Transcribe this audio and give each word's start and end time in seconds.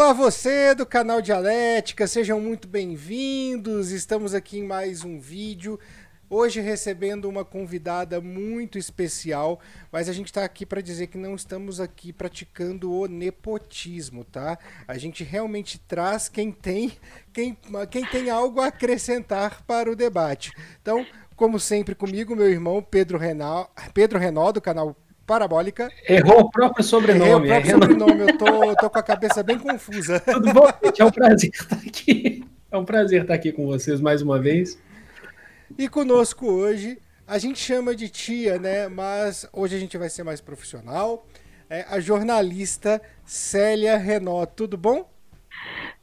Olá 0.00 0.14
você 0.14 0.74
do 0.74 0.86
canal 0.86 1.20
Dialética, 1.20 2.06
sejam 2.06 2.40
muito 2.40 2.66
bem-vindos. 2.66 3.90
Estamos 3.90 4.32
aqui 4.32 4.58
em 4.58 4.66
mais 4.66 5.04
um 5.04 5.20
vídeo. 5.20 5.78
Hoje 6.30 6.58
recebendo 6.58 7.28
uma 7.28 7.44
convidada 7.44 8.18
muito 8.18 8.78
especial, 8.78 9.60
mas 9.92 10.08
a 10.08 10.14
gente 10.14 10.28
está 10.28 10.42
aqui 10.42 10.64
para 10.64 10.80
dizer 10.80 11.08
que 11.08 11.18
não 11.18 11.34
estamos 11.34 11.80
aqui 11.80 12.14
praticando 12.14 12.90
o 12.90 13.06
nepotismo, 13.06 14.24
tá? 14.24 14.58
A 14.88 14.96
gente 14.96 15.22
realmente 15.22 15.78
traz 15.78 16.30
quem 16.30 16.50
tem, 16.50 16.92
quem, 17.30 17.54
quem 17.90 18.06
tem 18.06 18.30
algo 18.30 18.62
a 18.62 18.68
acrescentar 18.68 19.62
para 19.66 19.92
o 19.92 19.94
debate. 19.94 20.50
Então, 20.80 21.06
como 21.36 21.60
sempre 21.60 21.94
comigo, 21.94 22.34
meu 22.34 22.50
irmão 22.50 22.82
Pedro 22.82 23.18
Renal, 23.18 23.70
Pedro 23.92 24.18
Renal 24.18 24.50
do 24.50 24.62
canal 24.62 24.96
Parabólica. 25.30 25.92
Errou 26.08 26.40
o 26.40 26.50
próprio 26.50 26.82
sobrenome. 26.82 27.48
Errei 27.48 27.72
o 27.72 27.78
próprio 27.78 27.94
é 27.94 27.98
sobrenome, 27.98 28.20
eu 28.22 28.36
tô, 28.36 28.74
tô 28.74 28.90
com 28.90 28.98
a 28.98 29.02
cabeça 29.02 29.44
bem 29.44 29.56
confusa. 29.56 30.18
Tudo 30.26 30.52
bom, 30.52 30.66
gente? 30.84 31.00
É 31.00 31.04
um 31.04 31.10
prazer 31.12 31.50
estar 31.50 31.76
aqui. 31.76 32.44
É 32.68 32.76
um 32.76 32.84
prazer 32.84 33.22
estar 33.22 33.34
aqui 33.34 33.52
com 33.52 33.64
vocês 33.64 34.00
mais 34.00 34.22
uma 34.22 34.40
vez. 34.40 34.76
E 35.78 35.88
conosco 35.88 36.46
hoje, 36.46 36.98
a 37.28 37.38
gente 37.38 37.60
chama 37.60 37.94
de 37.94 38.08
tia, 38.08 38.58
né? 38.58 38.88
Mas 38.88 39.48
hoje 39.52 39.76
a 39.76 39.78
gente 39.78 39.96
vai 39.96 40.10
ser 40.10 40.24
mais 40.24 40.40
profissional. 40.40 41.24
É 41.70 41.86
a 41.88 42.00
jornalista 42.00 43.00
Célia 43.24 43.96
Renó. 43.96 44.44
Tudo 44.46 44.76
bom? 44.76 45.08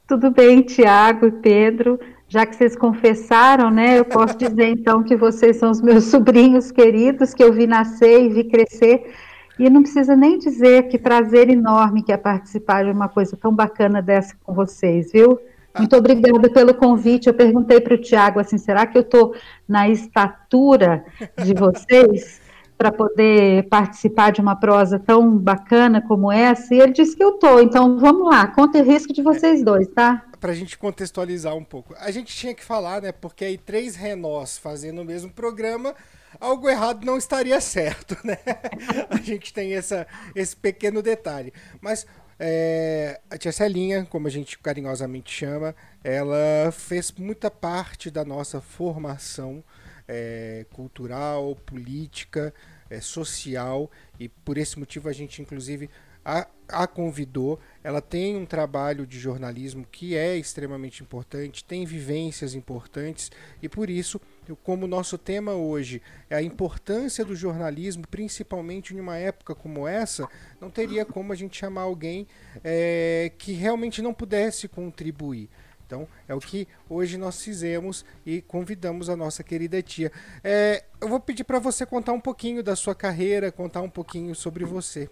Tudo 0.08 0.32
bem, 0.32 0.62
Tiago 0.62 1.28
e 1.28 1.32
Pedro. 1.34 2.00
Já 2.30 2.46
que 2.46 2.56
vocês 2.56 2.76
confessaram, 2.76 3.70
né, 3.72 3.98
eu 3.98 4.06
posso 4.06 4.38
dizer 4.38 4.70
então 4.70 5.02
que 5.02 5.16
vocês 5.16 5.56
são 5.56 5.72
os 5.72 5.82
meus 5.82 6.06
sobrinhos 6.12 6.72
queridos, 6.72 7.34
que 7.34 7.44
eu 7.44 7.54
vi 7.54 7.66
nascer 7.66 8.24
e 8.24 8.30
vi 8.30 8.44
crescer. 8.44 9.14
E 9.58 9.70
não 9.70 9.82
precisa 9.82 10.16
nem 10.16 10.38
dizer 10.38 10.88
que 10.88 11.00
prazer 11.00 11.50
enorme 11.50 12.04
que 12.04 12.12
é 12.12 12.18
participar 12.18 12.84
de 12.84 12.92
uma 12.92 13.10
coisa 13.10 13.36
tão 13.36 13.54
bacana 13.54 14.02
dessa 14.02 14.36
com 14.44 14.54
vocês, 14.54 15.12
viu? 15.12 15.40
Muito 15.78 15.96
obrigada 15.96 16.50
pelo 16.50 16.74
convite. 16.74 17.28
Eu 17.28 17.34
perguntei 17.34 17.80
para 17.80 17.94
o 17.94 17.98
Tiago 17.98 18.40
assim, 18.40 18.58
será 18.58 18.86
que 18.86 18.98
eu 18.98 19.02
estou 19.02 19.34
na 19.68 19.90
estatura 19.90 21.06
de 21.44 21.54
vocês 21.54 22.42
para 22.78 22.92
poder 22.92 23.68
participar 23.70 24.32
de 24.32 24.42
uma 24.42 24.56
prosa 24.56 25.00
tão 25.00 25.38
bacana 25.38 26.02
como 26.02 26.32
essa? 26.32 26.76
E 26.76 26.80
ele 26.80 26.92
disse 26.92 27.16
que 27.16 27.24
eu 27.24 27.36
estou. 27.36 27.62
Então 27.62 27.98
vamos 27.98 28.30
lá, 28.30 28.48
conta 28.48 28.80
o 28.80 28.84
risco 28.84 29.14
de 29.14 29.22
vocês 29.22 29.64
dois, 29.64 29.88
tá? 29.88 30.24
Para 30.40 30.52
a 30.52 30.56
gente 30.56 30.78
contextualizar 30.78 31.56
um 31.56 31.64
pouco, 31.64 31.96
a 31.98 32.12
gente 32.12 32.36
tinha 32.36 32.54
que 32.54 32.64
falar, 32.64 33.02
né? 33.02 33.12
Porque 33.12 33.46
aí 33.46 33.58
três 33.58 33.96
renós 33.96 34.58
fazendo 34.58 35.02
o 35.02 35.06
mesmo 35.06 35.32
programa, 35.32 35.96
algo 36.40 36.70
errado 36.70 37.06
não 37.06 37.18
estaria 37.18 37.60
certo, 37.60 38.16
né? 38.24 38.38
a 39.10 39.18
gente 39.18 39.54
tem 39.54 39.74
essa, 39.74 40.06
esse 40.36 40.56
pequeno 40.56 41.02
detalhe. 41.02 41.52
Mas 41.82 42.06
é, 42.40 43.20
a 43.30 43.38
tia 43.38 43.52
Celinha, 43.52 44.06
como 44.06 44.28
a 44.28 44.30
gente 44.30 44.60
carinhosamente 44.60 45.32
chama, 45.32 45.76
ela 46.04 46.72
fez 46.72 47.12
muita 47.12 47.50
parte 47.50 48.12
da 48.12 48.24
nossa 48.24 48.62
formação 48.62 49.64
é, 50.08 50.66
cultural, 50.72 51.56
política, 51.56 52.54
é, 52.90 53.02
social, 53.02 53.90
e 54.20 54.30
por 54.30 54.58
esse 54.58 54.78
motivo 54.80 55.10
a 55.10 55.14
gente, 55.14 55.42
inclusive, 55.42 55.90
a, 56.28 56.46
a 56.68 56.86
convidou. 56.86 57.58
Ela 57.82 58.02
tem 58.02 58.36
um 58.36 58.46
trabalho 58.46 59.08
de 59.08 59.18
jornalismo 59.18 59.88
que 59.90 60.18
é 60.18 60.36
extremamente 60.36 61.02
importante, 61.02 61.64
tem 61.64 61.86
vivências 61.86 62.54
importantes 62.54 63.32
e 63.64 63.70
por 63.70 63.90
isso, 63.90 64.20
como 64.62 64.86
nosso 64.86 65.18
tema 65.18 65.54
hoje 65.54 66.02
é 66.30 66.36
a 66.36 66.42
importância 66.42 67.24
do 67.24 67.34
jornalismo, 67.34 68.06
principalmente 68.06 68.94
em 68.94 69.00
uma 69.00 69.16
época 69.16 69.56
como 69.56 69.88
essa, 69.88 70.28
não 70.60 70.70
teria 70.70 71.06
como 71.06 71.32
a 71.32 71.36
gente 71.36 71.58
chamar 71.58 71.84
alguém 71.84 72.28
é, 72.62 73.32
que 73.38 73.54
realmente 73.54 74.02
não 74.02 74.14
pudesse 74.14 74.68
contribuir. 74.68 75.50
Então, 75.86 76.06
é 76.28 76.36
o 76.36 76.40
que 76.40 76.68
hoje 76.90 77.18
nós 77.18 77.42
fizemos 77.42 78.04
e 78.26 78.42
convidamos 78.42 79.10
a 79.10 79.16
nossa 79.16 79.42
querida 79.42 79.82
tia. 79.82 80.12
É, 80.44 80.84
eu 81.00 81.08
vou 81.08 81.18
pedir 81.18 81.46
para 81.46 81.60
você 81.60 81.86
contar 81.86 82.12
um 82.12 82.20
pouquinho 82.20 82.62
da 82.62 82.76
sua 82.76 82.94
carreira, 82.94 83.54
contar 83.54 83.82
um 83.82 83.90
pouquinho 83.90 84.36
sobre 84.36 84.66
você. 84.66 85.10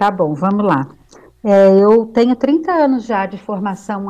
Tá 0.00 0.10
bom, 0.10 0.32
vamos 0.32 0.64
lá. 0.64 0.88
É, 1.44 1.78
eu 1.78 2.06
tenho 2.06 2.34
30 2.34 2.72
anos 2.72 3.04
já 3.04 3.26
de 3.26 3.36
formação, 3.36 4.06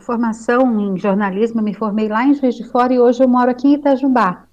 formação 0.00 0.78
em 0.78 0.98
jornalismo, 0.98 1.62
me 1.62 1.72
formei 1.72 2.08
lá 2.08 2.26
em 2.26 2.34
Juiz 2.34 2.54
de 2.56 2.64
Fora 2.64 2.92
e 2.92 3.00
hoje 3.00 3.24
eu 3.24 3.28
moro 3.28 3.50
aqui 3.50 3.68
em 3.68 3.72
Itajubá, 3.72 4.44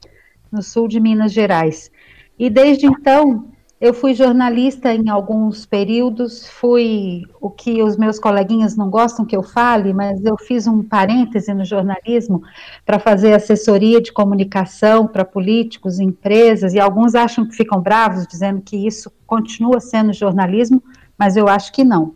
no 0.49 0.63
sul 0.63 0.87
de 0.87 1.01
Minas 1.01 1.33
Gerais. 1.33 1.91
E 2.39 2.49
desde 2.49 2.85
então 2.85 3.49
eu 3.79 3.93
fui 3.93 4.15
jornalista 4.15 4.91
em 4.91 5.07
alguns 5.07 5.65
períodos, 5.65 6.47
fui 6.47 7.23
o 7.39 7.49
que 7.49 7.83
os 7.83 7.95
meus 7.95 8.17
coleguinhas 8.17 8.75
não 8.75 8.89
gostam 8.89 9.23
que 9.23 9.38
eu 9.38 9.43
fale, 9.43 9.93
mas 9.93 10.23
eu 10.25 10.35
fiz 10.35 10.65
um 10.65 10.81
parêntese 10.81 11.53
no 11.53 11.63
jornalismo 11.63 12.41
para 12.83 12.97
fazer 12.97 13.33
assessoria 13.33 14.01
de 14.01 14.11
comunicação 14.11 15.07
para 15.07 15.23
políticos, 15.23 15.99
empresas, 15.99 16.73
e 16.73 16.79
alguns 16.79 17.13
acham 17.13 17.45
que 17.47 17.55
ficam 17.55 17.79
bravos, 17.79 18.25
dizendo 18.25 18.61
que 18.61 18.75
isso 18.75 19.11
continua 19.27 19.79
sendo 19.79 20.11
jornalismo, 20.11 20.81
mas 21.17 21.37
eu 21.37 21.47
acho 21.47 21.71
que 21.71 21.83
não. 21.83 22.16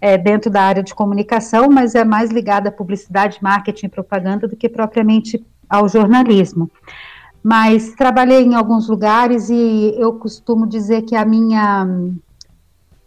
É 0.00 0.16
dentro 0.16 0.48
da 0.48 0.62
área 0.62 0.82
de 0.82 0.94
comunicação, 0.94 1.68
mas 1.68 1.94
é 1.94 2.04
mais 2.04 2.30
ligada 2.30 2.68
à 2.68 2.72
publicidade, 2.72 3.38
marketing 3.42 3.86
e 3.86 3.90
propaganda 3.90 4.46
do 4.46 4.56
que 4.56 4.68
propriamente 4.68 5.44
ao 5.68 5.88
jornalismo 5.88 6.70
mas 7.42 7.94
trabalhei 7.94 8.42
em 8.42 8.54
alguns 8.54 8.88
lugares 8.88 9.48
e 9.48 9.94
eu 9.96 10.14
costumo 10.14 10.66
dizer 10.66 11.02
que 11.02 11.16
a 11.16 11.24
minha 11.24 11.86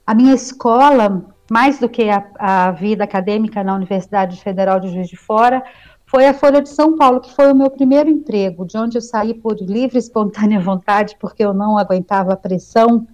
a 0.06 0.14
minha 0.14 0.34
escola, 0.34 1.26
mais 1.50 1.80
do 1.80 1.88
que 1.88 2.10
a, 2.10 2.26
a 2.38 2.72
vida 2.72 3.04
acadêmica 3.04 3.64
na 3.64 3.76
Universidade 3.76 4.42
Federal 4.42 4.80
de 4.80 4.90
Juiz 4.90 5.08
de 5.08 5.16
Fora, 5.16 5.64
foi 6.06 6.28
a 6.28 6.34
Folha 6.34 6.62
de 6.62 6.70
São 6.70 6.96
Paulo, 6.96 7.22
que 7.22 7.34
foi 7.34 7.52
o 7.52 7.56
meu 7.56 7.72
primeiro 7.72 8.10
emprego, 8.10 8.66
de 8.66 8.78
onde 8.78 8.98
eu 8.98 9.02
saí 9.02 9.34
por 9.34 9.58
livre 9.60 9.98
e 9.98 10.00
espontânea 10.00 10.60
vontade, 10.62 11.16
porque 11.20 11.44
eu 11.44 11.54
não 11.54 11.78
aguentava 11.78 12.34
a 12.34 12.38
pressão, 12.38 13.08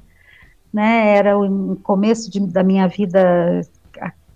né, 0.73 1.15
era 1.15 1.37
o 1.37 1.75
começo 1.77 2.29
de, 2.29 2.39
da 2.39 2.63
minha 2.63 2.87
vida, 2.87 3.61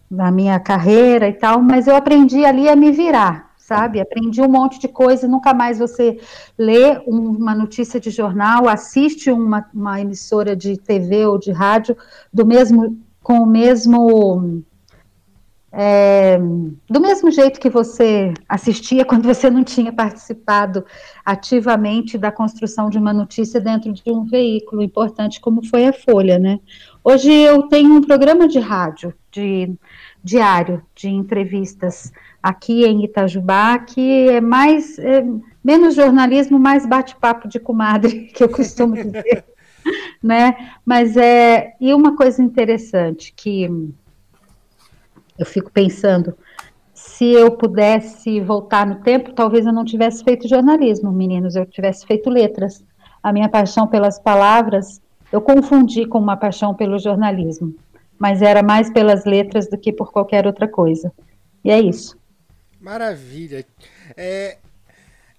da 0.10 0.32
minha 0.32 0.60
carreira 0.60 1.28
e 1.28 1.34
tal, 1.34 1.62
mas 1.62 1.88
eu 1.88 1.96
aprendi 1.96 2.46
ali 2.46 2.70
a 2.70 2.76
me 2.76 2.92
virar, 2.92 3.53
sabe? 3.66 4.02
Aprendi 4.02 4.42
um 4.42 4.50
monte 4.50 4.78
de 4.78 4.90
coisa, 4.90 5.28
nunca 5.28 5.54
mais 5.54 5.80
você 5.80 6.20
lê 6.58 7.02
uma 7.08 7.56
notícia 7.56 8.00
de 8.00 8.10
jornal, 8.10 8.68
assiste 8.68 9.32
uma, 9.32 9.66
uma 9.74 10.02
emissora 10.02 10.56
de 10.56 10.78
TV 10.78 11.26
ou 11.26 11.38
de 11.38 11.52
rádio 11.52 11.96
do 12.32 12.46
mesmo 12.46 12.98
com 13.22 13.40
o 13.40 13.46
mesmo 13.46 14.62
é, 15.72 16.38
do 16.90 17.00
mesmo 17.00 17.32
jeito 17.32 17.60
que 17.60 17.70
você 17.70 18.34
assistia 18.48 19.04
quando 19.06 19.24
você 19.24 19.50
não 19.50 19.64
tinha 19.64 19.94
participado 19.94 20.86
ativamente 21.26 22.18
da 22.18 22.32
construção 22.32 22.90
de 22.90 22.98
uma 22.98 23.14
notícia 23.14 23.62
dentro 23.62 23.94
de 23.94 24.04
um 24.12 24.26
veículo 24.26 24.84
importante 24.84 25.40
como 25.40 25.66
foi 25.66 25.88
a 25.88 25.94
Folha, 25.94 26.38
né? 26.38 26.60
Hoje 27.02 27.32
eu 27.32 27.64
tenho 27.64 27.94
um 27.96 28.02
programa 28.02 28.46
de 28.46 28.60
rádio 28.60 29.14
de 29.32 29.74
diário 30.24 30.82
de 30.96 31.10
entrevistas 31.10 32.12
aqui 32.42 32.86
em 32.86 33.04
Itajubá, 33.04 33.78
que 33.80 34.30
é 34.30 34.42
mais 34.42 34.98
é, 34.98 35.26
menos 35.64 35.96
jornalismo, 35.96 36.58
mais 36.58 36.86
bate-papo 36.86 37.48
de 37.48 37.60
comadre, 37.60 38.28
que 38.34 38.44
eu 38.44 38.50
costumo 38.50 38.96
dizer, 38.96 39.44
né? 40.24 40.72
Mas 40.86 41.18
é 41.18 41.74
e 41.80 41.94
uma 41.94 42.16
coisa 42.16 42.42
interessante 42.42 43.34
que 43.36 43.70
eu 45.38 45.46
fico 45.46 45.72
pensando, 45.72 46.38
se 46.94 47.26
eu 47.26 47.52
pudesse 47.52 48.40
voltar 48.40 48.86
no 48.86 48.96
tempo, 48.96 49.34
talvez 49.34 49.66
eu 49.66 49.74
não 49.74 49.84
tivesse 49.84 50.24
feito 50.24 50.48
jornalismo, 50.48 51.12
meninos, 51.12 51.56
eu 51.56 51.66
tivesse 51.66 52.06
feito 52.06 52.30
letras. 52.30 52.84
A 53.22 53.34
minha 53.34 53.50
paixão 53.50 53.88
pelas 53.88 54.20
palavras, 54.20 55.02
eu 55.32 55.42
confundi 55.42 56.06
com 56.06 56.20
uma 56.20 56.38
paixão 56.38 56.74
pelo 56.74 57.00
jornalismo, 57.00 57.74
mas 58.24 58.42
era 58.42 58.64
mais 58.64 58.90
pelas 58.90 59.26
letras 59.26 59.68
do 59.68 59.78
que 59.78 59.92
por 59.92 60.14
qualquer 60.14 60.48
outra 60.48 60.66
coisa. 60.66 61.12
E 61.62 61.70
é 61.70 61.78
isso. 61.78 62.18
Maravilha. 62.80 63.66
É, 64.16 64.60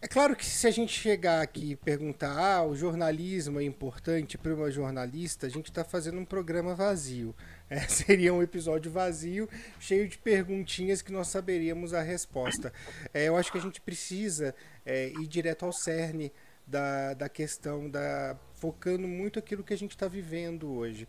é 0.02 0.06
claro 0.06 0.36
que 0.36 0.44
se 0.44 0.66
a 0.66 0.70
gente 0.70 0.92
chegar 0.92 1.40
aqui 1.40 1.70
e 1.70 1.76
perguntar, 1.76 2.36
ah, 2.38 2.62
o 2.62 2.76
jornalismo 2.76 3.58
é 3.58 3.64
importante 3.64 4.36
para 4.36 4.52
uma 4.52 4.70
jornalista, 4.70 5.46
a 5.46 5.48
gente 5.48 5.70
está 5.70 5.82
fazendo 5.82 6.18
um 6.18 6.26
programa 6.26 6.74
vazio. 6.74 7.34
É, 7.70 7.80
seria 7.88 8.34
um 8.34 8.42
episódio 8.42 8.92
vazio, 8.92 9.48
cheio 9.80 10.06
de 10.06 10.18
perguntinhas 10.18 11.00
que 11.00 11.10
nós 11.10 11.28
saberíamos 11.28 11.94
a 11.94 12.02
resposta. 12.02 12.70
É, 13.14 13.28
eu 13.28 13.36
acho 13.38 13.50
que 13.50 13.56
a 13.56 13.62
gente 13.62 13.80
precisa 13.80 14.54
é, 14.84 15.08
ir 15.08 15.26
direto 15.26 15.64
ao 15.64 15.72
cerne 15.72 16.30
da, 16.66 17.14
da 17.14 17.30
questão, 17.30 17.88
da, 17.88 18.36
focando 18.52 19.08
muito 19.08 19.38
aquilo 19.38 19.64
que 19.64 19.72
a 19.72 19.78
gente 19.78 19.92
está 19.92 20.06
vivendo 20.06 20.70
hoje. 20.70 21.08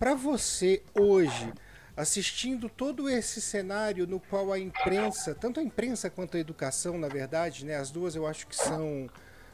Para 0.00 0.14
você, 0.14 0.82
hoje, 0.94 1.52
assistindo 1.94 2.70
todo 2.70 3.06
esse 3.06 3.38
cenário 3.38 4.06
no 4.06 4.18
qual 4.18 4.50
a 4.50 4.58
imprensa, 4.58 5.34
tanto 5.34 5.60
a 5.60 5.62
imprensa 5.62 6.08
quanto 6.08 6.38
a 6.38 6.40
educação, 6.40 6.96
na 6.96 7.06
verdade, 7.06 7.66
né, 7.66 7.76
as 7.76 7.90
duas 7.90 8.16
eu 8.16 8.26
acho 8.26 8.46
que 8.46 8.56
são, 8.56 9.10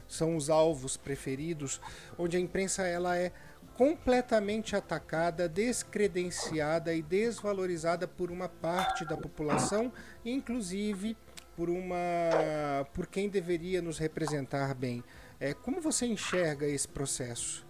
são 0.07 0.37
os 0.37 0.49
alvos 0.49 0.95
preferidos, 0.95 1.81
onde 2.17 2.37
a 2.37 2.39
imprensa 2.39 2.83
ela 2.83 3.17
é 3.17 3.33
completamente 3.75 4.73
atacada, 4.73 5.49
descredenciada 5.49 6.93
e 6.93 7.01
desvalorizada 7.01 8.07
por 8.07 8.31
uma 8.31 8.47
parte 8.47 9.03
da 9.03 9.17
população, 9.17 9.91
inclusive 10.23 11.17
por 11.57 11.69
uma 11.69 12.87
por 12.93 13.05
quem 13.05 13.27
deveria 13.27 13.81
nos 13.81 13.97
representar 13.97 14.73
bem. 14.73 15.03
É, 15.41 15.53
como 15.53 15.81
você 15.81 16.05
enxerga 16.05 16.65
esse 16.65 16.87
processo? 16.87 17.67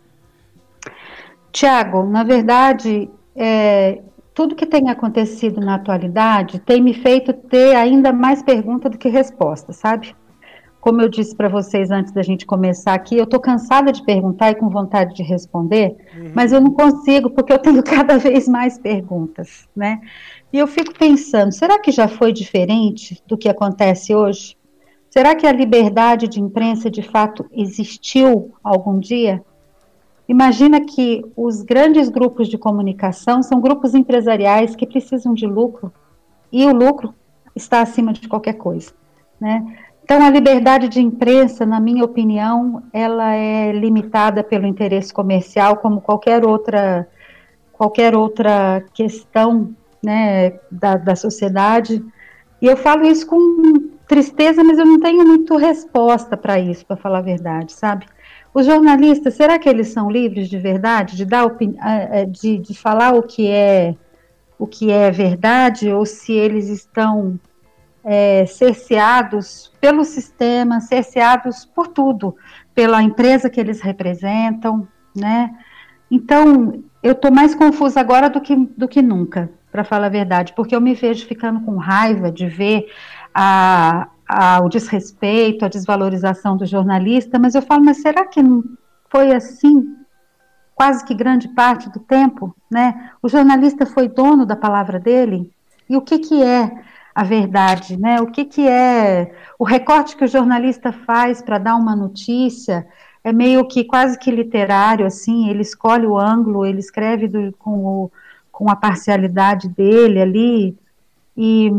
Tiago, 1.52 2.04
na 2.04 2.24
verdade, 2.24 3.10
é, 3.36 4.02
tudo 4.34 4.56
que 4.56 4.66
tem 4.66 4.90
acontecido 4.90 5.60
na 5.60 5.76
atualidade 5.76 6.60
tem 6.60 6.82
me 6.82 6.94
feito 6.94 7.34
ter 7.34 7.76
ainda 7.76 8.14
mais 8.14 8.44
pergunta 8.44 8.90
do 8.90 8.98
que 8.98 9.10
resposta, 9.10 9.74
sabe? 9.74 10.16
Como 10.80 11.02
eu 11.02 11.10
disse 11.10 11.36
para 11.36 11.50
vocês 11.50 11.90
antes 11.90 12.14
da 12.14 12.22
gente 12.22 12.46
começar 12.46 12.94
aqui, 12.94 13.18
eu 13.18 13.24
estou 13.24 13.40
cansada 13.40 13.92
de 13.92 14.06
perguntar 14.06 14.52
e 14.52 14.56
com 14.56 14.70
vontade 14.70 15.16
de 15.16 15.24
responder, 15.24 15.98
uhum. 16.16 16.32
mas 16.36 16.52
eu 16.52 16.62
não 16.62 16.72
consigo 16.72 17.30
porque 17.32 17.52
eu 17.52 17.60
tenho 17.60 17.82
cada 17.84 18.18
vez 18.18 18.48
mais 18.48 18.78
perguntas, 18.78 19.68
né? 19.76 20.00
E 20.54 20.60
eu 20.60 20.68
fico 20.68 20.94
pensando, 20.94 21.52
será 21.52 21.80
que 21.80 21.92
já 21.92 22.08
foi 22.08 22.32
diferente 22.32 23.22
do 23.28 23.38
que 23.38 23.50
acontece 23.50 24.14
hoje? 24.16 24.56
Será 25.10 25.34
que 25.34 25.48
a 25.48 25.52
liberdade 25.52 26.28
de 26.28 26.40
imprensa 26.40 26.92
de 26.92 27.02
fato 27.02 27.46
existiu 27.52 28.54
algum 28.64 29.00
dia? 29.00 29.44
Imagina 30.28 30.82
que 30.82 31.24
os 31.36 31.62
grandes 31.62 32.10
grupos 32.10 32.50
de 32.50 32.58
comunicação 32.58 33.42
são 33.42 33.62
grupos 33.62 33.94
empresariais 33.96 34.76
que 34.76 34.86
precisam 34.86 35.34
de 35.34 35.46
lucro 35.46 35.92
e 36.52 36.66
o 36.66 36.74
lucro 36.74 37.14
está 37.56 37.82
acima 37.82 38.12
de 38.12 38.28
qualquer 38.28 38.54
coisa, 38.54 38.92
né? 39.40 39.66
Então 40.04 40.26
a 40.26 40.30
liberdade 40.30 40.88
de 40.88 41.02
imprensa, 41.02 41.66
na 41.66 41.80
minha 41.80 42.04
opinião, 42.04 42.84
ela 42.94 43.34
é 43.34 43.74
limitada 43.74 44.44
pelo 44.44 44.66
interesse 44.66 45.14
comercial, 45.14 45.78
como 45.78 46.00
qualquer 46.00 46.46
outra 46.46 47.08
qualquer 47.74 48.16
outra 48.16 48.84
questão, 48.94 49.76
né, 50.04 50.60
da, 50.72 50.98
da 50.98 51.16
sociedade. 51.16 52.04
E 52.60 52.66
eu 52.66 52.76
falo 52.76 53.06
isso 53.06 53.28
com 53.28 53.92
tristeza, 54.08 54.64
mas 54.64 54.80
eu 54.80 54.86
não 54.86 55.00
tenho 55.00 55.26
muito 55.26 55.56
resposta 55.58 56.36
para 56.36 56.60
isso, 56.60 56.86
para 56.86 56.96
falar 56.98 57.20
a 57.20 57.22
verdade, 57.22 57.74
sabe? 57.74 58.06
Os 58.57 58.65
jornalistas, 58.65 59.36
será 59.36 59.59
que 59.59 59.69
eles 59.69 59.89
são 59.89 60.09
livres 60.09 60.50
de 60.50 60.57
verdade, 60.57 61.15
de 61.15 61.25
dar 61.25 61.45
de, 62.27 62.57
de 62.57 62.74
falar 62.74 63.13
o 63.13 63.21
que 63.21 63.51
é 63.51 63.94
o 64.57 64.65
que 64.65 64.89
é 64.92 65.12
verdade, 65.12 65.94
ou 65.94 66.04
se 66.07 66.33
eles 66.33 66.68
estão 66.68 67.39
é, 68.04 68.48
cerceados 68.48 69.71
pelo 69.80 70.04
sistema, 70.04 70.81
cerceados 70.81 71.65
por 71.65 71.88
tudo, 71.88 72.36
pela 72.74 73.04
empresa 73.04 73.48
que 73.48 73.59
eles 73.59 73.80
representam, 73.80 74.88
né? 75.15 75.56
Então, 76.09 76.81
eu 77.04 77.12
estou 77.12 77.30
mais 77.30 77.54
confusa 77.54 78.00
agora 78.00 78.27
do 78.27 78.42
que, 78.42 78.56
do 78.56 78.88
que 78.88 79.04
nunca, 79.04 79.51
para 79.71 79.83
falar 79.83 80.07
a 80.07 80.09
verdade, 80.09 80.54
porque 80.56 80.75
eu 80.75 80.81
me 80.81 80.95
vejo 80.95 81.27
ficando 81.27 81.62
com 81.62 81.77
raiva 81.77 82.31
de 82.31 82.48
ver 82.48 82.88
a, 83.31 84.07
a, 84.28 84.60
o 84.60 84.70
desrespeito, 84.70 85.64
a 85.64 85.70
desvalorização 85.70 86.58
do 86.58 86.66
jornalista, 86.66 87.40
mas 87.40 87.56
eu 87.56 87.62
falo, 87.62 87.84
mas 87.84 88.02
será 88.02 88.26
que 88.26 88.42
não 88.44 88.64
foi 89.10 89.34
assim 89.34 89.96
quase 90.76 91.04
que 91.06 91.16
grande 91.16 91.48
parte 91.50 91.90
do 91.90 92.00
tempo, 92.00 92.56
né? 92.70 93.12
O 93.22 93.30
jornalista 93.30 93.86
foi 93.86 94.08
dono 94.08 94.46
da 94.46 94.56
palavra 94.56 95.00
dele, 95.00 95.52
e 95.90 95.98
o 95.98 96.02
que 96.02 96.20
que 96.20 96.44
é 96.44 96.72
a 97.16 97.24
verdade, 97.24 97.98
né? 97.98 98.22
O 98.22 98.28
que 98.28 98.46
que 98.46 98.68
é 98.68 99.34
o 99.58 99.64
recorte 99.64 100.16
que 100.16 100.26
o 100.26 100.28
jornalista 100.28 100.92
faz 100.92 101.42
para 101.42 101.58
dar 101.58 101.76
uma 101.76 101.96
notícia? 101.96 102.86
É 103.24 103.34
meio 103.34 103.68
que 103.68 103.84
quase 103.84 104.20
que 104.20 104.30
literário, 104.30 105.06
assim, 105.06 105.50
ele 105.50 105.62
escolhe 105.62 106.06
o 106.06 106.18
ângulo, 106.18 106.66
ele 106.66 106.80
escreve 106.80 107.28
do, 107.28 107.52
com, 107.58 107.86
o, 107.86 108.12
com 108.52 108.70
a 108.70 108.76
parcialidade 108.76 109.68
dele 109.68 110.22
ali, 110.22 110.78
e 111.36 111.72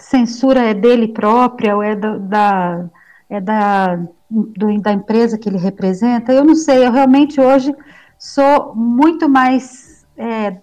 censura 0.00 0.60
é 0.62 0.74
dele 0.74 1.08
própria 1.08 1.76
ou 1.76 1.82
é 1.82 1.94
da, 1.94 2.18
da 2.18 2.90
é 3.30 3.40
da, 3.40 3.96
do, 4.28 4.80
da 4.80 4.92
empresa 4.92 5.38
que 5.38 5.48
ele 5.48 5.56
representa, 5.56 6.32
eu 6.32 6.44
não 6.44 6.56
sei, 6.56 6.84
eu 6.84 6.90
realmente 6.90 7.40
hoje 7.40 7.72
sou 8.18 8.74
muito 8.74 9.28
mais 9.28 10.04
é, 10.16 10.58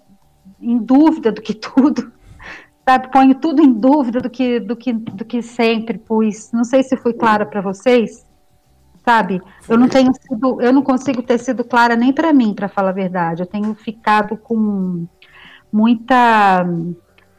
em 0.60 0.76
dúvida 0.76 1.32
do 1.32 1.40
que 1.40 1.54
tudo, 1.56 2.12
sabe, 2.86 3.10
ponho 3.10 3.34
tudo 3.34 3.62
em 3.62 3.72
dúvida 3.72 4.20
do 4.20 4.28
que, 4.28 4.60
do 4.60 4.76
que, 4.76 4.92
do 4.92 5.24
que 5.24 5.40
sempre 5.40 5.96
pus, 5.96 6.52
não 6.52 6.62
sei 6.62 6.82
se 6.82 6.96
fui 6.96 7.14
clara 7.14 7.46
para 7.46 7.62
vocês, 7.62 8.26
sabe, 9.02 9.40
eu 9.66 9.78
não 9.78 9.88
tenho 9.88 10.12
sido, 10.14 10.60
eu 10.60 10.72
não 10.72 10.82
consigo 10.82 11.22
ter 11.22 11.38
sido 11.38 11.64
clara 11.64 11.96
nem 11.96 12.12
para 12.12 12.34
mim, 12.34 12.52
para 12.52 12.68
falar 12.68 12.90
a 12.90 12.92
verdade, 12.92 13.42
eu 13.42 13.46
tenho 13.46 13.74
ficado 13.74 14.36
com 14.36 15.06
muita 15.72 16.66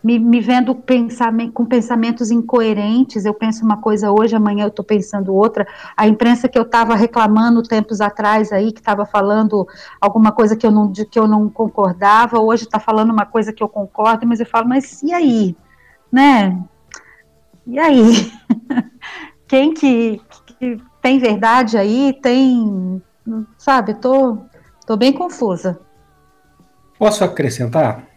me, 0.04 0.18
me 0.18 0.40
vendo 0.40 0.74
pensamento, 0.74 1.52
com 1.52 1.66
pensamentos 1.66 2.32
incoerentes, 2.32 3.26
eu 3.26 3.34
penso 3.34 3.66
uma 3.66 3.78
coisa 3.78 4.12
hoje, 4.12 4.36
amanhã 4.36 4.64
eu 4.64 4.70
estou 4.70 4.84
pensando 4.84 5.34
outra. 5.36 5.68
A 5.96 6.08
imprensa 6.08 6.48
que 6.48 6.58
eu 6.58 6.64
estava 6.64 6.96
reclamando 6.96 7.62
tempos 7.62 8.00
atrás 8.00 8.52
aí, 8.52 8.72
que 8.72 8.80
estava 8.80 9.06
falando 9.06 9.68
alguma 10.00 10.32
coisa 10.32 10.56
que 10.56 10.66
eu 10.66 10.72
não, 10.72 10.90
de 10.90 11.06
que 11.06 11.20
eu 11.20 11.28
não 11.28 11.50
concordava, 11.50 12.40
hoje 12.40 12.64
está 12.64 12.80
falando 12.80 13.12
uma 13.12 13.26
coisa 13.26 13.52
que 13.52 13.62
eu 13.62 13.68
concordo, 13.68 14.26
mas 14.26 14.40
eu 14.40 14.46
falo, 14.46 14.68
mas 14.68 15.04
e 15.04 15.14
aí? 15.14 15.56
Né? 16.12 16.58
E 17.68 17.78
aí? 17.78 18.32
Quem 19.48 19.74
que, 19.74 20.22
que 20.60 20.82
tem 21.02 21.20
verdade 21.20 21.78
aí? 21.78 22.18
Tem, 22.22 23.02
sabe, 23.58 23.96
tô, 23.96 24.38
tô 24.86 24.96
bem 24.96 25.12
confusa. 25.12 25.80
Posso 26.98 27.24
acrescentar? 27.24 28.08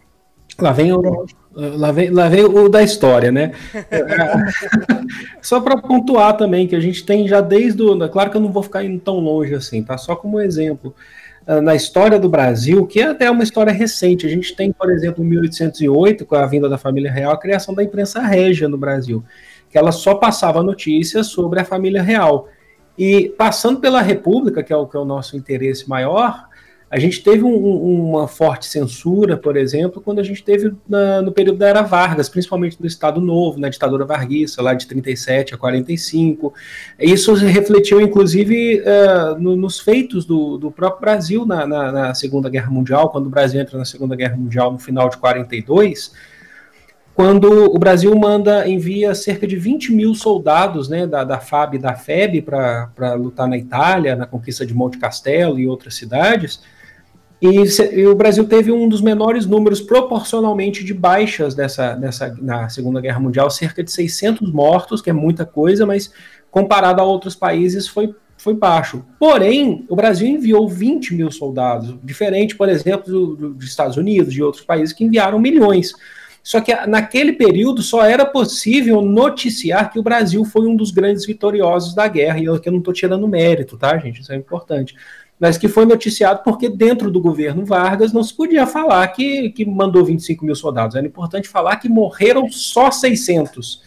Lá 0.59 0.71
vem 0.71 0.93
o, 0.93 1.25
Lá 1.55 1.91
vem, 1.91 2.09
lá 2.09 2.27
vem 2.29 2.43
o 2.43 2.67
da 2.67 2.81
história, 2.81 3.31
né? 3.31 3.51
Só 5.41 5.61
para 5.61 5.77
pontuar 5.77 6.35
também 6.35 6.67
que 6.67 6.75
a 6.75 6.79
gente 6.79 7.05
tem 7.05 7.27
já 7.27 7.41
desde 7.41 7.81
o. 7.83 8.09
Claro 8.09 8.31
que 8.31 8.37
eu 8.37 8.41
não 8.41 8.51
vou 8.51 8.63
ficar 8.63 8.83
indo 8.83 8.99
tão 8.99 9.19
longe 9.19 9.53
assim, 9.53 9.83
tá? 9.83 9.97
Só 9.97 10.15
como 10.15 10.39
exemplo. 10.39 10.95
Ah, 11.45 11.61
na 11.61 11.75
história 11.75 12.17
do 12.17 12.29
Brasil, 12.29 12.85
que 12.87 13.01
é 13.01 13.07
até 13.07 13.29
uma 13.29 13.43
história 13.43 13.71
recente, 13.71 14.25
a 14.25 14.29
gente 14.29 14.55
tem, 14.55 14.71
por 14.71 14.89
exemplo, 14.89 15.23
em 15.23 15.27
1808, 15.27 16.25
com 16.25 16.35
a 16.35 16.45
vinda 16.45 16.69
da 16.69 16.77
família 16.77 17.11
real, 17.11 17.33
a 17.33 17.39
criação 17.39 17.75
da 17.75 17.83
imprensa 17.83 18.21
régia 18.21 18.69
no 18.69 18.77
Brasil, 18.77 19.23
que 19.69 19.77
ela 19.77 19.91
só 19.91 20.15
passava 20.15 20.63
notícias 20.63 21.27
sobre 21.27 21.59
a 21.59 21.65
família 21.65 22.01
real. 22.01 22.47
E 22.97 23.33
passando 23.37 23.79
pela 23.79 24.01
República, 24.01 24.63
que 24.63 24.71
é 24.71 24.75
o, 24.75 24.87
que 24.87 24.95
é 24.95 24.99
o 24.99 25.05
nosso 25.05 25.35
interesse 25.35 25.89
maior, 25.89 26.47
a 26.93 26.99
gente 26.99 27.23
teve 27.23 27.43
um, 27.43 28.11
uma 28.11 28.27
forte 28.27 28.67
censura, 28.67 29.35
por 29.35 29.57
exemplo, 29.57 29.99
quando 29.99 30.19
a 30.19 30.23
gente 30.23 30.43
teve 30.43 30.75
na, 30.87 31.23
no 31.23 31.31
período 31.31 31.57
da 31.57 31.67
Era 31.67 31.81
Vargas, 31.81 32.29
principalmente 32.29 32.77
no 32.79 32.85
Estado 32.85 33.19
Novo, 33.19 33.59
na 33.59 33.67
ditadura 33.67 34.05
varguista, 34.05 34.61
lá 34.61 34.75
de 34.75 34.85
37 34.85 35.55
a 35.55 35.57
45. 35.57 36.53
Isso 36.99 37.33
refletiu, 37.33 37.99
inclusive, 37.99 38.81
uh, 38.81 39.41
no, 39.41 39.55
nos 39.55 39.79
feitos 39.79 40.23
do, 40.23 40.59
do 40.59 40.69
próprio 40.69 41.01
Brasil 41.01 41.47
na, 41.47 41.65
na, 41.65 41.91
na, 41.91 42.13
Segunda 42.13 42.47
Guerra 42.47 42.69
Mundial, 42.69 43.09
quando 43.09 43.25
o 43.25 43.29
Brasil 43.31 43.59
entra 43.59 43.75
na 43.75 43.85
Segunda 43.85 44.15
Guerra 44.15 44.37
Mundial 44.37 44.71
no 44.71 44.77
final 44.77 45.09
de 45.09 45.17
42, 45.17 46.11
quando 47.15 47.73
o 47.73 47.79
Brasil 47.79 48.15
manda, 48.15 48.69
envia 48.69 49.15
cerca 49.15 49.47
de 49.47 49.55
20 49.55 49.91
mil 49.91 50.13
soldados 50.13 50.87
né, 50.87 51.07
da, 51.07 51.23
da 51.23 51.39
FAB 51.39 51.73
e 51.73 51.79
da 51.79 51.95
FEB 51.95 52.43
para 52.43 53.15
lutar 53.15 53.47
na 53.47 53.57
Itália, 53.57 54.15
na 54.15 54.27
conquista 54.27 54.63
de 54.63 54.75
Monte 54.75 54.99
Castelo 54.99 55.57
e 55.57 55.67
outras 55.67 55.95
cidades, 55.95 56.61
e, 57.45 57.99
e, 57.99 58.07
o 58.07 58.15
Brasil 58.15 58.45
teve 58.45 58.71
um 58.71 58.87
dos 58.87 59.01
menores 59.01 59.45
números 59.45 59.81
proporcionalmente 59.81 60.81
de 60.81 60.93
baixas 60.93 61.53
dessa, 61.53 61.93
dessa, 61.93 62.33
na 62.41 62.69
Segunda 62.69 63.01
Guerra 63.01 63.19
Mundial, 63.19 63.49
cerca 63.49 63.83
de 63.83 63.91
600 63.91 64.49
mortos, 64.53 65.01
que 65.01 65.09
é 65.09 65.13
muita 65.13 65.45
coisa, 65.45 65.85
mas 65.85 66.09
comparado 66.49 67.01
a 67.01 67.03
outros 67.03 67.35
países 67.35 67.85
foi, 67.85 68.15
foi 68.37 68.53
baixo. 68.53 69.03
Porém, 69.19 69.85
o 69.89 69.95
Brasil 69.95 70.25
enviou 70.25 70.69
20 70.69 71.15
mil 71.15 71.29
soldados, 71.31 71.93
diferente, 72.01 72.55
por 72.55 72.69
exemplo, 72.69 73.11
do, 73.11 73.35
do, 73.35 73.49
dos 73.55 73.67
Estados 73.67 73.97
Unidos, 73.97 74.33
de 74.33 74.41
outros 74.41 74.63
países 74.63 74.93
que 74.93 75.03
enviaram 75.03 75.37
milhões. 75.37 75.93
Só 76.41 76.61
que 76.61 76.73
naquele 76.85 77.33
período 77.33 77.81
só 77.81 78.05
era 78.05 78.25
possível 78.25 79.01
noticiar 79.01 79.91
que 79.91 79.99
o 79.99 80.03
Brasil 80.03 80.45
foi 80.45 80.65
um 80.65 80.77
dos 80.77 80.91
grandes 80.91 81.25
vitoriosos 81.25 81.93
da 81.93 82.07
guerra, 82.07 82.39
e 82.39 82.45
eu 82.45 82.55
aqui 82.55 82.71
não 82.71 82.79
estou 82.79 82.93
tirando 82.93 83.27
mérito, 83.27 83.77
tá, 83.77 83.97
gente? 83.97 84.21
Isso 84.21 84.31
é 84.31 84.35
importante 84.37 84.95
mas 85.43 85.57
que 85.57 85.67
foi 85.67 85.85
noticiado 85.85 86.39
porque 86.41 86.69
dentro 86.69 87.11
do 87.11 87.19
governo 87.19 87.65
Vargas 87.65 88.13
não 88.13 88.23
se 88.23 88.33
podia 88.33 88.65
falar 88.65 89.05
que, 89.09 89.49
que 89.49 89.65
mandou 89.65 90.05
25 90.05 90.45
mil 90.45 90.55
soldados. 90.55 90.95
Era 90.95 91.05
importante 91.05 91.49
falar 91.49 91.75
que 91.75 91.89
morreram 91.89 92.49
só 92.49 92.89
600, 92.89 93.81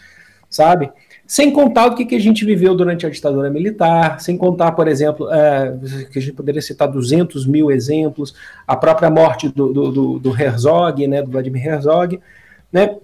sabe? 0.51 0.93
Sem 1.27 1.51
contar 1.51 1.87
o 1.87 1.95
que, 1.95 2.05
que 2.05 2.15
a 2.15 2.21
gente 2.21 2.45
viveu 2.45 2.75
durante 2.75 3.07
a 3.07 3.09
ditadura 3.09 3.49
militar, 3.49 4.21
sem 4.21 4.37
contar, 4.37 4.73
por 4.73 4.87
exemplo, 4.87 5.33
é, 5.33 5.75
que 6.13 6.19
a 6.19 6.21
gente 6.21 6.35
poderia 6.35 6.61
citar 6.61 6.89
200 6.89 7.47
mil 7.47 7.71
exemplos, 7.71 8.35
a 8.67 8.77
própria 8.77 9.09
morte 9.09 9.49
do, 9.49 9.73
do, 9.73 9.91
do, 9.91 10.19
do 10.19 10.39
Herzog, 10.39 11.07
né, 11.07 11.23
do 11.23 11.31
Vladimir 11.31 11.67
Herzog, 11.67 12.21
né? 12.71 12.99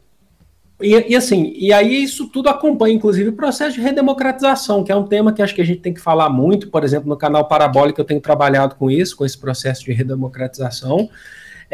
E, 0.83 1.13
e, 1.13 1.17
assim, 1.17 1.53
e 1.57 1.73
aí 1.73 2.03
isso 2.03 2.29
tudo 2.29 2.49
acompanha, 2.49 2.95
inclusive, 2.95 3.31
o 3.31 3.35
processo 3.35 3.77
de 3.77 3.81
redemocratização, 3.81 4.83
que 4.83 4.91
é 4.91 4.97
um 4.97 5.07
tema 5.07 5.33
que 5.33 5.41
acho 5.41 5.55
que 5.55 5.63
a 5.63 5.65
gente 5.65 5.81
tem 5.81 5.95
que 5.95 6.01
falar 6.01 6.29
muito, 6.29 6.69
por 6.69 6.83
exemplo, 6.85 7.09
no 7.09 7.17
canal 7.17 7.47
Parabólica 7.47 8.01
eu 8.01 8.05
tenho 8.05 8.21
trabalhado 8.21 8.75
com 8.75 8.91
isso, 8.91 9.17
com 9.17 9.25
esse 9.25 9.39
processo 9.39 9.85
de 9.85 9.93
redemocratização. 9.93 11.09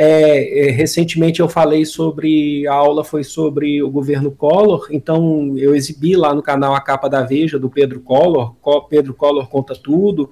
É, 0.00 0.68
é, 0.68 0.70
recentemente 0.70 1.40
eu 1.40 1.48
falei 1.48 1.84
sobre, 1.84 2.64
a 2.68 2.72
aula 2.74 3.02
foi 3.02 3.24
sobre 3.24 3.82
o 3.82 3.90
governo 3.90 4.30
Collor, 4.30 4.86
então 4.92 5.58
eu 5.58 5.74
exibi 5.74 6.14
lá 6.14 6.32
no 6.32 6.40
canal 6.40 6.72
a 6.72 6.80
capa 6.80 7.08
da 7.08 7.22
Veja 7.22 7.58
do 7.58 7.68
Pedro 7.68 7.98
Collor, 7.98 8.54
Pedro 8.88 9.12
Collor 9.12 9.48
conta 9.48 9.74
tudo, 9.74 10.30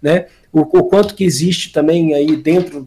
né, 0.00 0.26
o, 0.52 0.60
o 0.60 0.84
quanto 0.84 1.16
que 1.16 1.24
existe 1.24 1.72
também 1.72 2.14
aí 2.14 2.36
dentro 2.36 2.86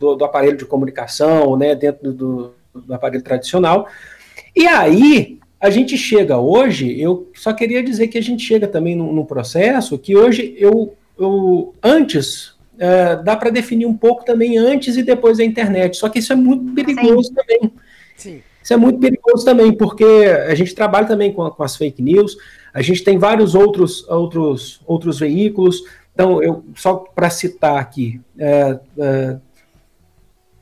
do, 0.00 0.16
do 0.16 0.24
aparelho 0.24 0.56
de 0.56 0.64
comunicação, 0.64 1.56
né, 1.56 1.76
dentro 1.76 2.12
do, 2.12 2.54
do 2.74 2.92
aparelho 2.92 3.22
tradicional, 3.22 3.86
e 4.58 4.66
aí, 4.66 5.38
a 5.60 5.70
gente 5.70 5.96
chega 5.96 6.38
hoje, 6.38 7.00
eu 7.00 7.30
só 7.34 7.52
queria 7.52 7.82
dizer 7.82 8.08
que 8.08 8.18
a 8.18 8.22
gente 8.22 8.44
chega 8.44 8.66
também 8.66 8.94
num, 8.94 9.12
num 9.12 9.24
processo 9.24 9.98
que 9.98 10.16
hoje 10.16 10.54
eu, 10.58 10.94
eu 11.18 11.74
antes 11.82 12.54
é, 12.78 13.16
dá 13.16 13.34
para 13.36 13.50
definir 13.50 13.86
um 13.86 13.96
pouco 13.96 14.24
também 14.24 14.56
antes 14.56 14.96
e 14.96 15.02
depois 15.02 15.38
da 15.38 15.44
internet. 15.44 15.96
Só 15.96 16.08
que 16.08 16.20
isso 16.20 16.32
é 16.32 16.36
muito 16.36 16.72
perigoso 16.74 17.28
Sim. 17.28 17.34
também. 17.34 17.72
Sim. 18.16 18.42
Isso 18.62 18.74
é 18.74 18.76
muito 18.76 19.00
perigoso 19.00 19.44
também, 19.44 19.72
porque 19.72 20.04
a 20.04 20.54
gente 20.54 20.74
trabalha 20.74 21.06
também 21.06 21.32
com, 21.32 21.48
com 21.50 21.62
as 21.62 21.76
fake 21.76 22.02
news, 22.02 22.36
a 22.72 22.82
gente 22.82 23.02
tem 23.02 23.16
vários 23.16 23.54
outros, 23.54 24.06
outros, 24.08 24.80
outros 24.86 25.18
veículos. 25.18 25.82
Então, 26.12 26.42
eu 26.42 26.64
só 26.74 26.96
para 26.96 27.30
citar 27.30 27.78
aqui, 27.78 28.20
é, 28.38 28.78
é, 28.98 29.36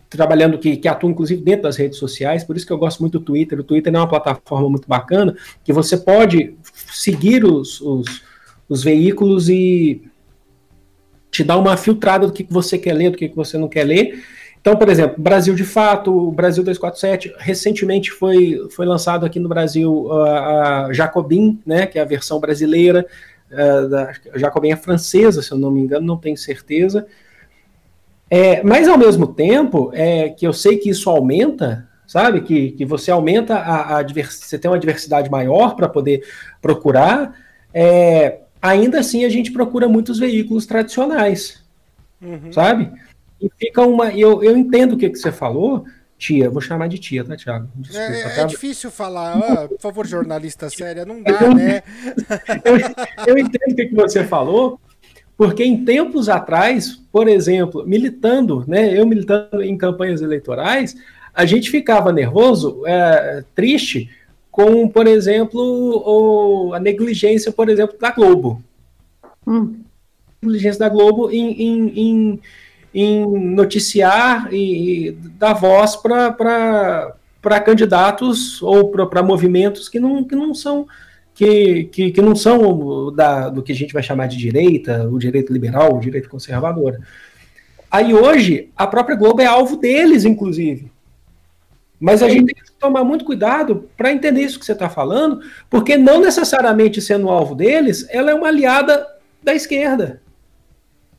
trabalhando 0.09 0.59
que, 0.59 0.77
que 0.77 0.89
atua 0.89 1.11
inclusive 1.11 1.43
dentro 1.43 1.63
das 1.63 1.77
redes 1.77 1.99
sociais, 1.99 2.45
por 2.45 2.57
isso 2.57 2.67
que 2.67 2.73
eu 2.73 2.79
gosto 2.79 3.01
muito 3.01 3.19
do 3.19 3.25
Twitter. 3.25 3.61
O 3.61 3.65
Twitter 3.65 3.95
é 3.95 3.99
uma 3.99 4.09
plataforma 4.09 4.69
muito 4.69 4.89
bacana, 4.89 5.37
que 5.65 5.73
você 5.73 5.97
pode 5.97 6.55
seguir 6.93 7.45
os, 7.45 7.81
os, 7.81 8.23
os 8.69 8.83
veículos 8.83 9.49
e 9.49 10.03
te 11.31 11.45
dar 11.45 11.59
uma 11.59 11.77
filtrada 11.77 12.27
do 12.27 12.33
que, 12.33 12.45
que 12.45 12.53
você 12.53 12.79
quer 12.79 12.95
ler, 12.95 13.11
do 13.11 13.19
que, 13.19 13.29
que 13.29 13.37
você 13.37 13.59
não 13.59 13.69
quer 13.69 13.85
ler. 13.85 14.23
Então, 14.61 14.75
por 14.75 14.89
exemplo, 14.89 15.23
Brasil 15.23 15.55
de 15.55 15.63
Fato, 15.63 16.33
Brasil 16.33 16.65
247, 16.65 17.33
recentemente 17.39 18.11
foi, 18.11 18.67
foi 18.71 18.85
lançado 18.85 19.25
aqui 19.25 19.39
no 19.39 19.49
Brasil 19.49 20.11
a, 20.13 20.87
a 20.87 20.93
Jacobin, 20.93 21.61
né, 21.65 21.87
que 21.87 21.99
é 21.99 22.03
a 22.03 22.05
versão 22.05 22.41
brasileira, 22.41 23.07
uh, 23.49 23.89
da, 23.89 24.13
Jacobin 24.35 24.71
é 24.71 24.77
francesa, 24.77 25.41
se 25.41 25.53
eu 25.53 25.59
não 25.59 25.71
me 25.71 25.81
engano, 25.81 26.05
não 26.05 26.17
tenho 26.17 26.37
certeza, 26.37 27.07
é, 28.29 28.63
mas 28.63 28.89
ao 28.89 28.99
mesmo 28.99 29.27
tempo, 29.27 29.91
é, 29.95 30.31
que 30.31 30.47
eu 30.47 30.53
sei 30.53 30.79
que 30.79 30.91
isso 30.91 31.09
aumenta, 31.09 31.89
sabe? 32.07 32.41
Que, 32.41 32.73
que 32.73 32.85
você 32.85 33.11
aumenta 33.11 33.57
a, 33.57 33.99
a 33.99 34.03
você 34.03 34.59
tem 34.59 34.71
uma 34.71 34.79
diversidade 34.79 35.31
maior 35.31 35.77
para 35.77 35.89
poder 35.89 36.25
procurar. 36.61 37.35
É, 37.73 38.41
ainda 38.61 39.01
assim, 39.01 39.25
a 39.25 39.29
gente 39.29 39.53
procura 39.53 39.89
muitos 39.89 40.19
veículos 40.19 40.67
tradicionais, 40.67 41.63
uhum. 42.21 42.53
sabe? 42.53 42.91
E 43.41 43.51
fica 43.59 43.83
uma. 43.83 44.11
Eu, 44.13 44.43
eu 44.43 44.57
entendo 44.57 44.95
o 44.95 44.97
que, 44.97 45.11
que 45.11 45.19
você 45.19 45.31
falou, 45.31 45.85
tia. 46.19 46.51
Vou 46.51 46.61
chamar 46.61 46.89
de 46.89 46.99
tia, 46.99 47.23
tá, 47.23 47.37
Thiago? 47.37 47.69
Desculpa, 47.77 48.13
é, 48.13 48.35
tá? 48.35 48.43
é 48.43 48.45
difícil 48.47 48.91
falar. 48.91 49.37
Ah, 49.37 49.69
por 49.69 49.79
favor, 49.81 50.07
jornalista 50.07 50.69
séria, 50.71 51.05
não 51.05 51.23
dá, 51.23 51.33
eu, 51.43 51.55
né? 51.55 51.83
eu, 52.65 53.35
eu 53.35 53.39
entendo 53.39 53.73
o 53.73 53.77
que, 53.77 53.87
que 53.87 53.95
você 53.95 54.25
falou, 54.25 54.81
porque 55.37 55.63
em 55.63 55.85
tempos 55.85 56.29
atrás, 56.29 57.01
por 57.13 57.29
exemplo, 57.29 57.85
militando, 57.87 58.65
né, 58.67 58.99
eu 58.99 59.07
militando 59.07 59.63
em 59.63 59.77
campanhas 59.77 60.23
eleitorais, 60.23 60.97
a 61.35 61.45
gente 61.45 61.71
ficava 61.71 62.13
nervoso, 62.13 62.83
é, 62.87 63.45
triste, 63.55 64.09
com, 64.51 64.89
por 64.89 65.07
exemplo, 65.07 66.73
a 66.75 66.81
negligência, 66.81 67.53
por 67.53 67.69
exemplo, 67.69 67.99
da 68.01 68.11
Globo. 68.11 68.63
Hum. 69.47 69.81
Negligência 70.41 70.79
da 70.79 70.89
Globo 70.89 71.31
em, 71.31 71.63
em, 71.63 72.01
em, 72.01 72.41
em 72.95 73.27
noticiar 73.55 74.49
e, 74.51 75.09
e 75.09 75.13
dar 75.13 75.53
voz 75.53 75.97
para 75.97 77.15
candidatos 77.63 78.63
ou 78.63 78.89
para 78.91 79.23
movimentos 79.23 79.91
que 79.91 80.01
não, 80.01 80.25
que 80.25 80.35
não 80.35 80.55
são 80.55 80.87
que, 81.37 81.85
que, 81.85 82.11
que 82.13 82.23
não 82.23 82.35
são 82.35 83.15
da, 83.15 83.51
do 83.51 83.63
que 83.63 83.71
a 83.71 83.75
gente 83.75 83.93
vai 83.93 84.03
chamar 84.03 84.27
de 84.27 84.39
direita, 84.39 85.07
o 85.07 85.19
direito 85.19 85.53
liberal, 85.53 85.95
o 85.95 86.01
direito 86.01 86.31
conservador. 86.31 86.99
Aí 87.91 88.15
hoje, 88.15 88.71
a 88.75 88.87
própria 88.87 89.15
Globo 89.15 89.43
é 89.43 89.47
alvo 89.47 89.77
deles, 89.77 90.25
inclusive. 90.25 90.91
Mas 92.01 92.23
a 92.23 92.29
gente 92.29 92.47
tem 92.47 92.65
que 92.65 92.73
tomar 92.81 93.05
muito 93.05 93.25
cuidado 93.25 93.89
para 93.99 94.11
entender 94.11 94.41
isso 94.41 94.59
que 94.59 94.65
você 94.65 94.73
está 94.73 94.89
falando, 94.89 95.41
porque 95.69 95.99
não 95.99 96.21
necessariamente 96.23 97.03
sendo 97.03 97.29
alvo 97.29 97.55
deles, 97.55 98.07
ela 98.09 98.31
é 98.31 98.35
uma 98.35 98.49
aliada 98.49 99.07
da 99.43 99.55
esquerda. 99.55 100.23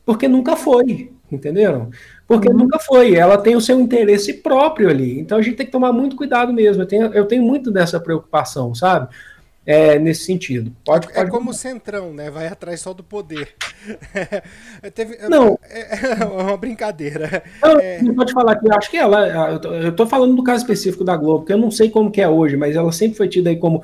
Porque 0.04 0.26
nunca 0.26 0.56
foi, 0.56 1.12
entenderam? 1.30 1.90
Porque 2.26 2.48
uhum. 2.48 2.56
nunca 2.56 2.80
foi. 2.80 3.14
Ela 3.14 3.38
tem 3.38 3.54
o 3.54 3.60
seu 3.60 3.78
interesse 3.78 4.34
próprio 4.34 4.88
ali. 4.88 5.20
Então 5.20 5.38
a 5.38 5.42
gente 5.42 5.56
tem 5.56 5.66
que 5.66 5.72
tomar 5.72 5.92
muito 5.92 6.16
cuidado 6.16 6.52
mesmo. 6.52 6.82
Eu 6.82 6.86
tenho, 6.86 7.06
eu 7.14 7.24
tenho 7.24 7.42
muito 7.44 7.70
dessa 7.70 8.00
preocupação, 8.00 8.74
sabe? 8.74 9.08
É, 9.68 9.98
nesse 9.98 10.24
sentido. 10.24 10.74
Pode, 10.82 11.08
é 11.08 11.12
pode... 11.12 11.28
É 11.28 11.30
como 11.30 11.50
o 11.50 11.54
Centrão, 11.54 12.14
né? 12.14 12.30
Vai 12.30 12.46
atrás 12.46 12.80
só 12.80 12.94
do 12.94 13.04
poder. 13.04 13.54
Teve... 14.94 15.18
Não. 15.28 15.58
É, 15.62 16.22
é 16.22 16.24
uma 16.24 16.56
brincadeira. 16.56 17.42
Não, 17.62 17.78
é... 17.78 18.02
Pode 18.14 18.32
falar 18.32 18.56
que 18.56 18.66
eu 18.66 18.74
acho 18.74 18.90
que 18.90 18.96
ela. 18.96 19.60
Eu 19.62 19.90
estou 19.90 20.06
falando 20.06 20.34
do 20.34 20.42
caso 20.42 20.62
específico 20.62 21.04
da 21.04 21.14
Globo, 21.18 21.40
porque 21.40 21.52
eu 21.52 21.58
não 21.58 21.70
sei 21.70 21.90
como 21.90 22.10
que 22.10 22.22
é 22.22 22.26
hoje, 22.26 22.56
mas 22.56 22.76
ela 22.76 22.90
sempre 22.90 23.18
foi 23.18 23.28
tida 23.28 23.50
aí 23.50 23.56
como 23.56 23.82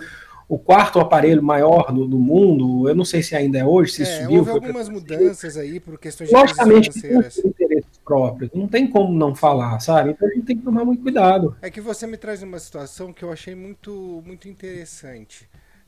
o 0.49 0.59
quarto 0.59 1.01
aparelho 1.01 1.43
maior 1.43 1.93
do, 1.93 2.09
do 2.09 2.19
mundo. 2.19 2.89
Eu 2.89 2.95
não 2.95 3.05
sei 3.05 3.23
se 3.23 3.37
ainda 3.37 3.59
é 3.59 3.65
hoje, 3.67 3.93
se 3.93 4.03
é, 4.05 4.23
subiu. 4.23 4.39
Houve 4.39 4.51
algumas 4.53 4.89
mudanças 4.89 5.59
aí 5.59 5.79
por 5.79 5.99
questões 5.99 6.31
de 6.31 6.35
Logicamente, 6.35 6.93
financeiras. 6.93 7.39
interesses 7.45 7.99
próprios. 8.03 8.51
Não 8.55 8.67
tem 8.67 8.87
como 8.87 9.13
não 9.13 9.35
falar, 9.35 9.79
sabe? 9.81 10.13
Então 10.13 10.27
a 10.27 10.31
gente 10.31 10.47
tem 10.47 10.57
que 10.57 10.63
tomar 10.63 10.83
muito 10.83 11.03
cuidado. 11.03 11.55
É 11.61 11.69
que 11.69 11.83
você 11.83 12.07
me 12.07 12.17
traz 12.17 12.43
uma 12.43 12.59
situação 12.59 13.13
que 13.13 13.23
eu 13.23 13.31
achei 13.31 13.55
muito, 13.55 14.23
muito 14.25 14.49
interessante. 14.49 15.47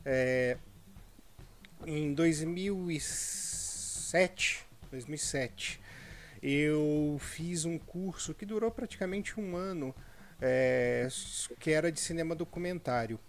É, 0.09 0.55
em 1.85 2.13
2007, 2.13 4.65
2007, 4.89 5.81
eu 6.41 7.17
fiz 7.19 7.65
um 7.65 7.77
curso 7.77 8.33
que 8.33 8.45
durou 8.45 8.71
praticamente 8.71 9.37
um 9.37 9.57
ano, 9.57 9.93
é, 10.41 11.09
que 11.59 11.71
era 11.71 11.91
de 11.91 11.99
cinema 11.99 12.33
documentário. 12.33 13.19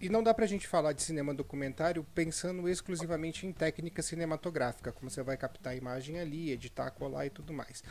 E 0.00 0.08
não 0.08 0.20
dá 0.20 0.34
pra 0.34 0.46
gente 0.46 0.66
falar 0.66 0.94
de 0.94 1.02
cinema 1.02 1.32
documentário 1.32 2.04
pensando 2.12 2.68
exclusivamente 2.68 3.46
em 3.46 3.52
técnica 3.52 4.02
cinematográfica, 4.02 4.90
como 4.90 5.08
você 5.08 5.22
vai 5.22 5.36
captar 5.36 5.74
a 5.74 5.76
imagem 5.76 6.18
ali, 6.18 6.50
editar, 6.50 6.90
colar 6.90 7.26
e 7.26 7.30
tudo 7.30 7.52
mais. 7.52 7.84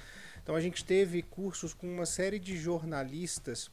Então 0.43 0.55
a 0.55 0.60
gente 0.60 0.83
teve 0.83 1.22
cursos 1.22 1.74
com 1.74 1.88
uma 1.88 2.05
série 2.05 2.38
de 2.38 2.57
jornalistas 2.57 3.72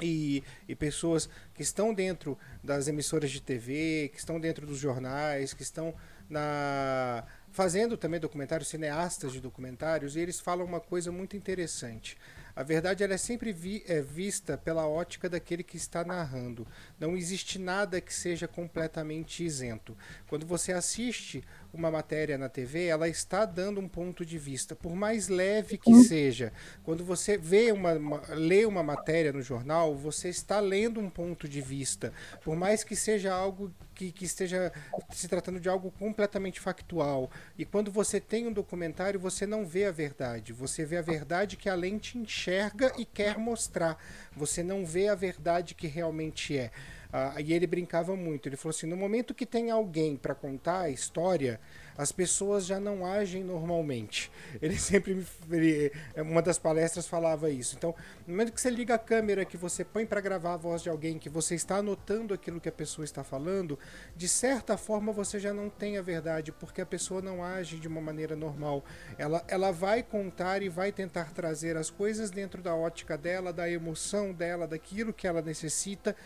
e, 0.00 0.42
e, 0.68 0.74
pessoas 0.74 1.28
que 1.54 1.62
estão 1.62 1.94
dentro 1.94 2.36
das 2.62 2.88
emissoras 2.88 3.30
de 3.30 3.40
TV, 3.40 4.10
que 4.12 4.18
estão 4.18 4.40
dentro 4.40 4.66
dos 4.66 4.78
jornais, 4.78 5.54
que 5.54 5.62
estão 5.62 5.94
na 6.28 7.24
fazendo 7.52 7.96
também 7.96 8.18
documentários, 8.18 8.68
cineastas 8.68 9.32
de 9.32 9.40
documentários, 9.40 10.16
e 10.16 10.20
eles 10.20 10.40
falam 10.40 10.66
uma 10.66 10.80
coisa 10.80 11.12
muito 11.12 11.36
interessante. 11.36 12.16
A 12.56 12.62
verdade 12.62 13.02
ela 13.02 13.14
é 13.14 13.18
sempre 13.18 13.52
vi, 13.52 13.84
é, 13.86 14.00
vista 14.00 14.56
pela 14.56 14.86
ótica 14.86 15.28
daquele 15.28 15.62
que 15.62 15.76
está 15.76 16.04
narrando. 16.04 16.66
Não 16.98 17.16
existe 17.16 17.58
nada 17.58 18.00
que 18.00 18.14
seja 18.14 18.48
completamente 18.48 19.44
isento. 19.44 19.96
Quando 20.28 20.46
você 20.46 20.72
assiste 20.72 21.44
uma 21.76 21.90
matéria 21.90 22.38
na 22.38 22.48
TV, 22.48 22.86
ela 22.86 23.08
está 23.08 23.44
dando 23.44 23.80
um 23.80 23.88
ponto 23.88 24.24
de 24.24 24.38
vista, 24.38 24.74
por 24.74 24.94
mais 24.94 25.28
leve 25.28 25.76
que 25.76 25.92
uhum. 25.92 26.02
seja. 26.02 26.52
Quando 26.82 27.04
você 27.04 27.36
vê 27.36 27.72
uma, 27.72 27.92
uma, 27.94 28.22
lê 28.28 28.64
uma 28.64 28.82
matéria 28.82 29.32
no 29.32 29.42
jornal, 29.42 29.94
você 29.94 30.28
está 30.28 30.60
lendo 30.60 31.00
um 31.00 31.10
ponto 31.10 31.48
de 31.48 31.60
vista, 31.60 32.12
por 32.42 32.56
mais 32.56 32.84
que 32.84 32.94
seja 32.94 33.32
algo 33.32 33.72
que, 33.94 34.10
que 34.10 34.24
esteja 34.24 34.72
se 35.10 35.28
tratando 35.28 35.60
de 35.60 35.68
algo 35.68 35.90
completamente 35.92 36.60
factual. 36.60 37.30
E 37.56 37.64
quando 37.64 37.90
você 37.90 38.20
tem 38.20 38.46
um 38.46 38.52
documentário, 38.52 39.18
você 39.18 39.46
não 39.46 39.66
vê 39.66 39.86
a 39.86 39.92
verdade, 39.92 40.52
você 40.52 40.84
vê 40.84 40.96
a 40.96 41.02
verdade 41.02 41.56
que 41.56 41.68
a 41.68 41.74
lente 41.74 42.18
enxerga 42.18 42.92
e 42.98 43.04
quer 43.04 43.38
mostrar. 43.38 43.96
Você 44.36 44.62
não 44.62 44.84
vê 44.84 45.08
a 45.08 45.14
verdade 45.14 45.74
que 45.74 45.86
realmente 45.86 46.56
é. 46.56 46.70
Ah, 47.16 47.40
e 47.40 47.52
ele 47.52 47.64
brincava 47.64 48.16
muito. 48.16 48.48
Ele 48.48 48.56
falou 48.56 48.74
assim: 48.74 48.88
no 48.88 48.96
momento 48.96 49.32
que 49.32 49.46
tem 49.46 49.70
alguém 49.70 50.16
para 50.16 50.34
contar 50.34 50.80
a 50.80 50.90
história, 50.90 51.60
as 51.96 52.10
pessoas 52.10 52.66
já 52.66 52.80
não 52.80 53.06
agem 53.06 53.44
normalmente. 53.44 54.32
Ele 54.60 54.76
sempre, 54.76 55.24
ele, 55.50 55.92
uma 56.16 56.42
das 56.42 56.58
palestras 56.58 57.06
falava 57.06 57.50
isso. 57.50 57.76
Então, 57.76 57.94
no 58.26 58.32
momento 58.32 58.52
que 58.52 58.60
você 58.60 58.70
liga 58.70 58.94
a 58.94 58.98
câmera, 58.98 59.44
que 59.44 59.56
você 59.56 59.84
põe 59.84 60.04
para 60.04 60.20
gravar 60.20 60.54
a 60.54 60.56
voz 60.56 60.82
de 60.82 60.88
alguém, 60.88 61.18
que 61.18 61.28
você 61.28 61.54
está 61.54 61.76
anotando 61.76 62.34
aquilo 62.34 62.60
que 62.60 62.68
a 62.68 62.72
pessoa 62.72 63.04
está 63.04 63.22
falando, 63.22 63.78
de 64.16 64.28
certa 64.28 64.76
forma 64.76 65.12
você 65.12 65.38
já 65.38 65.52
não 65.52 65.70
tem 65.70 65.98
a 65.98 66.02
verdade, 66.02 66.50
porque 66.50 66.80
a 66.80 66.86
pessoa 66.86 67.22
não 67.22 67.44
age 67.44 67.78
de 67.78 67.86
uma 67.86 68.00
maneira 68.00 68.34
normal. 68.34 68.84
Ela, 69.16 69.44
ela 69.46 69.70
vai 69.70 70.02
contar 70.02 70.62
e 70.62 70.68
vai 70.68 70.90
tentar 70.90 71.32
trazer 71.32 71.76
as 71.76 71.90
coisas 71.90 72.30
dentro 72.30 72.60
da 72.60 72.74
ótica 72.74 73.16
dela, 73.16 73.52
da 73.52 73.70
emoção 73.70 74.32
dela, 74.32 74.66
daquilo 74.66 75.12
que 75.12 75.28
ela 75.28 75.42
necessita. 75.42 76.16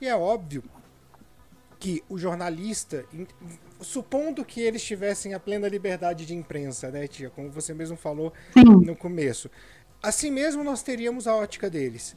E 0.00 0.06
é 0.06 0.14
óbvio 0.14 0.62
que 1.78 2.02
o 2.08 2.18
jornalista, 2.18 3.04
supondo 3.80 4.44
que 4.44 4.60
eles 4.60 4.82
tivessem 4.82 5.34
a 5.34 5.40
plena 5.40 5.68
liberdade 5.68 6.26
de 6.26 6.34
imprensa, 6.34 6.90
né, 6.90 7.06
tia, 7.06 7.30
como 7.30 7.50
você 7.50 7.72
mesmo 7.72 7.96
falou 7.96 8.32
Sim. 8.52 8.64
no 8.64 8.96
começo, 8.96 9.48
assim 10.02 10.30
mesmo 10.30 10.64
nós 10.64 10.82
teríamos 10.82 11.26
a 11.26 11.34
ótica 11.34 11.70
deles. 11.70 12.16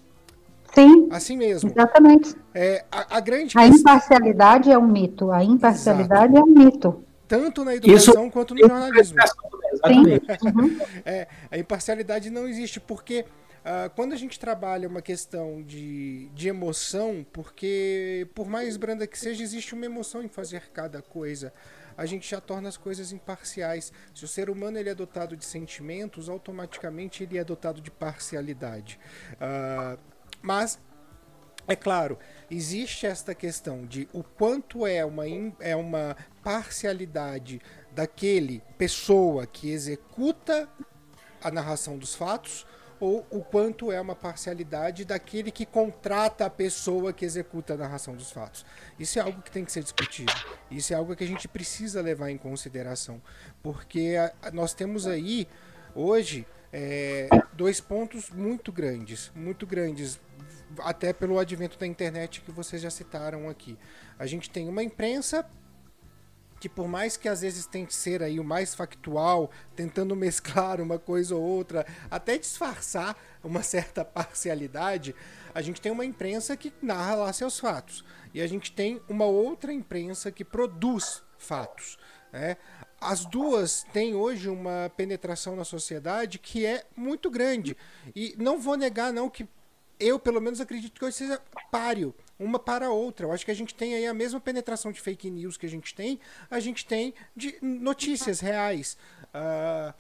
Sim. 0.74 1.10
Assim 1.12 1.38
mesmo. 1.38 1.70
Exatamente. 1.70 2.36
É, 2.54 2.86
a, 2.92 3.18
a 3.18 3.20
grande 3.20 3.58
a 3.58 3.68
imparcialidade 3.68 4.72
é 4.72 4.78
um 4.78 4.88
mito. 4.88 5.30
A 5.30 5.44
imparcialidade 5.44 6.34
Exato. 6.34 6.38
é 6.38 6.42
um 6.42 6.66
mito. 6.66 7.04
Tanto 7.28 7.66
na 7.66 7.76
educação 7.76 8.24
Isso, 8.24 8.32
quanto 8.32 8.56
no 8.56 8.68
jornalismo. 8.68 9.18
Exatamente. 9.74 10.26
Uhum. 10.44 10.80
É, 11.06 11.28
a 11.50 11.58
imparcialidade 11.58 12.30
não 12.30 12.48
existe 12.48 12.80
porque 12.80 13.26
Uh, 13.62 13.90
quando 13.96 14.14
a 14.14 14.16
gente 14.16 14.40
trabalha 14.40 14.88
uma 14.88 15.04
questão 15.04 15.62
de, 15.62 16.30
de 16.34 16.48
emoção, 16.48 17.24
porque 17.32 18.28
por 18.34 18.48
mais 18.48 18.76
branda 18.76 19.06
que 19.06 19.18
seja, 19.18 19.44
existe 19.44 19.76
uma 19.76 19.86
emoção 19.86 20.24
em 20.24 20.28
fazer 20.28 20.70
cada 20.72 21.02
coisa. 21.02 21.54
A 21.96 22.06
gente 22.08 22.28
já 22.28 22.42
torna 22.42 22.70
as 22.70 22.78
coisas 22.78 23.12
imparciais. 23.12 23.94
Se 24.16 24.26
o 24.26 24.28
ser 24.28 24.50
humano 24.50 24.80
ele 24.80 24.90
é 24.90 24.96
dotado 24.96 25.38
de 25.38 25.46
sentimentos, 25.46 26.28
automaticamente 26.28 27.24
ele 27.24 27.38
é 27.38 27.44
dotado 27.44 27.80
de 27.80 27.92
parcialidade. 27.92 29.00
Uh, 29.34 30.00
mas 30.42 30.80
é 31.68 31.76
claro, 31.76 32.18
existe 32.50 33.06
esta 33.06 33.36
questão 33.36 33.86
de 33.86 34.10
o 34.12 34.24
quanto 34.24 34.88
é 34.88 35.06
uma, 35.06 35.26
é 35.60 35.76
uma 35.76 36.18
parcialidade 36.44 37.62
daquele 37.92 38.64
pessoa 38.78 39.46
que 39.46 39.70
executa 39.70 40.68
a 41.44 41.52
narração 41.52 41.98
dos 41.98 42.16
fatos 42.16 42.66
ou 43.02 43.26
o 43.32 43.44
quanto 43.44 43.92
é 43.92 44.00
uma 44.00 44.16
parcialidade 44.16 45.04
daquele 45.04 45.50
que 45.50 45.66
contrata 45.66 46.46
a 46.46 46.50
pessoa 46.52 47.12
que 47.12 47.26
executa 47.26 47.74
a 47.74 47.78
narração 47.78 48.16
dos 48.16 48.32
fatos. 48.32 48.64
Isso 49.00 49.18
é 49.18 49.24
algo 49.24 49.42
que 49.42 49.50
tem 49.50 49.66
que 49.66 49.72
ser 49.72 49.82
discutido. 49.82 50.32
Isso 50.70 50.94
é 50.94 50.96
algo 50.96 51.16
que 51.16 51.24
a 51.24 51.28
gente 51.28 51.48
precisa 51.48 52.00
levar 52.00 52.30
em 52.30 52.38
consideração, 52.38 53.20
porque 53.64 54.14
nós 54.54 54.76
temos 54.76 55.08
aí 55.08 55.48
hoje 55.96 56.46
é, 56.72 57.28
dois 57.54 57.82
pontos 57.82 58.30
muito 58.30 58.72
grandes, 58.72 59.32
muito 59.36 59.66
grandes, 59.66 60.20
até 60.80 61.12
pelo 61.12 61.40
advento 61.40 61.80
da 61.80 61.88
internet 61.88 62.42
que 62.42 62.52
vocês 62.52 62.84
já 62.84 62.92
citaram 62.92 63.50
aqui. 63.50 63.80
A 64.20 64.28
gente 64.28 64.48
tem 64.48 64.70
uma 64.70 64.84
imprensa 64.84 65.44
que 66.62 66.70
por 66.70 66.88
mais 66.88 67.18
que 67.18 67.28
às 67.28 67.42
vezes 67.42 67.66
tente 67.66 67.92
ser 67.96 68.22
aí 68.22 68.40
o 68.40 68.44
mais 68.44 68.76
factual, 68.76 69.50
tentando 69.76 70.16
mesclar 70.16 70.80
uma 70.80 71.00
coisa 71.00 71.36
ou 71.36 71.42
outra, 71.42 71.86
até 72.10 72.38
disfarçar 72.38 73.18
uma 73.44 73.64
certa 73.64 74.06
parcialidade, 74.06 75.16
a 75.56 75.62
gente 75.64 75.82
tem 75.82 75.92
uma 75.92 76.06
imprensa 76.06 76.56
que 76.56 76.72
narra 76.80 77.16
lá 77.16 77.34
seus 77.34 77.60
fatos. 77.60 78.06
E 78.32 78.40
a 78.40 78.46
gente 78.46 78.72
tem 78.72 79.02
uma 79.10 79.26
outra 79.26 79.74
imprensa 79.74 80.32
que 80.32 80.46
produz 80.46 81.24
fatos. 81.36 81.98
Né? 82.32 82.56
As 83.02 83.26
duas 83.26 83.84
têm 83.92 84.14
hoje 84.14 84.48
uma 84.48 84.92
penetração 84.96 85.56
na 85.56 85.64
sociedade 85.64 86.38
que 86.38 86.64
é 86.64 86.86
muito 86.96 87.32
grande. 87.32 87.76
E 88.16 88.36
não 88.38 88.60
vou 88.60 88.78
negar, 88.78 89.12
não, 89.12 89.32
que 89.32 89.50
eu, 90.00 90.20
pelo 90.20 90.40
menos, 90.40 90.62
acredito 90.62 91.00
que 91.00 91.06
hoje 91.06 91.18
seja 91.18 91.42
páreo 91.72 92.14
uma 92.42 92.60
para 92.60 92.88
a 92.88 92.92
outra. 92.92 93.26
Eu 93.26 93.32
acho 93.32 93.46
que 93.46 93.52
a 93.52 93.56
gente 93.56 93.74
tem 93.74 93.94
aí 93.94 94.08
a 94.08 94.14
mesma 94.14 94.40
penetração 94.40 94.92
de 94.92 95.00
fake 95.00 95.30
news 95.30 95.58
que 95.58 95.66
a 95.66 95.70
gente 95.70 95.94
tem, 95.94 96.20
a 96.50 96.60
gente 96.60 96.86
tem 96.86 97.14
de 97.36 97.58
notícias 97.62 98.40
reais. 98.40 98.98
Uh, 99.28 99.94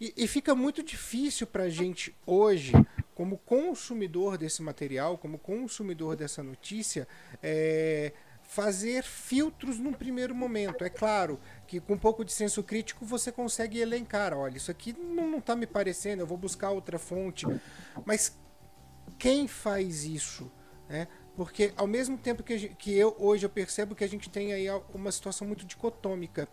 e, 0.00 0.14
e, 0.16 0.28
fica 0.28 0.54
muito 0.54 0.80
difícil 0.82 1.46
para 1.46 1.64
a 1.64 1.68
gente 1.68 2.14
hoje, 2.24 2.72
como 3.14 3.38
consumidor 3.38 4.38
desse 4.38 4.62
material, 4.62 5.18
como 5.18 5.38
consumidor 5.38 6.14
dessa 6.14 6.40
notícia, 6.40 7.08
é, 7.42 8.12
fazer 8.44 9.02
filtros 9.02 9.78
num 9.78 9.92
primeiro 9.92 10.34
momento. 10.34 10.84
É 10.84 10.88
claro 10.88 11.40
que 11.66 11.80
com 11.80 11.94
um 11.94 11.98
pouco 11.98 12.24
de 12.24 12.32
senso 12.32 12.62
crítico 12.62 13.04
você 13.04 13.32
consegue 13.32 13.80
elencar, 13.80 14.32
olha, 14.32 14.56
isso 14.56 14.70
aqui 14.70 14.92
não 14.92 15.38
está 15.38 15.56
me 15.56 15.66
parecendo, 15.66 16.22
eu 16.22 16.26
vou 16.26 16.38
buscar 16.38 16.70
outra 16.70 16.98
fonte. 16.98 17.44
Mas 18.06 18.38
quem 19.18 19.48
faz 19.48 20.04
isso? 20.04 20.50
Né? 20.88 21.08
Porque 21.38 21.72
ao 21.76 21.86
mesmo 21.86 22.18
tempo 22.18 22.42
que, 22.42 22.70
que 22.70 22.92
eu 22.92 23.14
hoje 23.16 23.46
eu 23.46 23.48
percebo 23.48 23.94
que 23.94 24.02
a 24.02 24.08
gente 24.08 24.28
tem 24.28 24.52
aí 24.52 24.66
uma 24.92 25.12
situação 25.12 25.46
muito 25.46 25.64
dicotômica, 25.64 26.48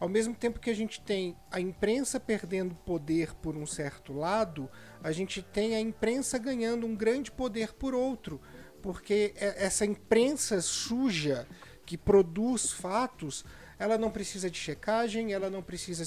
ao 0.00 0.08
mesmo 0.08 0.34
tempo 0.34 0.58
que 0.58 0.70
a 0.70 0.74
gente 0.74 1.00
tem 1.00 1.36
a 1.52 1.60
imprensa 1.60 2.18
perdendo 2.18 2.74
poder 2.74 3.32
por 3.36 3.56
um 3.56 3.64
certo 3.64 4.12
lado, 4.12 4.68
a 5.04 5.12
gente 5.12 5.40
tem 5.40 5.76
a 5.76 5.80
imprensa 5.80 6.36
ganhando 6.36 6.84
um 6.84 6.96
grande 6.96 7.30
poder 7.30 7.74
por 7.74 7.94
outro, 7.94 8.40
porque 8.82 9.34
essa 9.36 9.86
imprensa 9.86 10.60
suja 10.60 11.46
que 11.86 11.96
produz 11.96 12.72
fatos, 12.72 13.44
ela 13.78 13.98
não 13.98 14.10
precisa 14.10 14.50
de 14.50 14.58
checagem, 14.58 15.32
ela 15.32 15.50
não 15.50 15.62
precisa 15.62 16.04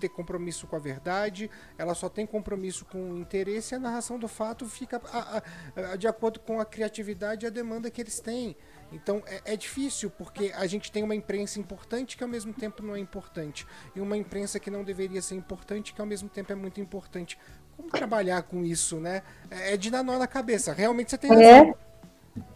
ter 0.00 0.08
compromisso 0.08 0.66
com 0.66 0.76
a 0.76 0.78
verdade, 0.78 1.50
ela 1.76 1.94
só 1.94 2.08
tem 2.08 2.26
compromisso 2.26 2.84
com 2.84 3.12
o 3.12 3.18
interesse 3.18 3.74
e 3.74 3.76
a 3.76 3.78
narração 3.78 4.18
do 4.18 4.28
fato 4.28 4.66
fica 4.66 5.00
a, 5.12 5.38
a, 5.38 5.92
a, 5.92 5.96
de 5.96 6.06
acordo 6.06 6.40
com 6.40 6.60
a 6.60 6.64
criatividade 6.64 7.44
e 7.44 7.48
a 7.48 7.50
demanda 7.50 7.90
que 7.90 8.00
eles 8.00 8.20
têm. 8.20 8.56
Então 8.92 9.22
é, 9.26 9.54
é, 9.54 9.56
difícil 9.56 10.10
porque 10.10 10.52
a 10.54 10.66
gente 10.66 10.92
tem 10.92 11.02
uma 11.02 11.14
imprensa 11.14 11.58
importante 11.58 12.16
que 12.16 12.22
ao 12.22 12.28
mesmo 12.28 12.52
tempo 12.52 12.82
não 12.82 12.94
é 12.94 12.98
importante 12.98 13.66
e 13.96 14.00
uma 14.00 14.16
imprensa 14.16 14.60
que 14.60 14.70
não 14.70 14.84
deveria 14.84 15.22
ser 15.22 15.34
importante 15.34 15.94
que 15.94 16.00
ao 16.00 16.06
mesmo 16.06 16.28
tempo 16.28 16.52
é 16.52 16.54
muito 16.54 16.80
importante. 16.80 17.38
Como 17.76 17.88
trabalhar 17.88 18.42
com 18.42 18.62
isso, 18.62 19.00
né? 19.00 19.22
É, 19.50 19.74
é 19.74 19.76
de 19.76 19.90
dar 19.90 20.02
nó 20.02 20.18
na 20.18 20.26
cabeça. 20.26 20.72
Realmente 20.72 21.10
você 21.10 21.18
tem 21.18 21.32
é. 21.32 21.34
razão. 21.34 21.74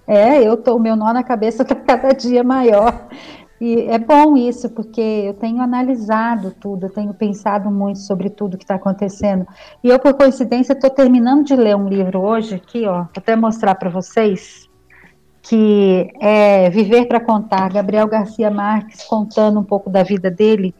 É, 0.06 0.18
é 0.18 0.48
eu 0.48 0.56
tô, 0.56 0.78
meu 0.78 0.94
nó 0.94 1.12
na 1.12 1.24
cabeça 1.24 1.62
está 1.62 1.74
cada 1.74 2.12
dia 2.12 2.44
maior. 2.44 3.08
E 3.60 3.82
é 3.82 3.98
bom 3.98 4.36
isso, 4.36 4.68
porque 4.70 5.00
eu 5.00 5.34
tenho 5.34 5.62
analisado 5.62 6.54
tudo, 6.60 6.86
eu 6.86 6.90
tenho 6.90 7.14
pensado 7.14 7.70
muito 7.70 8.00
sobre 8.00 8.28
tudo 8.28 8.58
que 8.58 8.64
está 8.64 8.74
acontecendo. 8.74 9.46
E 9.82 9.88
eu, 9.88 9.98
por 9.98 10.14
coincidência, 10.14 10.74
estou 10.74 10.90
terminando 10.90 11.44
de 11.44 11.56
ler 11.56 11.74
um 11.74 11.88
livro 11.88 12.20
hoje, 12.20 12.56
aqui, 12.56 12.86
ó, 12.86 13.02
vou 13.02 13.08
até 13.16 13.34
mostrar 13.34 13.74
para 13.76 13.88
vocês, 13.88 14.68
que 15.40 16.12
é 16.20 16.68
Viver 16.68 17.06
para 17.06 17.20
Contar, 17.20 17.72
Gabriel 17.72 18.06
Garcia 18.08 18.50
Marques 18.50 19.02
contando 19.04 19.58
um 19.58 19.64
pouco 19.64 19.88
da 19.88 20.02
vida 20.02 20.30
dele 20.30 20.74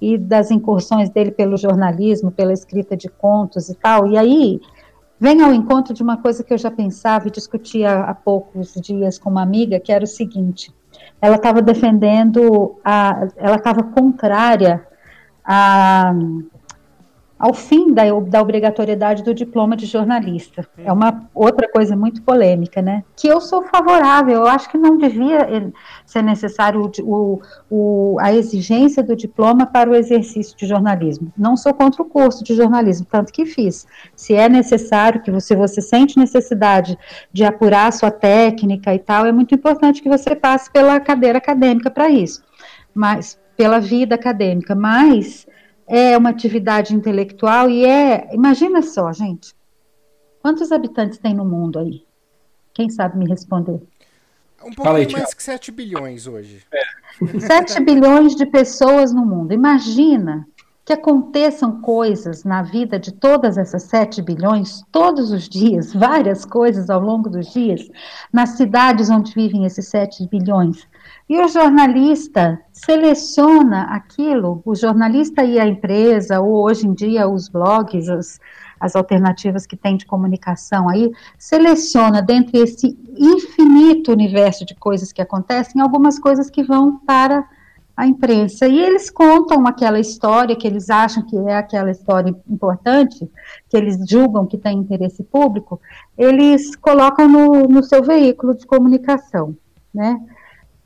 e 0.00 0.18
das 0.18 0.50
incursões 0.50 1.10
dele 1.10 1.30
pelo 1.30 1.56
jornalismo, 1.56 2.32
pela 2.32 2.52
escrita 2.52 2.96
de 2.96 3.08
contos 3.08 3.68
e 3.68 3.74
tal. 3.74 4.08
E 4.08 4.18
aí 4.18 4.60
vem 5.20 5.40
ao 5.42 5.52
encontro 5.52 5.94
de 5.94 6.02
uma 6.02 6.16
coisa 6.16 6.42
que 6.42 6.52
eu 6.52 6.58
já 6.58 6.70
pensava 6.70 7.28
e 7.28 7.30
discutia 7.30 8.00
há 8.00 8.14
poucos 8.14 8.74
dias 8.74 9.18
com 9.18 9.30
uma 9.30 9.42
amiga, 9.42 9.78
que 9.78 9.92
era 9.92 10.02
o 10.02 10.06
seguinte 10.06 10.72
ela 11.20 11.36
estava 11.36 11.60
defendendo, 11.60 12.78
a, 12.84 13.28
ela 13.36 13.56
estava 13.56 13.82
contrária 13.82 14.86
a, 15.44 16.14
ao 17.38 17.54
fim 17.54 17.94
da, 17.94 18.02
da 18.26 18.42
obrigatoriedade 18.42 19.22
do 19.22 19.32
diploma 19.32 19.76
de 19.76 19.86
jornalista. 19.86 20.66
É 20.76 20.92
uma 20.92 21.28
outra 21.32 21.70
coisa 21.70 21.94
muito 21.94 22.20
polêmica, 22.22 22.82
né? 22.82 23.04
Que 23.14 23.28
eu 23.28 23.40
sou 23.40 23.62
favorável, 23.62 24.38
eu 24.38 24.46
acho 24.46 24.68
que 24.68 24.76
não 24.76 24.98
devia 24.98 25.40
eh, 25.42 25.70
ser 26.04 26.22
necessário 26.22 26.90
o, 27.02 27.40
o, 27.70 28.16
a 28.18 28.34
exigência 28.34 29.02
do 29.02 29.14
diploma 29.14 29.66
para 29.66 29.88
o 29.88 29.94
exercício 29.94 30.56
de 30.56 30.66
jornalismo. 30.66 31.32
Não 31.38 31.56
sou 31.56 31.72
contra 31.72 32.02
o 32.02 32.06
curso 32.06 32.42
de 32.42 32.54
jornalismo, 32.54 33.06
tanto 33.08 33.32
que 33.32 33.46
fiz. 33.46 33.86
Se 34.16 34.34
é 34.34 34.48
necessário, 34.48 35.22
que 35.22 35.30
você, 35.30 35.54
você 35.54 35.80
sente 35.80 36.18
necessidade 36.18 36.98
de 37.32 37.44
apurar 37.44 37.92
sua 37.92 38.10
técnica 38.10 38.92
e 38.92 38.98
tal, 38.98 39.26
é 39.26 39.32
muito 39.32 39.54
importante 39.54 40.02
que 40.02 40.08
você 40.08 40.34
passe 40.34 40.72
pela 40.72 40.98
cadeira 40.98 41.38
acadêmica 41.38 41.88
para 41.88 42.10
isso. 42.10 42.42
Mas, 42.92 43.38
pela 43.56 43.78
vida 43.78 44.16
acadêmica, 44.16 44.74
mas 44.74 45.46
é 45.88 46.16
uma 46.16 46.30
atividade 46.30 46.94
intelectual 46.94 47.70
e 47.70 47.84
é. 47.84 48.28
Imagina 48.34 48.82
só, 48.82 49.12
gente. 49.12 49.54
Quantos 50.42 50.70
habitantes 50.70 51.18
tem 51.18 51.34
no 51.34 51.44
mundo 51.44 51.78
aí? 51.78 52.04
Quem 52.74 52.90
sabe 52.90 53.18
me 53.18 53.26
responder? 53.26 53.80
Um 54.64 54.72
pouco 54.72 54.90
aí, 54.90 55.10
mais 55.10 55.32
que 55.32 55.42
7 55.42 55.72
bilhões 55.72 56.26
hoje. 56.26 56.62
É. 56.72 57.40
7 57.40 57.80
bilhões 57.84 58.34
de 58.36 58.44
pessoas 58.46 59.12
no 59.12 59.24
mundo. 59.24 59.52
Imagina 59.52 60.46
que 60.84 60.92
aconteçam 60.92 61.80
coisas 61.80 62.44
na 62.44 62.62
vida 62.62 62.98
de 62.98 63.12
todas 63.12 63.58
essas 63.58 63.82
7 63.84 64.22
bilhões, 64.22 64.82
todos 64.90 65.30
os 65.30 65.48
dias, 65.48 65.92
várias 65.92 66.44
coisas 66.46 66.88
ao 66.88 67.00
longo 67.00 67.28
dos 67.28 67.52
dias, 67.52 67.86
nas 68.32 68.50
cidades 68.50 69.10
onde 69.10 69.34
vivem 69.34 69.66
esses 69.66 69.86
7 69.88 70.26
bilhões. 70.28 70.86
E 71.28 71.40
o 71.40 71.48
jornalista 71.48 72.60
seleciona 72.72 73.82
aquilo, 73.84 74.62
o 74.64 74.74
jornalista 74.74 75.44
e 75.44 75.58
a 75.58 75.66
empresa, 75.66 76.40
ou 76.40 76.64
hoje 76.64 76.86
em 76.86 76.94
dia 76.94 77.28
os 77.28 77.48
blogs, 77.48 78.08
as, 78.08 78.40
as 78.80 78.96
alternativas 78.96 79.66
que 79.66 79.76
tem 79.76 79.96
de 79.96 80.06
comunicação 80.06 80.88
aí, 80.88 81.10
seleciona 81.38 82.22
dentre 82.22 82.58
esse 82.58 82.98
infinito 83.16 84.12
universo 84.12 84.64
de 84.64 84.74
coisas 84.74 85.12
que 85.12 85.20
acontecem, 85.20 85.82
algumas 85.82 86.18
coisas 86.18 86.48
que 86.48 86.62
vão 86.62 86.98
para 86.98 87.44
a 87.98 88.06
imprensa. 88.06 88.68
E 88.68 88.78
eles 88.78 89.10
contam 89.10 89.66
aquela 89.66 89.98
história 89.98 90.54
que 90.54 90.68
eles 90.68 90.88
acham 90.88 91.20
que 91.26 91.36
é 91.36 91.56
aquela 91.56 91.90
história 91.90 92.32
importante, 92.48 93.28
que 93.68 93.76
eles 93.76 93.98
julgam 94.08 94.46
que 94.46 94.56
tem 94.56 94.78
interesse 94.78 95.24
público, 95.24 95.80
eles 96.16 96.76
colocam 96.76 97.28
no, 97.28 97.62
no 97.64 97.82
seu 97.82 98.00
veículo 98.00 98.54
de 98.54 98.64
comunicação, 98.64 99.56
né? 99.92 100.16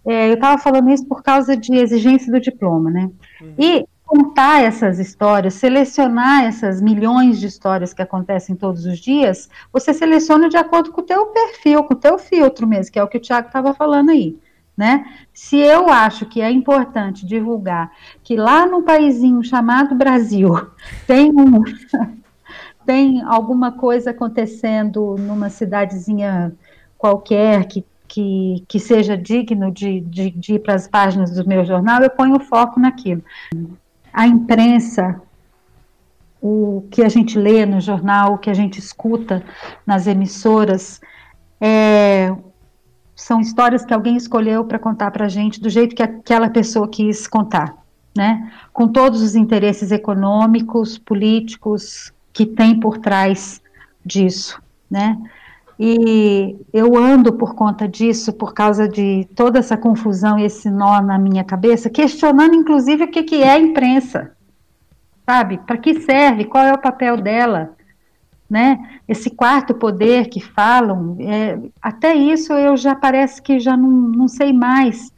É, 0.04 0.28
eu 0.28 0.34
estava 0.34 0.60
falando 0.60 0.90
isso 0.90 1.06
por 1.06 1.22
causa 1.22 1.56
de 1.56 1.74
exigência 1.74 2.32
do 2.32 2.40
diploma, 2.40 2.90
né? 2.90 3.10
Uhum. 3.40 3.54
E 3.58 3.86
contar 4.04 4.62
essas 4.62 4.98
histórias, 4.98 5.54
selecionar 5.54 6.44
essas 6.44 6.82
milhões 6.82 7.40
de 7.40 7.46
histórias 7.46 7.94
que 7.94 8.02
acontecem 8.02 8.54
todos 8.54 8.84
os 8.84 8.98
dias, 8.98 9.48
você 9.72 9.94
seleciona 9.94 10.50
de 10.50 10.56
acordo 10.58 10.92
com 10.92 11.00
o 11.00 11.04
teu 11.04 11.26
perfil, 11.26 11.82
com 11.84 11.94
o 11.94 11.96
teu 11.96 12.18
filtro 12.18 12.66
mesmo, 12.66 12.92
que 12.92 12.98
é 12.98 13.02
o 13.02 13.08
que 13.08 13.16
o 13.16 13.20
Tiago 13.20 13.46
estava 13.46 13.72
falando 13.72 14.10
aí. 14.10 14.36
Né? 14.76 15.06
Se 15.32 15.56
eu 15.56 15.88
acho 15.88 16.26
que 16.26 16.42
é 16.42 16.50
importante 16.50 17.24
divulgar 17.24 17.90
que 18.22 18.36
lá 18.36 18.66
no 18.66 18.82
paísinho 18.82 19.42
chamado 19.42 19.94
Brasil 19.94 20.54
tem 21.06 21.30
um 21.30 21.62
tem 22.84 23.22
alguma 23.22 23.72
coisa 23.72 24.10
acontecendo 24.10 25.16
numa 25.18 25.48
cidadezinha 25.48 26.52
qualquer 26.98 27.66
que, 27.66 27.84
que, 28.12 28.62
que 28.68 28.78
seja 28.78 29.16
digno 29.16 29.70
de, 29.72 30.00
de, 30.00 30.30
de 30.30 30.54
ir 30.56 30.58
para 30.58 30.74
as 30.74 30.86
páginas 30.86 31.30
do 31.30 31.48
meu 31.48 31.64
jornal, 31.64 32.02
eu 32.02 32.10
ponho 32.10 32.38
foco 32.38 32.78
naquilo. 32.78 33.24
A 34.12 34.26
imprensa, 34.26 35.18
o 36.38 36.86
que 36.90 37.02
a 37.02 37.08
gente 37.08 37.38
lê 37.38 37.64
no 37.64 37.80
jornal, 37.80 38.34
o 38.34 38.38
que 38.38 38.50
a 38.50 38.54
gente 38.54 38.78
escuta 38.78 39.42
nas 39.86 40.06
emissoras, 40.06 41.00
é 41.58 42.30
são 43.14 43.40
histórias 43.40 43.84
que 43.84 43.94
alguém 43.94 44.16
escolheu 44.16 44.64
para 44.64 44.80
contar 44.80 45.10
para 45.12 45.26
a 45.26 45.28
gente 45.28 45.60
do 45.60 45.70
jeito 45.70 45.94
que 45.94 46.02
aquela 46.02 46.50
pessoa 46.50 46.88
quis 46.88 47.28
contar, 47.28 47.76
né? 48.16 48.52
Com 48.72 48.88
todos 48.88 49.22
os 49.22 49.36
interesses 49.36 49.92
econômicos, 49.92 50.98
políticos 50.98 52.12
que 52.32 52.44
tem 52.44 52.80
por 52.80 52.98
trás 52.98 53.62
disso, 54.04 54.60
né? 54.90 55.16
E 55.84 56.56
eu 56.72 56.96
ando 56.96 57.32
por 57.32 57.56
conta 57.56 57.88
disso, 57.88 58.32
por 58.32 58.54
causa 58.54 58.88
de 58.88 59.28
toda 59.34 59.58
essa 59.58 59.76
confusão 59.76 60.38
e 60.38 60.44
esse 60.44 60.70
nó 60.70 61.02
na 61.02 61.18
minha 61.18 61.42
cabeça, 61.42 61.90
questionando 61.90 62.54
inclusive 62.54 63.02
o 63.02 63.10
que, 63.10 63.24
que 63.24 63.42
é 63.42 63.50
a 63.50 63.58
imprensa, 63.58 64.30
sabe? 65.26 65.58
Para 65.58 65.76
que 65.76 66.00
serve? 66.02 66.44
Qual 66.44 66.64
é 66.64 66.72
o 66.72 66.80
papel 66.80 67.16
dela? 67.16 67.74
né? 68.48 69.00
Esse 69.08 69.30
quarto 69.30 69.72
poder 69.72 70.28
que 70.28 70.38
falam, 70.38 71.16
é, 71.18 71.58
até 71.80 72.14
isso 72.14 72.52
eu 72.52 72.76
já 72.76 72.94
parece 72.94 73.40
que 73.40 73.58
já 73.58 73.78
não, 73.78 73.90
não 73.90 74.28
sei 74.28 74.52
mais. 74.52 75.10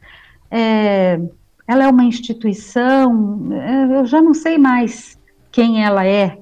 É, 0.49 1.19
ela 1.67 1.83
é 1.83 1.87
uma 1.89 2.05
instituição, 2.05 3.49
é, 3.51 3.99
eu 3.99 4.05
já 4.05 4.21
não 4.21 4.33
sei 4.33 4.57
mais 4.57 5.19
quem 5.51 5.83
ela 5.83 6.05
é, 6.07 6.39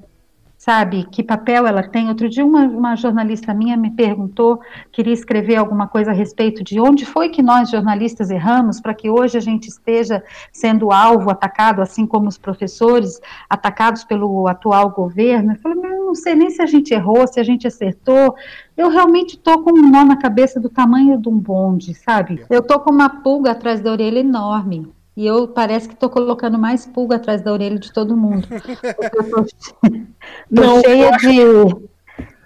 sabe, 0.63 1.03
que 1.11 1.21
papel 1.21 1.67
ela 1.67 1.83
tem. 1.83 2.07
Outro 2.07 2.29
dia 2.29 2.45
uma, 2.45 2.61
uma, 2.63 2.95
jornalista 2.95 3.53
minha 3.53 3.75
me 3.75 3.91
perguntou, 3.91 4.61
queria 4.93 5.13
escrever 5.13 5.57
alguma 5.57 5.89
coisa 5.89 6.11
a 6.11 6.13
respeito 6.13 6.63
de 6.63 6.79
onde 6.79 7.05
foi 7.05 7.27
que 7.27 7.43
nós 7.43 7.69
jornalistas 7.69 8.29
erramos 8.29 8.79
para 8.79 8.93
que 8.93 9.09
hoje 9.09 9.37
a 9.37 9.41
gente 9.41 9.67
esteja 9.67 10.23
sendo 10.53 10.89
alvo, 10.89 11.29
atacado, 11.29 11.81
assim 11.81 12.07
como 12.07 12.29
os 12.29 12.37
professores, 12.37 13.19
atacados 13.49 14.05
pelo 14.05 14.47
atual 14.47 14.89
governo. 14.91 15.51
Eu 15.51 15.57
falei, 15.57 15.77
mas 15.81 15.97
não 15.97 16.15
sei 16.15 16.33
nem 16.33 16.49
se 16.49 16.61
a 16.61 16.65
gente 16.65 16.93
errou, 16.93 17.27
se 17.27 17.41
a 17.41 17.43
gente 17.43 17.67
acertou. 17.67 18.33
Eu 18.77 18.87
realmente 18.87 19.37
tô 19.37 19.61
com 19.63 19.77
um 19.77 19.91
nó 19.91 20.05
na 20.05 20.15
cabeça 20.15 20.61
do 20.61 20.69
tamanho 20.69 21.17
de 21.17 21.27
um 21.27 21.37
bonde, 21.37 21.93
sabe? 21.93 22.41
Eu 22.49 22.61
tô 22.61 22.79
com 22.79 22.89
uma 22.89 23.09
pulga 23.09 23.51
atrás 23.51 23.81
da 23.81 23.91
orelha 23.91 24.19
enorme. 24.19 24.89
E 25.15 25.25
eu 25.27 25.47
parece 25.47 25.87
que 25.87 25.93
estou 25.93 26.09
colocando 26.09 26.57
mais 26.57 26.85
pulga 26.85 27.17
atrás 27.17 27.41
da 27.41 27.53
orelha 27.53 27.77
de 27.77 27.93
todo 27.93 28.17
mundo. 28.17 28.47
Eu 28.51 29.09
tô, 29.29 29.45
tô 30.55 30.81
cheia 30.81 31.11
de 31.17 31.93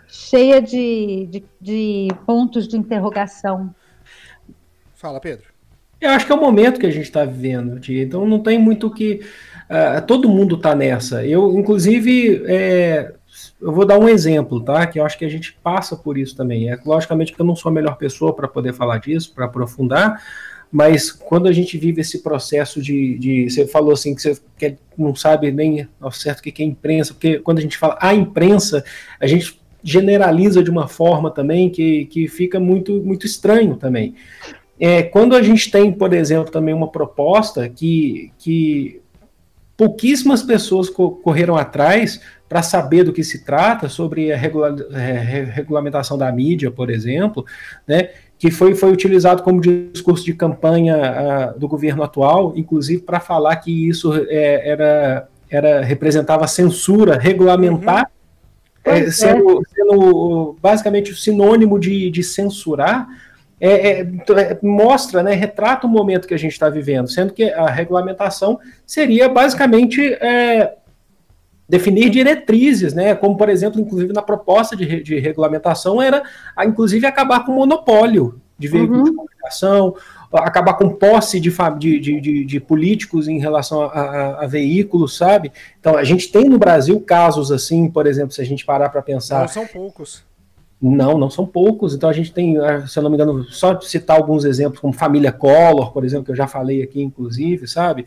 cheia 0.08 0.62
de, 0.62 1.28
de, 1.30 1.46
de, 1.60 2.08
pontos 2.26 2.68
de 2.68 2.78
interrogação. 2.78 3.74
Fala, 4.96 5.20
Pedro. 5.20 5.46
Eu 6.00 6.12
acho 6.12 6.26
que 6.26 6.32
é 6.32 6.36
o 6.36 6.42
momento 6.42 6.80
que 6.80 6.86
a 6.86 6.92
gente 6.92 7.06
está 7.06 7.26
vivendo, 7.26 7.80
Tia. 7.80 8.04
então 8.04 8.26
não 8.26 8.42
tem 8.42 8.58
muito 8.60 8.92
que. 8.92 9.22
Uh, 9.70 10.06
todo 10.06 10.30
mundo 10.30 10.56
está 10.56 10.76
nessa. 10.76 11.26
Eu, 11.26 11.58
inclusive, 11.58 12.44
é, 12.46 13.14
eu 13.60 13.72
vou 13.72 13.86
dar 13.86 13.98
um 13.98 14.08
exemplo, 14.08 14.62
tá? 14.62 14.86
Que 14.88 15.00
eu 15.00 15.06
acho 15.06 15.18
que 15.18 15.26
a 15.26 15.30
gente 15.30 15.58
passa 15.62 15.96
por 15.96 16.18
isso 16.18 16.36
também. 16.36 16.72
É 16.72 16.80
logicamente 16.86 17.34
que 17.34 17.42
eu 17.42 17.46
não 17.46 17.56
sou 17.56 17.70
a 17.70 17.74
melhor 17.74 17.98
pessoa 17.98 18.34
para 18.34 18.48
poder 18.48 18.74
falar 18.74 19.00
disso, 19.00 19.34
para 19.34 19.46
aprofundar, 19.46 20.22
mas 20.72 21.12
quando 21.12 21.48
a 21.48 21.52
gente 21.52 21.78
vive 21.78 22.02
esse 22.02 22.22
processo 22.22 22.82
de, 22.82 23.18
de 23.18 23.50
você 23.50 23.66
falou 23.68 23.94
assim 23.94 24.14
que 24.14 24.22
você 24.22 24.40
não 24.98 25.16
sabe 25.16 25.52
nem 25.52 25.88
ao 26.00 26.12
certo 26.12 26.40
o 26.40 26.44
que 26.44 26.62
é 26.62 26.66
imprensa, 26.66 27.14
porque 27.14 27.40
quando 27.40 27.60
a 27.60 27.62
gente 27.62 27.78
fala 27.78 27.98
a 28.02 28.14
imprensa, 28.14 28.84
a 29.20 29.28
gente 29.28 29.60
generaliza 29.84 30.62
de 30.62 30.70
uma 30.70 30.88
forma 30.88 31.32
também 31.32 31.70
que, 31.70 32.06
que 32.06 32.28
fica 32.28 32.60
muito, 32.60 33.02
muito 33.02 33.26
estranho 33.26 33.78
também. 33.78 34.16
É, 34.80 35.02
quando 35.04 35.36
a 35.36 35.42
gente 35.42 35.72
tem, 35.72 35.92
por 35.92 36.14
exemplo, 36.14 36.52
também 36.52 36.74
uma 36.74 36.92
proposta 36.92 37.68
que, 37.70 38.32
que 38.38 39.02
pouquíssimas 39.76 40.42
pessoas 40.42 40.90
co 40.90 41.12
correram 41.12 41.56
atrás 41.56 42.20
para 42.50 42.62
saber 42.62 43.04
do 43.04 43.14
que 43.14 43.24
se 43.24 43.44
trata, 43.44 43.90
sobre 43.90 44.32
a 44.32 44.38
regula 44.38 44.76
é, 44.94 45.44
regulamentação 45.44 46.18
da 46.18 46.32
mídia, 46.32 46.72
por 46.72 46.90
exemplo, 46.90 47.46
né, 47.86 48.10
que 48.38 48.52
foi, 48.52 48.76
foi 48.76 48.92
utilizado 48.92 49.42
como 49.42 49.60
discurso 49.60 50.24
de 50.24 50.34
campanha 50.34 50.98
uh, 51.56 51.60
do 51.60 51.68
governo 51.68 52.04
atual, 52.04 52.54
inclusive 52.56 53.02
para 53.02 53.20
falar 53.20 53.56
que 53.58 53.90
isso 53.90 54.14
é, 54.30 54.70
era, 54.70 55.28
era 55.50 55.82
representava 55.82 56.48
censura 56.48 57.18
regulamentar, 57.18 58.12
uhum. 58.86 58.94
é, 58.94 59.10
sendo, 59.10 59.62
sendo, 59.74 60.56
basicamente 60.62 61.12
o 61.12 61.16
sinônimo 61.16 61.80
de, 61.80 62.12
de 62.12 62.24
censurar, 62.24 63.08
é, 63.60 63.70
é, 63.70 64.02
é, 64.02 64.60
mostra, 64.62 65.24
né, 65.24 65.34
retrata 65.34 65.88
o 65.88 65.90
momento 65.90 66.28
que 66.28 66.34
a 66.34 66.38
gente 66.38 66.52
está 66.52 66.70
vivendo, 66.70 67.10
sendo 67.10 67.34
que 67.34 67.50
a 67.52 67.68
regulamentação 67.68 68.60
seria 68.86 69.28
basicamente 69.28 70.14
é, 70.14 70.76
definir 71.68 72.10
diretrizes, 72.10 72.94
né, 72.94 73.14
como 73.14 73.36
por 73.38 73.50
exemplo, 73.50 73.80
inclusive 73.80 74.14
na 74.14 74.22
proposta 74.22 74.76
de, 74.76 75.04
de 75.04 75.20
regulamentação 75.20 76.02
era, 76.02 76.24
a, 76.56 76.66
inclusive, 76.66 77.06
acabar 77.06 77.46
com 77.46 77.52
o 77.52 77.56
monopólio 77.56 78.42
de 78.58 78.68
veículos 78.68 79.00
uhum. 79.00 79.06
de 79.06 79.12
comunicação, 79.12 79.96
acabar 80.34 80.74
com 80.74 80.90
posse 80.90 81.40
de, 81.40 81.52
de, 81.78 82.00
de, 82.00 82.46
de 82.46 82.60
políticos 82.60 83.28
em 83.28 83.40
relação 83.40 83.84
a, 83.84 83.88
a, 83.88 84.44
a, 84.44 84.48
veículos, 84.48 85.16
sabe? 85.16 85.52
Então, 85.80 85.96
a 85.96 86.04
gente 86.04 86.32
tem 86.32 86.46
no 86.46 86.58
Brasil 86.58 87.00
casos 87.02 87.52
assim, 87.52 87.90
por 87.90 88.08
exemplo, 88.08 88.34
se 88.34 88.42
a 88.42 88.46
gente 88.46 88.66
parar 88.66 88.90
para 88.90 89.02
pensar. 89.02 89.42
Não 89.42 89.48
são 89.48 89.68
poucos. 89.68 90.26
Não, 90.82 91.18
não 91.18 91.30
são 91.30 91.46
poucos. 91.46 91.96
Então 91.96 92.10
a 92.10 92.14
gente 92.14 92.32
tem, 92.32 92.58
ah, 92.58 92.86
se 92.86 92.98
eu 93.00 93.04
não 93.04 93.10
me 93.10 93.16
engano, 93.16 93.44
só 93.46 93.80
citar 93.82 94.16
alguns 94.16 94.46
exemplos, 94.46 94.80
como 94.80 94.94
Família 94.94 95.32
Collor, 95.32 95.92
por 95.92 96.06
exemplo, 96.06 96.26
que 96.26 96.32
eu 96.32 96.36
já 96.36 96.48
falei 96.48 96.84
aqui, 96.84 97.02
inclusive, 97.02 97.68
sabe? 97.68 98.06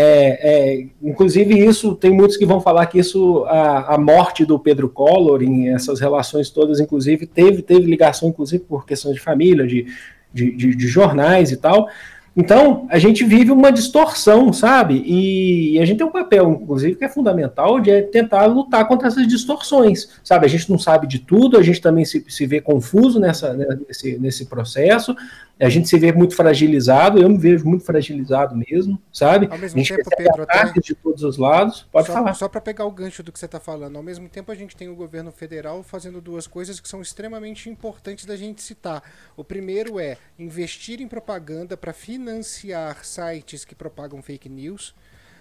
É, 0.00 0.38
é, 0.80 0.86
inclusive, 1.02 1.58
isso 1.58 1.92
tem 1.92 2.12
muitos 2.12 2.36
que 2.36 2.46
vão 2.46 2.60
falar 2.60 2.86
que 2.86 3.00
isso, 3.00 3.44
a, 3.48 3.96
a, 3.96 3.98
morte 3.98 4.44
do 4.44 4.56
Pedro 4.56 4.88
Collor, 4.88 5.42
em 5.42 5.70
essas 5.70 5.98
relações 5.98 6.50
todas, 6.50 6.78
inclusive, 6.78 7.26
teve, 7.26 7.62
teve 7.62 7.90
ligação, 7.90 8.28
inclusive, 8.28 8.62
por 8.62 8.86
questões 8.86 9.16
de 9.16 9.20
família, 9.20 9.66
de, 9.66 9.86
de, 10.32 10.54
de, 10.54 10.76
de 10.76 10.86
jornais 10.86 11.50
e 11.50 11.56
tal. 11.56 11.88
Então, 12.36 12.86
a 12.88 13.00
gente 13.00 13.24
vive 13.24 13.50
uma 13.50 13.72
distorção, 13.72 14.52
sabe? 14.52 15.02
E, 15.04 15.72
e, 15.74 15.80
a 15.80 15.84
gente 15.84 15.98
tem 15.98 16.06
um 16.06 16.12
papel, 16.12 16.60
inclusive, 16.62 16.94
que 16.94 17.04
é 17.04 17.08
fundamental 17.08 17.80
de 17.80 18.00
tentar 18.02 18.46
lutar 18.46 18.86
contra 18.86 19.08
essas 19.08 19.26
distorções, 19.26 20.08
sabe? 20.22 20.46
A 20.46 20.48
gente 20.48 20.70
não 20.70 20.78
sabe 20.78 21.08
de 21.08 21.18
tudo, 21.18 21.58
a 21.58 21.62
gente 21.64 21.80
também 21.80 22.04
se, 22.04 22.24
se 22.28 22.46
vê 22.46 22.60
confuso 22.60 23.18
nessa, 23.18 23.52
né, 23.52 23.66
nesse, 23.88 24.16
nesse 24.20 24.46
processo, 24.46 25.16
a 25.60 25.68
gente 25.68 25.88
se 25.88 25.98
vê 25.98 26.12
muito 26.12 26.36
fragilizado, 26.36 27.18
eu 27.18 27.28
me 27.28 27.38
vejo 27.38 27.64
muito 27.64 27.84
fragilizado 27.84 28.56
mesmo, 28.56 29.00
sabe? 29.12 29.48
Ao 29.50 29.58
mesmo 29.58 29.82
tempo, 29.82 30.10
Pedro, 30.16 30.42
até... 30.42 30.72
de 30.80 30.94
todos 30.94 31.22
os 31.24 31.36
lados, 31.36 31.86
pode 31.90 32.06
só, 32.06 32.12
falar. 32.12 32.34
Só 32.34 32.48
para 32.48 32.60
pegar 32.60 32.84
o 32.84 32.90
gancho 32.90 33.22
do 33.22 33.32
que 33.32 33.38
você 33.38 33.46
está 33.46 33.58
falando, 33.58 33.96
ao 33.96 34.02
mesmo 34.02 34.28
tempo 34.28 34.52
a 34.52 34.54
gente 34.54 34.76
tem 34.76 34.88
o 34.88 34.94
governo 34.94 35.32
federal 35.32 35.82
fazendo 35.82 36.20
duas 36.20 36.46
coisas 36.46 36.78
que 36.78 36.88
são 36.88 37.02
extremamente 37.02 37.68
importantes 37.68 38.24
da 38.24 38.36
gente 38.36 38.62
citar. 38.62 39.02
O 39.36 39.42
primeiro 39.42 39.98
é 39.98 40.16
investir 40.38 41.00
em 41.00 41.08
propaganda 41.08 41.76
para 41.76 41.92
financiar 41.92 43.04
sites 43.04 43.64
que 43.64 43.74
propagam 43.74 44.22
fake 44.22 44.48
news. 44.48 44.94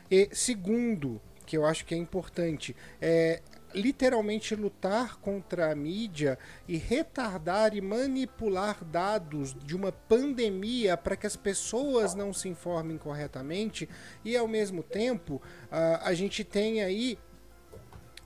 E 0.10 0.30
segundo, 0.32 1.22
que 1.46 1.58
eu 1.58 1.66
acho 1.66 1.86
que 1.86 1.94
é 1.94 1.98
importante. 1.98 2.76
É, 3.02 3.42
literalmente 3.74 4.56
lutar 4.56 5.18
contra 5.18 5.72
a 5.72 5.76
mídia 5.76 6.38
e 6.68 6.78
retardar 6.78 7.76
e 7.76 7.82
manipular 7.82 8.84
dados 8.84 9.54
de 9.54 9.76
uma 9.76 9.92
pandemia 9.92 10.96
para 10.98 11.16
que 11.16 11.28
as 11.28 11.36
pessoas 11.36 12.16
não 12.16 12.34
se 12.34 12.48
informem 12.50 12.98
corretamente 12.98 13.88
e 14.24 14.36
ao 14.36 14.48
mesmo 14.48 14.84
tempo 14.84 15.42
a, 15.72 16.10
a 16.10 16.14
gente 16.14 16.44
tem 16.44 16.82
aí 16.82 17.18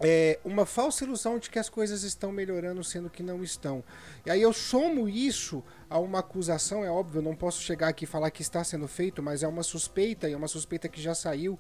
é, 0.03 0.39
uma 0.43 0.65
falsa 0.65 1.03
ilusão 1.03 1.39
de 1.39 1.49
que 1.49 1.59
as 1.59 1.69
coisas 1.69 2.03
estão 2.03 2.31
melhorando, 2.31 2.83
sendo 2.83 3.09
que 3.09 3.23
não 3.23 3.43
estão. 3.43 3.83
E 4.25 4.29
aí 4.29 4.41
eu 4.41 4.53
somo 4.53 5.07
isso 5.07 5.63
a 5.89 5.99
uma 5.99 6.19
acusação, 6.19 6.85
é 6.85 6.89
óbvio, 6.89 7.19
eu 7.19 7.23
não 7.23 7.35
posso 7.35 7.61
chegar 7.61 7.89
aqui 7.89 8.05
e 8.05 8.07
falar 8.07 8.31
que 8.31 8.41
está 8.41 8.63
sendo 8.63 8.87
feito, 8.87 9.21
mas 9.21 9.43
é 9.43 9.47
uma 9.47 9.61
suspeita, 9.61 10.29
e 10.29 10.33
é 10.33 10.37
uma 10.37 10.47
suspeita 10.47 10.87
que 10.87 11.01
já 11.01 11.13
saiu, 11.13 11.59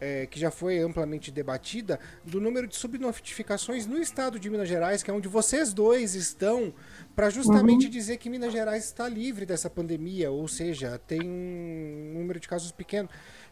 é, 0.00 0.26
que 0.26 0.38
já 0.38 0.52
foi 0.52 0.78
amplamente 0.78 1.32
debatida, 1.32 1.98
do 2.24 2.40
número 2.40 2.68
de 2.68 2.76
subnotificações 2.76 3.86
no 3.86 3.98
estado 3.98 4.38
de 4.38 4.48
Minas 4.48 4.68
Gerais, 4.68 5.02
que 5.02 5.10
é 5.10 5.14
onde 5.14 5.26
vocês 5.26 5.72
dois 5.72 6.14
estão, 6.14 6.72
para 7.16 7.28
justamente 7.28 7.86
uhum. 7.86 7.90
dizer 7.90 8.18
que 8.18 8.30
Minas 8.30 8.52
Gerais 8.52 8.84
está 8.84 9.08
livre 9.08 9.44
dessa 9.44 9.68
pandemia, 9.68 10.30
ou 10.30 10.46
seja, 10.46 11.00
tem 11.06 11.20
um 11.20 12.12
número 12.14 12.38
de 12.38 12.46
casos 12.48 12.70
pequeno. 12.70 13.08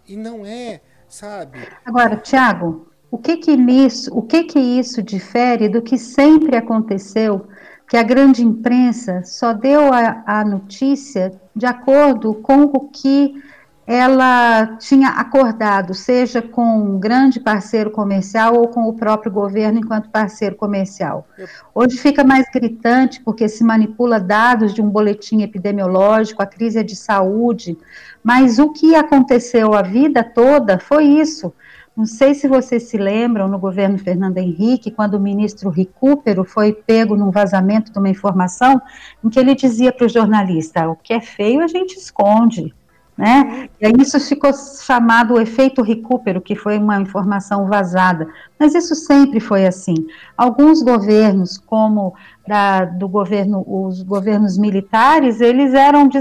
E 0.07 0.17
não 0.17 0.47
é, 0.47 0.81
sabe? 1.09 1.59
Agora, 1.85 2.17
Tiago, 2.17 2.90
o 3.11 3.19
que 3.19 3.37
que 3.37 3.57
nisso, 3.57 4.11
o 4.15 4.23
que 4.23 4.45
que 4.45 4.59
isso 4.59 5.03
difere 5.03 5.69
do 5.69 5.83
que 5.83 5.99
sempre 5.99 6.57
aconteceu, 6.57 7.47
que 7.89 7.97
a 7.97 8.03
grande 8.03 8.45
imprensa 8.45 9.23
só 9.25 9.53
deu 9.53 9.93
a, 9.93 10.23
a 10.25 10.45
notícia 10.45 11.33
de 11.55 11.67
acordo 11.67 12.35
com 12.35 12.63
o 12.63 12.89
que 12.89 13.35
ela 13.93 14.77
tinha 14.77 15.09
acordado, 15.09 15.95
seja 15.95 16.41
com 16.41 16.79
um 16.79 17.01
grande 17.01 17.41
parceiro 17.41 17.91
comercial 17.91 18.55
ou 18.55 18.69
com 18.69 18.89
o 18.89 18.93
próprio 18.93 19.33
governo 19.33 19.81
enquanto 19.81 20.11
parceiro 20.11 20.55
comercial. 20.55 21.27
Hoje 21.75 21.99
fica 21.99 22.23
mais 22.23 22.47
gritante 22.55 23.21
porque 23.21 23.49
se 23.49 23.65
manipula 23.65 24.21
dados 24.21 24.73
de 24.73 24.81
um 24.81 24.89
boletim 24.89 25.43
epidemiológico, 25.43 26.41
a 26.41 26.47
crise 26.47 26.79
é 26.79 26.83
de 26.85 26.95
saúde, 26.95 27.77
mas 28.23 28.61
o 28.61 28.73
que 28.73 28.95
aconteceu 28.95 29.75
a 29.75 29.83
vida 29.83 30.23
toda 30.23 30.79
foi 30.79 31.07
isso. 31.07 31.53
Não 32.01 32.07
sei 32.07 32.33
se 32.33 32.49
vocês 32.49 32.85
se 32.85 32.97
lembram, 32.97 33.47
no 33.47 33.59
governo 33.59 33.99
Fernando 33.99 34.39
Henrique, 34.39 34.91
quando 34.91 35.17
o 35.17 35.21
ministro 35.21 35.69
Recupero 35.69 36.45
foi 36.45 36.73
pego 36.73 37.15
num 37.15 37.31
vazamento 37.31 37.93
de 37.93 37.99
uma 37.99 38.09
informação, 38.09 38.81
em 39.23 39.29
que 39.29 39.39
ele 39.39 39.55
dizia 39.55 39.93
para 39.93 40.07
o 40.07 40.09
jornalista: 40.09 40.89
o 40.89 40.97
que 40.97 41.13
é 41.13 41.21
feio 41.21 41.61
a 41.61 41.67
gente 41.67 41.99
esconde. 41.99 42.75
Né? 43.19 43.69
E 43.79 43.85
aí 43.85 43.93
isso 43.99 44.19
ficou 44.19 44.51
chamado 44.55 45.35
o 45.35 45.41
efeito 45.43 45.83
recupero, 45.83 46.41
que 46.41 46.57
foi 46.57 46.79
uma 46.79 46.99
informação 47.03 47.67
vazada. 47.67 48.27
Mas 48.59 48.75
isso 48.75 48.95
sempre 48.95 49.39
foi 49.39 49.67
assim. 49.67 50.07
Alguns 50.35 50.83
governos, 50.83 51.59
como 51.59 52.15
da, 52.49 52.87
do 52.87 53.07
governo, 53.07 53.63
os 53.67 54.03
governos 54.03 54.57
militares, 54.57 55.43
eles 55.43 55.75
eram 55.75 56.09
de, 56.09 56.19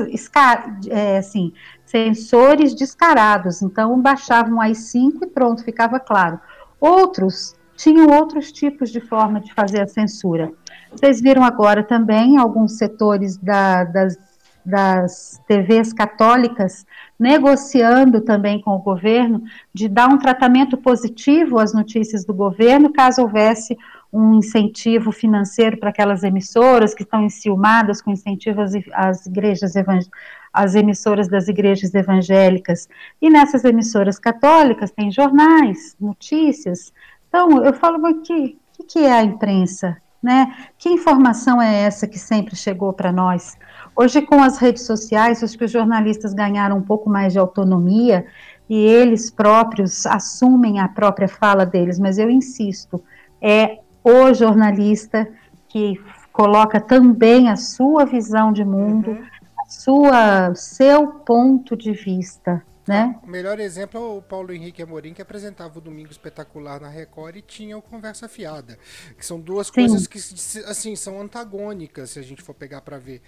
é, 0.89 1.19
assim, 1.19 1.53
sensores 1.89 2.75
descarados, 2.75 3.63
então 3.63 3.99
baixavam 3.99 4.61
as 4.61 4.77
5 4.77 5.25
e 5.25 5.27
pronto, 5.27 5.63
ficava 5.63 5.99
claro. 5.99 6.39
Outros 6.79 7.55
tinham 7.75 8.07
outros 8.07 8.51
tipos 8.51 8.91
de 8.91 9.01
forma 9.01 9.39
de 9.39 9.51
fazer 9.53 9.81
a 9.81 9.87
censura. 9.87 10.51
Vocês 10.91 11.19
viram 11.19 11.43
agora 11.43 11.81
também 11.81 12.37
alguns 12.37 12.73
setores 12.73 13.37
da, 13.37 13.85
das, 13.85 14.17
das 14.63 15.41
TVs 15.47 15.91
católicas 15.91 16.85
negociando 17.17 18.21
também 18.21 18.61
com 18.61 18.71
o 18.71 18.79
governo 18.79 19.41
de 19.73 19.87
dar 19.89 20.09
um 20.09 20.19
tratamento 20.19 20.77
positivo 20.77 21.57
às 21.57 21.73
notícias 21.73 22.23
do 22.23 22.35
governo, 22.35 22.93
caso 22.93 23.23
houvesse 23.23 23.75
um 24.13 24.35
incentivo 24.35 25.11
financeiro 25.11 25.77
para 25.77 25.89
aquelas 25.89 26.23
emissoras 26.23 26.93
que 26.93 27.03
estão 27.03 27.23
enciumadas 27.23 27.99
com 27.99 28.11
incentivos 28.11 28.73
às 28.93 29.25
igrejas 29.25 29.75
evangélicas 29.75 30.38
as 30.53 30.75
emissoras 30.75 31.27
das 31.27 31.47
igrejas 31.47 31.93
evangélicas. 31.93 32.87
E 33.21 33.29
nessas 33.29 33.63
emissoras 33.63 34.19
católicas 34.19 34.91
tem 34.91 35.11
jornais, 35.11 35.95
notícias. 35.99 36.91
Então, 37.27 37.63
eu 37.63 37.73
falo 37.73 38.05
aqui, 38.07 38.57
o 38.79 38.83
que, 38.83 38.99
é 38.99 39.11
a 39.11 39.23
imprensa? 39.23 39.97
Né? 40.21 40.53
Que 40.77 40.89
informação 40.89 41.61
é 41.61 41.83
essa 41.83 42.07
que 42.07 42.19
sempre 42.19 42.55
chegou 42.55 42.91
para 42.91 43.11
nós? 43.11 43.57
Hoje, 43.95 44.21
com 44.21 44.43
as 44.43 44.57
redes 44.57 44.85
sociais, 44.85 45.43
acho 45.43 45.57
que 45.57 45.65
os 45.65 45.71
jornalistas 45.71 46.33
ganharam 46.33 46.77
um 46.77 46.81
pouco 46.81 47.09
mais 47.09 47.33
de 47.33 47.39
autonomia 47.39 48.25
e 48.69 48.75
eles 48.77 49.31
próprios 49.31 50.05
assumem 50.05 50.79
a 50.79 50.87
própria 50.87 51.27
fala 51.27 51.65
deles, 51.65 51.97
mas 51.97 52.17
eu 52.17 52.29
insisto, 52.29 53.01
é 53.41 53.79
o 54.03 54.33
jornalista 54.33 55.27
que 55.69 55.99
coloca 56.31 56.79
também 56.79 57.49
a 57.49 57.55
sua 57.55 58.05
visão 58.05 58.51
de 58.51 58.63
mundo, 58.63 59.11
uhum 59.11 59.38
sua, 59.69 60.53
seu 60.55 61.07
ponto 61.07 61.77
de 61.77 61.91
vista, 61.91 62.65
né? 62.87 63.19
O 63.21 63.27
melhor 63.27 63.59
exemplo 63.59 63.99
é 63.99 64.03
o 64.17 64.19
Paulo 64.19 64.51
Henrique 64.51 64.81
Amorim, 64.81 65.13
que 65.13 65.21
apresentava 65.21 65.77
o 65.77 65.81
Domingo 65.81 66.09
Espetacular 66.09 66.81
na 66.81 66.89
Record 66.89 67.35
e 67.35 67.41
tinha 67.43 67.77
o 67.77 67.83
Conversa 67.83 68.27
Fiada, 68.27 68.79
que 69.15 69.23
são 69.23 69.39
duas 69.39 69.67
Sim. 69.67 69.73
coisas 69.73 70.07
que, 70.07 70.17
assim, 70.65 70.95
são 70.95 71.21
antagônicas, 71.21 72.09
se 72.09 72.19
a 72.19 72.23
gente 72.23 72.41
for 72.41 72.55
pegar 72.55 72.81
para 72.81 72.97
ver. 72.97 73.21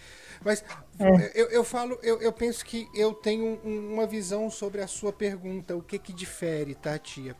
Mas 0.44 0.64
é. 0.98 1.32
eu, 1.40 1.46
eu 1.52 1.64
falo, 1.64 2.00
eu, 2.02 2.20
eu 2.22 2.34
penso 2.34 2.66
que 2.66 2.88
eu 2.96 3.14
tenho 3.14 3.60
um, 3.64 3.94
uma 3.94 4.08
visão 4.08 4.50
sobre 4.50 4.82
a 4.82 4.88
sua 4.88 5.14
pergunta, 5.14 5.76
o 5.76 5.84
que 5.84 6.00
que 6.00 6.12
difere, 6.12 6.74
tá, 6.74 6.98
tia? 6.98 7.36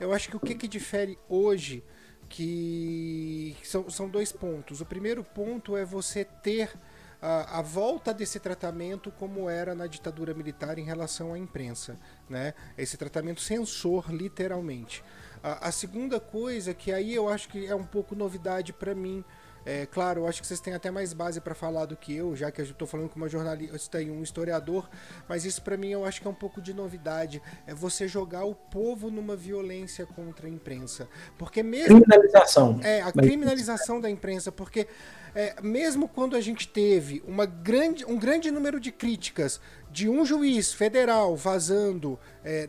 Eu 0.00 0.10
acho 0.10 0.30
que 0.30 0.36
o 0.36 0.40
que 0.40 0.54
que 0.54 0.66
difere 0.66 1.18
hoje 1.28 1.84
que 2.28 3.56
são, 3.62 3.90
são 3.90 4.08
dois 4.08 4.32
pontos. 4.32 4.80
O 4.80 4.86
primeiro 4.86 5.24
ponto 5.24 5.76
é 5.76 5.84
você 5.84 6.24
ter 6.24 6.70
a, 7.20 7.58
a, 7.58 7.62
volta 7.62 8.14
desse 8.14 8.38
tratamento 8.38 9.10
como 9.10 9.50
era 9.50 9.74
na 9.74 9.86
ditadura 9.86 10.32
militar 10.32 10.78
em 10.78 10.84
relação 10.84 11.32
à 11.32 11.38
imprensa, 11.38 11.98
né? 12.28 12.54
Esse 12.76 12.96
tratamento 12.96 13.40
censor, 13.40 14.10
literalmente. 14.12 15.02
A, 15.42 15.68
a 15.68 15.72
segunda 15.72 16.20
coisa 16.20 16.72
que 16.72 16.92
aí 16.92 17.14
eu 17.14 17.28
acho 17.28 17.48
que 17.48 17.66
é 17.66 17.74
um 17.74 17.84
pouco 17.84 18.14
novidade 18.14 18.72
para 18.72 18.94
mim, 18.94 19.24
é, 19.64 19.86
claro, 19.86 20.22
eu 20.22 20.26
acho 20.26 20.40
que 20.40 20.46
vocês 20.46 20.60
têm 20.60 20.74
até 20.74 20.90
mais 20.90 21.12
base 21.12 21.40
para 21.40 21.54
falar 21.54 21.86
do 21.86 21.96
que 21.96 22.14
eu, 22.14 22.34
já 22.34 22.50
que 22.50 22.60
eu 22.60 22.64
estou 22.64 22.86
falando 22.86 23.08
com 23.08 23.16
uma 23.16 23.28
jornalista 23.28 24.00
e 24.00 24.10
um 24.10 24.22
historiador, 24.22 24.88
mas 25.28 25.44
isso 25.44 25.62
para 25.62 25.76
mim 25.76 25.90
eu 25.90 26.04
acho 26.04 26.20
que 26.20 26.26
é 26.26 26.30
um 26.30 26.34
pouco 26.34 26.60
de 26.60 26.72
novidade. 26.72 27.42
É 27.66 27.74
você 27.74 28.08
jogar 28.08 28.44
o 28.44 28.54
povo 28.54 29.10
numa 29.10 29.36
violência 29.36 30.06
contra 30.06 30.46
a 30.46 30.50
imprensa. 30.50 31.08
Porque 31.36 31.62
mesmo. 31.62 32.00
Criminalização. 32.00 32.80
É, 32.82 33.02
a 33.02 33.12
criminalização 33.12 34.00
da 34.00 34.08
imprensa, 34.08 34.50
porque 34.50 34.86
é, 35.34 35.54
mesmo 35.62 36.08
quando 36.08 36.36
a 36.36 36.40
gente 36.40 36.66
teve 36.68 37.22
uma 37.26 37.46
grande, 37.46 38.04
um 38.04 38.18
grande 38.18 38.50
número 38.50 38.80
de 38.80 38.90
críticas 38.90 39.60
de 39.90 40.08
um 40.08 40.24
juiz 40.24 40.72
federal 40.72 41.36
vazando. 41.36 42.18
É, 42.44 42.68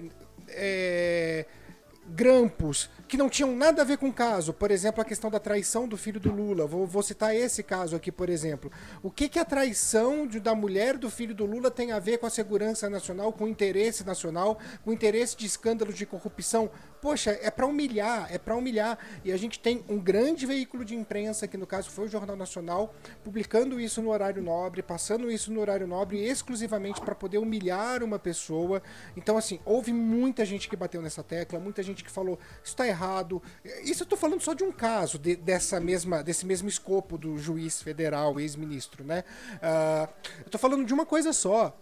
é, 0.49 1.45
grampos 2.09 2.89
que 3.07 3.17
não 3.17 3.29
tinham 3.29 3.55
nada 3.55 3.81
a 3.81 3.85
ver 3.85 3.97
com 3.97 4.09
o 4.09 4.13
caso. 4.13 4.53
Por 4.53 4.71
exemplo, 4.71 5.01
a 5.01 5.05
questão 5.05 5.29
da 5.29 5.39
traição 5.39 5.87
do 5.87 5.97
filho 5.97 6.19
do 6.19 6.31
Lula. 6.31 6.65
Vou, 6.65 6.85
vou 6.85 7.01
citar 7.01 7.35
esse 7.35 7.63
caso 7.63 7.95
aqui, 7.95 8.11
por 8.11 8.29
exemplo. 8.29 8.71
O 9.01 9.09
que, 9.09 9.29
que 9.29 9.39
a 9.39 9.45
traição 9.45 10.27
de, 10.27 10.39
da 10.39 10.53
mulher 10.53 10.97
do 10.97 11.09
filho 11.09 11.33
do 11.33 11.45
Lula 11.45 11.71
tem 11.71 11.91
a 11.91 11.99
ver 11.99 12.17
com 12.17 12.25
a 12.25 12.29
segurança 12.29 12.89
nacional, 12.89 13.31
com 13.31 13.45
o 13.45 13.47
interesse 13.47 14.03
nacional, 14.03 14.59
com 14.83 14.91
o 14.91 14.93
interesse 14.93 15.35
de 15.35 15.45
escândalos 15.45 15.95
de 15.95 16.05
corrupção? 16.05 16.69
Poxa, 17.01 17.37
é 17.41 17.49
para 17.49 17.65
humilhar, 17.65 18.27
é 18.31 18.37
para 18.37 18.55
humilhar. 18.55 18.97
E 19.23 19.31
a 19.31 19.37
gente 19.37 19.59
tem 19.59 19.83
um 19.87 19.99
grande 19.99 20.45
veículo 20.45 20.83
de 20.83 20.95
imprensa, 20.95 21.47
que 21.47 21.57
no 21.57 21.65
caso 21.65 21.89
foi 21.89 22.05
o 22.05 22.09
Jornal 22.09 22.35
Nacional, 22.35 22.93
publicando 23.23 23.79
isso 23.79 24.01
no 24.01 24.09
horário 24.09 24.41
nobre, 24.41 24.81
passando 24.81 25.31
isso 25.31 25.51
no 25.51 25.61
horário 25.61 25.87
nobre 25.87 26.19
exclusivamente 26.19 26.99
para 27.01 27.15
poder 27.15 27.37
humilhar 27.37 28.03
uma 28.03 28.19
pessoa. 28.19 28.81
Então, 29.15 29.37
assim, 29.37 29.59
houve 29.63 29.93
muita 29.93 30.45
gente 30.45 30.67
que 30.67 30.75
bateu 30.75 31.01
nessa 31.01 31.23
tecla, 31.23 31.59
muita 31.59 31.81
gente 31.81 32.03
que 32.03 32.11
falou 32.11 32.37
isso 32.63 32.73
está 32.73 32.87
errado. 32.87 33.41
Isso 33.83 34.03
eu 34.03 34.05
estou 34.05 34.17
falando 34.17 34.41
só 34.41 34.53
de 34.53 34.63
um 34.63 34.71
caso 34.71 35.17
de, 35.17 35.35
dessa 35.35 35.79
mesma, 35.79 36.23
desse 36.23 36.45
mesmo 36.45 36.67
escopo 36.67 37.17
do 37.17 37.37
juiz 37.37 37.81
federal, 37.81 38.39
ex-ministro, 38.39 39.03
né? 39.03 39.23
Uh, 39.55 40.09
eu 40.39 40.45
estou 40.45 40.59
falando 40.59 40.85
de 40.85 40.93
uma 40.93 41.05
coisa 41.05 41.31
só. 41.33 41.77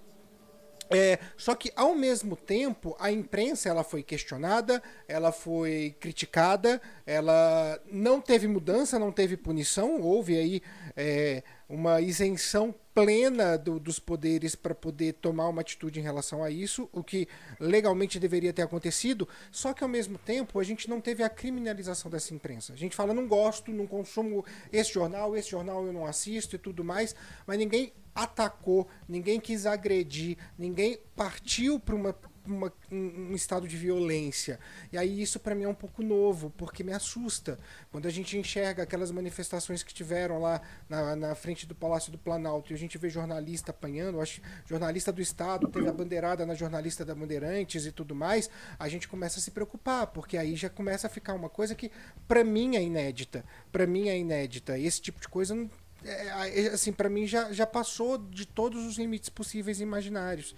É, 0.89 1.19
só 1.35 1.53
que 1.55 1.71
ao 1.75 1.93
mesmo 1.95 2.35
tempo 2.35 2.95
a 2.99 3.11
imprensa 3.11 3.69
ela 3.69 3.83
foi 3.83 4.03
questionada, 4.03 4.81
ela 5.07 5.31
foi 5.31 5.95
criticada, 5.99 6.81
ela 7.05 7.79
não 7.91 8.21
teve 8.21 8.47
mudança, 8.47 8.97
não 8.97 9.11
teve 9.11 9.35
punição, 9.35 10.01
houve 10.01 10.37
aí 10.37 10.61
é, 10.95 11.43
uma 11.69 11.99
isenção 11.99 12.73
plena 12.93 13.57
do, 13.57 13.79
dos 13.79 13.99
poderes 13.99 14.55
para 14.55 14.73
poder 14.73 15.13
tomar 15.13 15.49
uma 15.49 15.61
atitude 15.61 15.99
em 15.99 16.03
relação 16.03 16.43
a 16.43 16.49
isso, 16.49 16.89
o 16.91 17.03
que 17.03 17.27
legalmente 17.59 18.19
deveria 18.19 18.51
ter 18.51 18.63
acontecido, 18.63 19.27
só 19.51 19.71
que 19.71 19.83
ao 19.83 19.89
mesmo 19.89 20.17
tempo 20.17 20.59
a 20.59 20.63
gente 20.63 20.89
não 20.89 20.99
teve 20.99 21.21
a 21.21 21.29
criminalização 21.29 22.09
dessa 22.09 22.33
imprensa. 22.33 22.73
A 22.73 22.75
gente 22.75 22.95
fala, 22.95 23.13
não 23.13 23.27
gosto, 23.27 23.71
não 23.71 23.85
consumo 23.85 24.43
esse 24.73 24.93
jornal, 24.93 25.37
esse 25.37 25.51
jornal 25.51 25.85
eu 25.85 25.93
não 25.93 26.07
assisto 26.07 26.55
e 26.55 26.59
tudo 26.59 26.83
mais, 26.83 27.15
mas 27.45 27.59
ninguém 27.59 27.93
atacou, 28.17 28.87
ninguém 29.07 29.39
quis 29.39 29.67
agredir, 29.67 30.37
ninguém 30.57 30.99
partiu 31.15 31.79
para 31.79 31.95
uma 31.95 32.15
uma, 32.47 32.71
um, 32.91 33.33
estado 33.33 33.67
de 33.67 33.75
violência. 33.75 34.59
E 34.91 34.97
aí 34.97 35.21
isso 35.21 35.39
para 35.39 35.53
mim 35.53 35.63
é 35.63 35.67
um 35.67 35.75
pouco 35.75 36.01
novo, 36.01 36.49
porque 36.57 36.83
me 36.83 36.93
assusta. 36.93 37.59
Quando 37.91 38.07
a 38.07 38.09
gente 38.09 38.37
enxerga 38.37 38.83
aquelas 38.83 39.11
manifestações 39.11 39.83
que 39.83 39.93
tiveram 39.93 40.39
lá 40.39 40.61
na, 40.89 41.15
na 41.15 41.35
frente 41.35 41.67
do 41.67 41.75
Palácio 41.75 42.11
do 42.11 42.17
Planalto 42.17 42.71
e 42.71 42.75
a 42.75 42.77
gente 42.77 42.97
vê 42.97 43.09
jornalista 43.09 43.71
apanhando, 43.71 44.21
acho 44.21 44.41
jornalista 44.65 45.11
do 45.11 45.21
Estado, 45.21 45.67
teve 45.67 45.87
a 45.87 45.93
bandeirada 45.93 46.45
na 46.45 46.53
jornalista 46.53 47.03
da 47.03 47.13
Bandeirantes 47.13 47.85
e 47.85 47.91
tudo 47.91 48.15
mais, 48.15 48.49
a 48.79 48.87
gente 48.87 49.07
começa 49.07 49.39
a 49.39 49.41
se 49.41 49.51
preocupar, 49.51 50.07
porque 50.07 50.37
aí 50.37 50.55
já 50.55 50.69
começa 50.69 51.07
a 51.07 51.09
ficar 51.09 51.33
uma 51.33 51.49
coisa 51.49 51.75
que 51.75 51.91
para 52.27 52.43
mim 52.43 52.75
é 52.75 52.83
inédita. 52.83 53.43
Para 53.71 53.85
mim 53.85 54.07
é 54.07 54.17
inédita. 54.17 54.79
Esse 54.79 55.01
tipo 55.01 55.19
de 55.19 55.27
coisa 55.27 55.55
é, 55.55 55.67
é, 56.03 56.67
assim, 56.67 56.91
para 56.91 57.09
mim 57.09 57.25
já, 57.25 57.51
já 57.51 57.65
passou 57.65 58.17
de 58.17 58.45
todos 58.45 58.85
os 58.85 58.97
limites 58.97 59.29
possíveis 59.29 59.79
e 59.79 59.83
imaginários. 59.83 60.55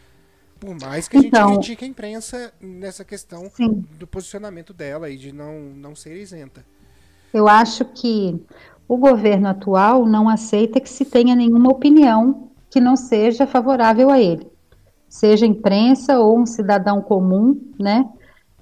Por 0.60 0.78
mais 0.80 1.08
que 1.08 1.18
a 1.18 1.20
então, 1.22 1.50
gente 1.50 1.58
critique 1.58 1.86
a 1.86 1.88
imprensa 1.88 2.54
nessa 2.60 3.06
questão 3.06 3.50
sim. 3.56 3.86
do 3.98 4.06
posicionamento 4.06 4.74
dela 4.74 5.10
e 5.10 5.18
de 5.18 5.32
não, 5.32 5.60
não 5.60 5.96
ser 5.96 6.18
isenta. 6.18 6.66
Eu 7.34 7.48
acho 7.48 7.86
que 7.86 8.38
o 8.88 8.98
governo 8.98 9.48
atual 9.48 10.06
não 10.06 10.28
aceita 10.28 10.80
que 10.80 10.90
se 10.90 11.06
tenha 11.06 11.36
nenhuma 11.36 11.72
opinião 11.72 12.50
que 12.70 12.82
não 12.82 12.96
seja 12.96 13.48
favorável 13.48 14.10
a 14.10 14.20
ele, 14.20 14.48
seja 15.08 15.46
imprensa 15.46 16.20
ou 16.20 16.40
um 16.40 16.46
cidadão 16.46 17.02
comum, 17.02 17.60
né? 17.80 18.10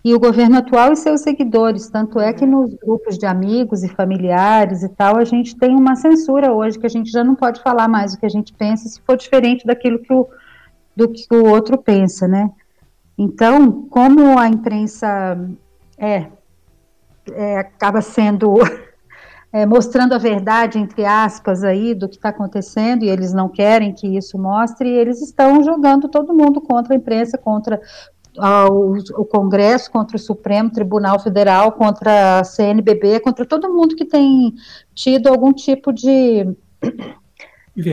E 0.04 0.14
o 0.14 0.20
governo 0.20 0.58
atual 0.58 0.94
e 0.94 0.96
seus 0.96 1.22
seguidores, 1.22 1.90
tanto 1.90 2.20
é 2.20 2.32
que 2.32 2.46
uhum. 2.46 2.62
nos 2.62 2.74
grupos 2.76 3.18
de 3.18 3.26
amigos 3.26 3.84
e 3.84 3.90
familiares 3.90 4.84
e 4.84 4.90
tal, 4.90 5.18
a 5.18 5.26
gente 5.26 5.56
tem 5.56 5.76
uma 5.76 5.96
censura 5.96 6.54
hoje 6.54 6.80
que 6.80 6.86
a 6.86 6.90
gente 6.90 7.12
já 7.12 7.24
não 7.24 7.36
pode 7.36 7.62
falar 7.62 7.88
mais 7.88 8.14
o 8.14 8.20
que 8.20 8.26
a 8.26 8.30
gente 8.30 8.54
pensa 8.54 8.88
se 8.88 9.02
for 9.02 9.18
diferente 9.18 9.66
daquilo 9.66 10.00
que 10.00 10.14
o 10.14 10.28
do 10.98 11.08
que 11.10 11.28
o 11.32 11.46
outro 11.46 11.78
pensa, 11.78 12.28
né? 12.28 12.50
Então, 13.16 13.84
como 13.84 14.40
a 14.40 14.48
imprensa 14.48 15.40
é, 15.96 16.26
é 17.32 17.60
acaba 17.60 18.02
sendo 18.02 18.56
é, 19.54 19.64
mostrando 19.64 20.14
a 20.14 20.18
verdade 20.18 20.80
entre 20.80 21.06
aspas 21.06 21.64
aí 21.64 21.94
do 21.94 22.10
que 22.10 22.16
está 22.16 22.30
acontecendo 22.30 23.04
e 23.04 23.10
eles 23.10 23.32
não 23.32 23.48
querem 23.48 23.94
que 23.94 24.08
isso 24.08 24.40
mostre, 24.40 24.90
eles 24.90 25.22
estão 25.22 25.64
jogando 25.64 26.10
todo 26.10 26.34
mundo 26.34 26.60
contra 26.60 26.96
a 26.96 26.98
imprensa, 26.98 27.38
contra 27.38 27.80
o, 28.38 29.26
Congresso, 29.26 29.92
contra 29.92 30.16
o 30.16 30.20
Supremo 30.20 30.70
Tribunal 30.70 31.20
Federal, 31.20 31.72
contra 31.72 32.40
a 32.40 32.44
CNBB, 32.44 33.20
contra 33.20 33.46
todo 33.46 33.74
mundo 33.74 33.96
que 33.96 34.06
tem 34.06 34.54
tido 34.94 35.28
algum 35.28 35.52
tipo 35.52 35.92
de, 35.92 36.46
de 37.76 37.92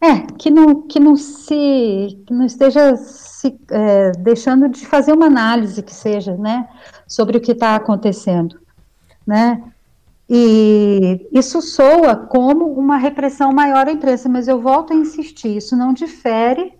é, 0.00 0.20
que 0.36 0.50
não, 0.50 0.82
que 0.82 1.00
não 1.00 1.16
se, 1.16 2.18
que 2.26 2.34
não 2.34 2.44
esteja 2.44 2.96
se 2.96 3.58
é, 3.70 4.12
deixando 4.12 4.68
de 4.68 4.86
fazer 4.86 5.12
uma 5.12 5.26
análise 5.26 5.82
que 5.82 5.94
seja, 5.94 6.36
né, 6.36 6.68
sobre 7.06 7.38
o 7.38 7.40
que 7.40 7.52
está 7.52 7.74
acontecendo, 7.74 8.60
né, 9.26 9.62
e 10.28 11.26
isso 11.32 11.62
soa 11.62 12.16
como 12.16 12.66
uma 12.72 12.96
repressão 12.96 13.52
maior 13.52 13.86
à 13.86 13.92
imprensa, 13.92 14.28
mas 14.28 14.48
eu 14.48 14.60
volto 14.60 14.92
a 14.92 14.96
insistir, 14.96 15.56
isso 15.56 15.76
não 15.76 15.92
difere 15.92 16.72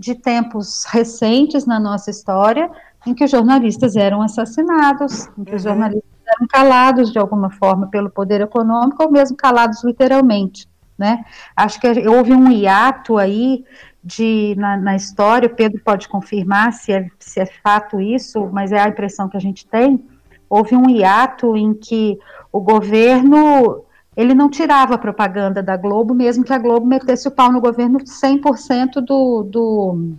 de 0.00 0.14
tempos 0.14 0.84
recentes 0.86 1.66
na 1.66 1.78
nossa 1.78 2.10
história, 2.10 2.70
em 3.06 3.14
que 3.14 3.24
os 3.24 3.30
jornalistas 3.30 3.96
eram 3.96 4.22
assassinados, 4.22 5.28
em 5.38 5.44
que 5.44 5.54
os 5.54 5.64
uhum. 5.64 5.70
jornalistas 5.70 6.10
eram 6.26 6.48
calados 6.48 7.12
de 7.12 7.18
alguma 7.18 7.50
forma 7.50 7.88
pelo 7.88 8.08
poder 8.08 8.40
econômico, 8.40 9.02
ou 9.02 9.10
mesmo 9.10 9.36
calados 9.36 9.84
literalmente 9.84 10.66
né? 11.00 11.24
Acho 11.56 11.80
que 11.80 11.88
houve 12.06 12.34
um 12.34 12.52
hiato 12.52 13.16
aí 13.16 13.64
de, 14.04 14.54
na, 14.58 14.76
na, 14.76 14.94
história, 14.94 15.46
o 15.46 15.54
Pedro 15.54 15.80
pode 15.82 16.06
confirmar 16.06 16.74
se 16.74 16.92
é, 16.92 17.08
se 17.18 17.40
é 17.40 17.46
fato 17.46 17.98
isso, 17.98 18.50
mas 18.52 18.70
é 18.70 18.78
a 18.78 18.88
impressão 18.88 19.26
que 19.26 19.36
a 19.36 19.40
gente 19.40 19.66
tem, 19.66 20.04
houve 20.48 20.76
um 20.76 20.90
hiato 20.90 21.56
em 21.56 21.72
que 21.72 22.18
o 22.52 22.60
governo, 22.60 23.82
ele 24.20 24.34
não 24.34 24.50
tirava 24.50 24.94
a 24.94 24.98
propaganda 24.98 25.62
da 25.62 25.78
Globo, 25.78 26.12
mesmo 26.12 26.44
que 26.44 26.52
a 26.52 26.58
Globo 26.58 26.86
metesse 26.86 27.26
o 27.26 27.30
pau 27.30 27.50
no 27.50 27.58
governo 27.58 27.98
100% 28.00 29.00
do, 29.00 29.42
do, 29.42 30.14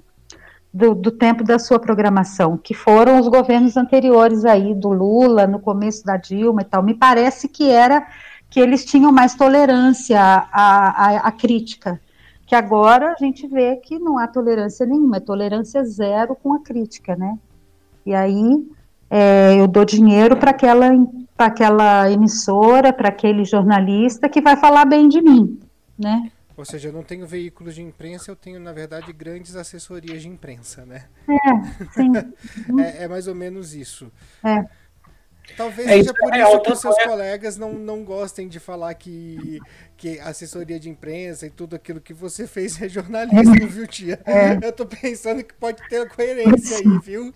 do, 0.73 0.95
do 0.95 1.11
tempo 1.11 1.43
da 1.43 1.59
sua 1.59 1.77
programação, 1.77 2.57
que 2.57 2.73
foram 2.73 3.19
os 3.19 3.27
governos 3.27 3.77
anteriores 3.77 4.43
aí, 4.43 4.73
do 4.73 4.89
Lula, 4.89 5.45
no 5.45 5.59
começo 5.59 6.03
da 6.03 6.17
Dilma 6.17 6.63
e 6.63 6.65
tal, 6.65 6.81
me 6.81 6.95
parece 6.95 7.47
que 7.47 7.69
era 7.69 8.07
que 8.49 8.59
eles 8.59 8.83
tinham 8.83 9.11
mais 9.11 9.35
tolerância 9.35 10.19
à, 10.19 10.47
à, 10.51 11.17
à, 11.27 11.31
crítica. 11.31 12.01
Que 12.47 12.55
agora 12.55 13.13
a 13.13 13.23
gente 13.23 13.47
vê 13.47 13.75
que 13.75 13.99
não 13.99 14.17
há 14.17 14.27
tolerância 14.27 14.83
nenhuma, 14.83 15.17
é 15.17 15.19
tolerância 15.19 15.83
zero 15.85 16.35
com 16.35 16.53
a 16.53 16.59
crítica, 16.59 17.15
né? 17.15 17.37
E 18.03 18.15
aí 18.15 18.67
é, 19.11 19.59
eu 19.59 19.67
dou 19.67 19.83
dinheiro 19.83 20.37
para 20.37 20.51
aquela, 20.51 20.89
aquela 21.37 22.09
emissora, 22.09 22.93
para 22.93 23.09
aquele 23.09 23.43
jornalista 23.43 24.29
que 24.29 24.39
vai 24.39 24.55
falar 24.55 24.85
bem 24.85 25.09
de 25.09 25.21
mim, 25.21 25.59
né? 25.99 26.31
Ou 26.55 26.63
seja, 26.63 26.87
eu 26.89 26.93
não 26.93 27.03
tenho 27.03 27.27
veículos 27.27 27.75
de 27.75 27.81
imprensa, 27.81 28.31
eu 28.31 28.35
tenho, 28.37 28.57
na 28.59 28.71
verdade, 28.71 29.11
grandes 29.11 29.55
assessorias 29.55 30.21
de 30.21 30.29
imprensa, 30.29 30.85
né? 30.85 31.05
É, 31.27 31.85
sim. 31.93 32.11
é, 32.79 33.03
é 33.03 33.07
mais 33.07 33.27
ou 33.27 33.35
menos 33.35 33.73
isso. 33.73 34.09
É. 34.43 34.63
Talvez 35.57 35.87
é, 35.89 35.91
seja 35.97 36.13
por 36.13 36.33
é 36.33 36.41
isso 36.41 36.61
que 36.61 36.71
os 36.71 36.79
seus 36.79 36.97
é... 36.99 37.07
colegas 37.07 37.57
não, 37.57 37.73
não 37.73 38.05
gostem 38.05 38.47
de 38.47 38.59
falar 38.59 38.93
que, 38.93 39.59
que 39.97 40.19
assessoria 40.19 40.79
de 40.79 40.89
imprensa 40.89 41.47
e 41.47 41.49
tudo 41.49 41.75
aquilo 41.75 41.99
que 41.99 42.13
você 42.13 42.47
fez 42.47 42.81
é 42.81 42.87
jornalismo, 42.87 43.55
viu, 43.67 43.87
tia? 43.87 44.19
É. 44.25 44.65
Eu 44.65 44.71
tô 44.71 44.85
pensando 44.85 45.43
que 45.43 45.53
pode 45.53 45.81
ter 45.89 46.07
coerência 46.09 46.77
aí, 46.77 46.99
viu? 47.03 47.33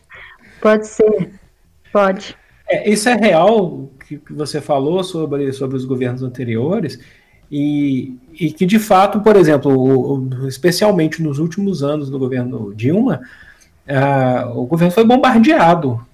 Pode 0.61 0.87
ser, 0.87 1.33
pode. 1.95 2.35
É, 2.69 2.89
isso 2.89 3.07
é 3.07 3.15
real 3.15 3.89
que, 4.05 4.17
que 4.17 4.33
você 4.33 4.59
falou 4.59 5.01
sobre, 5.01 5.53
sobre 5.53 5.77
os 5.77 5.85
governos 5.85 6.21
anteriores 6.21 6.99
e, 7.49 8.17
e 8.33 8.51
que, 8.51 8.65
de 8.65 8.79
fato, 8.79 9.21
por 9.21 9.37
exemplo, 9.37 9.71
o, 9.71 10.47
especialmente 10.47 11.23
nos 11.23 11.39
últimos 11.39 11.81
anos 11.83 12.09
do 12.09 12.19
governo 12.19 12.73
Dilma, 12.75 13.21
o 14.55 14.65
governo 14.65 14.91
foi 14.91 15.05
bombardeado 15.05 16.05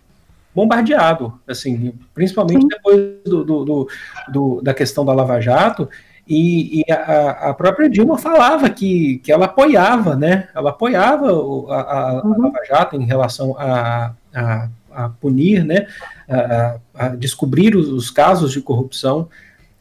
bombardeado, 0.53 1.39
assim, 1.47 1.93
principalmente 2.13 2.63
Sim. 2.63 2.67
depois 2.67 2.99
do, 3.23 3.43
do, 3.45 3.65
do, 3.65 3.89
do, 4.27 4.61
da 4.61 4.73
questão 4.73 5.05
da 5.05 5.13
Lava 5.13 5.39
Jato, 5.39 5.87
e, 6.27 6.81
e 6.81 6.91
a, 6.91 7.49
a, 7.49 7.53
própria 7.53 7.89
Dilma 7.89 8.17
falava 8.17 8.69
que, 8.69 9.19
que 9.19 9.31
ela 9.31 9.45
apoiava, 9.45 10.15
né, 10.15 10.49
ela 10.53 10.69
apoiava 10.71 11.27
a, 11.27 11.31
a, 11.31 12.21
uhum. 12.25 12.33
a 12.33 12.37
Lava 12.37 12.65
Jato 12.67 12.95
em 12.97 13.05
relação 13.05 13.55
a, 13.57 14.11
a, 14.33 14.67
a 14.93 15.09
punir, 15.09 15.63
né, 15.63 15.87
a, 16.27 16.79
a 16.93 17.07
descobrir 17.09 17.75
os, 17.75 17.87
os, 17.89 18.09
casos 18.09 18.51
de 18.51 18.61
corrupção, 18.61 19.29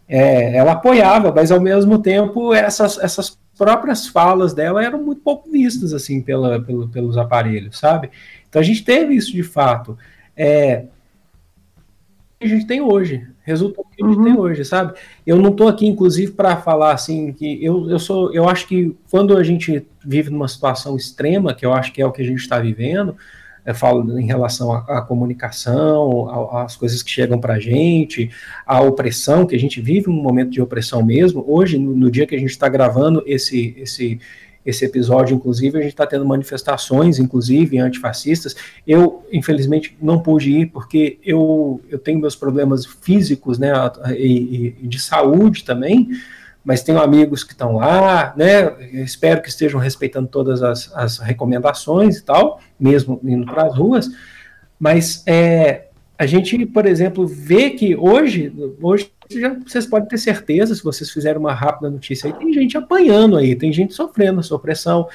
é, 0.09 0.57
ela 0.57 0.73
apoiava, 0.73 1.33
mas 1.33 1.51
ao 1.51 1.61
mesmo 1.61 1.99
tempo 1.99 2.53
essas, 2.53 2.99
essas 2.99 3.39
próprias 3.57 4.07
falas 4.07 4.55
dela 4.55 4.85
eram 4.85 5.03
muito 5.03 5.21
pouco 5.21 5.51
vistas, 5.51 5.93
assim, 5.93 6.21
pela, 6.23 6.61
pelo, 6.61 6.89
pelos 6.89 7.17
aparelhos, 7.17 7.79
sabe? 7.79 8.11
Então 8.49 8.61
a 8.61 8.65
gente 8.65 8.85
teve 8.85 9.15
isso 9.15 9.33
de 9.33 9.43
fato 9.43 9.97
é, 10.37 10.87
que 12.39 12.47
a 12.47 12.49
gente 12.49 12.67
tem 12.67 12.81
hoje, 12.81 13.27
resultado 13.43 13.87
que 13.95 14.03
a 14.03 14.09
gente 14.09 14.19
uhum. 14.19 14.25
tem 14.25 14.39
hoje, 14.39 14.65
sabe? 14.65 14.95
Eu 15.27 15.37
não 15.37 15.51
estou 15.51 15.69
aqui, 15.69 15.87
inclusive, 15.87 16.33
para 16.33 16.57
falar 16.57 16.93
assim 16.93 17.33
que 17.33 17.63
eu, 17.63 17.91
eu 17.91 17.99
sou, 17.99 18.33
eu 18.33 18.49
acho 18.49 18.67
que 18.67 18.97
quando 19.11 19.37
a 19.37 19.43
gente 19.43 19.87
vive 20.05 20.31
numa 20.31 20.49
situação 20.49 20.97
extrema, 20.97 21.55
que 21.55 21.67
eu 21.67 21.73
acho 21.73 21.93
que 21.93 22.01
é 22.01 22.07
o 22.07 22.13
que 22.13 22.23
a 22.23 22.25
gente 22.25 22.39
está 22.39 22.59
vivendo, 22.59 23.15
eu 23.65 23.75
falo 23.75 24.19
em 24.19 24.27
relação 24.27 24.73
à, 24.73 24.99
à 24.99 25.03
comunicação, 25.03 26.57
às 26.57 26.77
coisas 26.77 27.03
que 27.03 27.11
chegam 27.11 27.39
para 27.39 27.55
a 27.55 27.61
gente, 27.61 28.31
à 28.67 28.81
opressão, 28.81 29.47
que 29.47 29.55
a 29.55 29.59
gente 29.59 29.81
vive 29.81 30.09
um 30.09 30.23
momento 30.23 30.51
de 30.51 30.61
opressão 30.61 31.03
mesmo. 31.05 31.45
Hoje, 31.47 31.79
no, 31.79 31.95
no 31.95 32.11
dia 32.11 32.27
que 32.27 32.35
a 32.35 32.39
gente 32.39 32.51
está 32.51 32.69
gravando 32.69 33.23
esse, 33.27 33.75
esse, 33.79 34.21
esse 34.65 34.85
episódio, 34.85 35.35
inclusive, 35.35 35.79
a 35.79 35.83
gente 35.83 35.93
está 35.93 36.07
tendo 36.07 36.25
manifestações, 36.25 37.19
inclusive, 37.19 37.79
antifascistas. 37.79 38.55
Eu, 38.87 39.25
infelizmente, 39.33 39.97
não 40.01 40.21
pude 40.21 40.51
ir 40.51 40.67
porque 40.67 41.19
eu, 41.25 41.81
eu 41.89 41.99
tenho 41.99 42.21
meus 42.21 42.37
problemas 42.37 42.85
físicos, 42.85 43.59
né, 43.59 43.73
e, 44.17 44.75
e 44.83 44.87
de 44.87 44.99
saúde 44.99 45.65
também, 45.65 46.09
mas 46.65 46.83
tenho 46.83 47.01
amigos 47.01 47.43
que 47.43 47.53
estão 47.53 47.77
lá, 47.77 48.35
né, 48.37 48.73
espero 49.03 49.43
que 49.43 49.49
estejam 49.49 49.81
respeitando 49.81 50.29
todas 50.29 50.63
as, 50.63 50.93
as 50.95 51.19
recomendações 51.19 52.19
e 52.19 52.25
tal, 52.25 52.61
mesmo 52.79 53.21
indo 53.25 53.47
para 53.47 53.67
as 53.67 53.77
ruas, 53.77 54.09
mas 54.79 55.23
é, 55.27 55.87
a 56.19 56.27
gente, 56.27 56.67
por 56.67 56.85
exemplo, 56.85 57.27
vê 57.27 57.71
que 57.71 57.97
hoje, 57.97 58.53
hoje 58.83 59.11
já, 59.31 59.57
vocês 59.67 59.87
podem 59.87 60.09
ter 60.09 60.19
certeza, 60.19 60.75
se 60.75 60.85
vocês 60.85 61.11
fizerem 61.11 61.39
uma 61.39 61.55
rápida 61.55 61.89
notícia 61.89 62.29
aí, 62.29 62.39
tem 62.39 62.53
gente 62.53 62.77
apanhando 62.77 63.37
aí, 63.37 63.57
tem 63.57 63.73
gente 63.73 63.95
sofrendo 63.95 64.41
essa 64.41 64.55
opressão. 64.55 65.09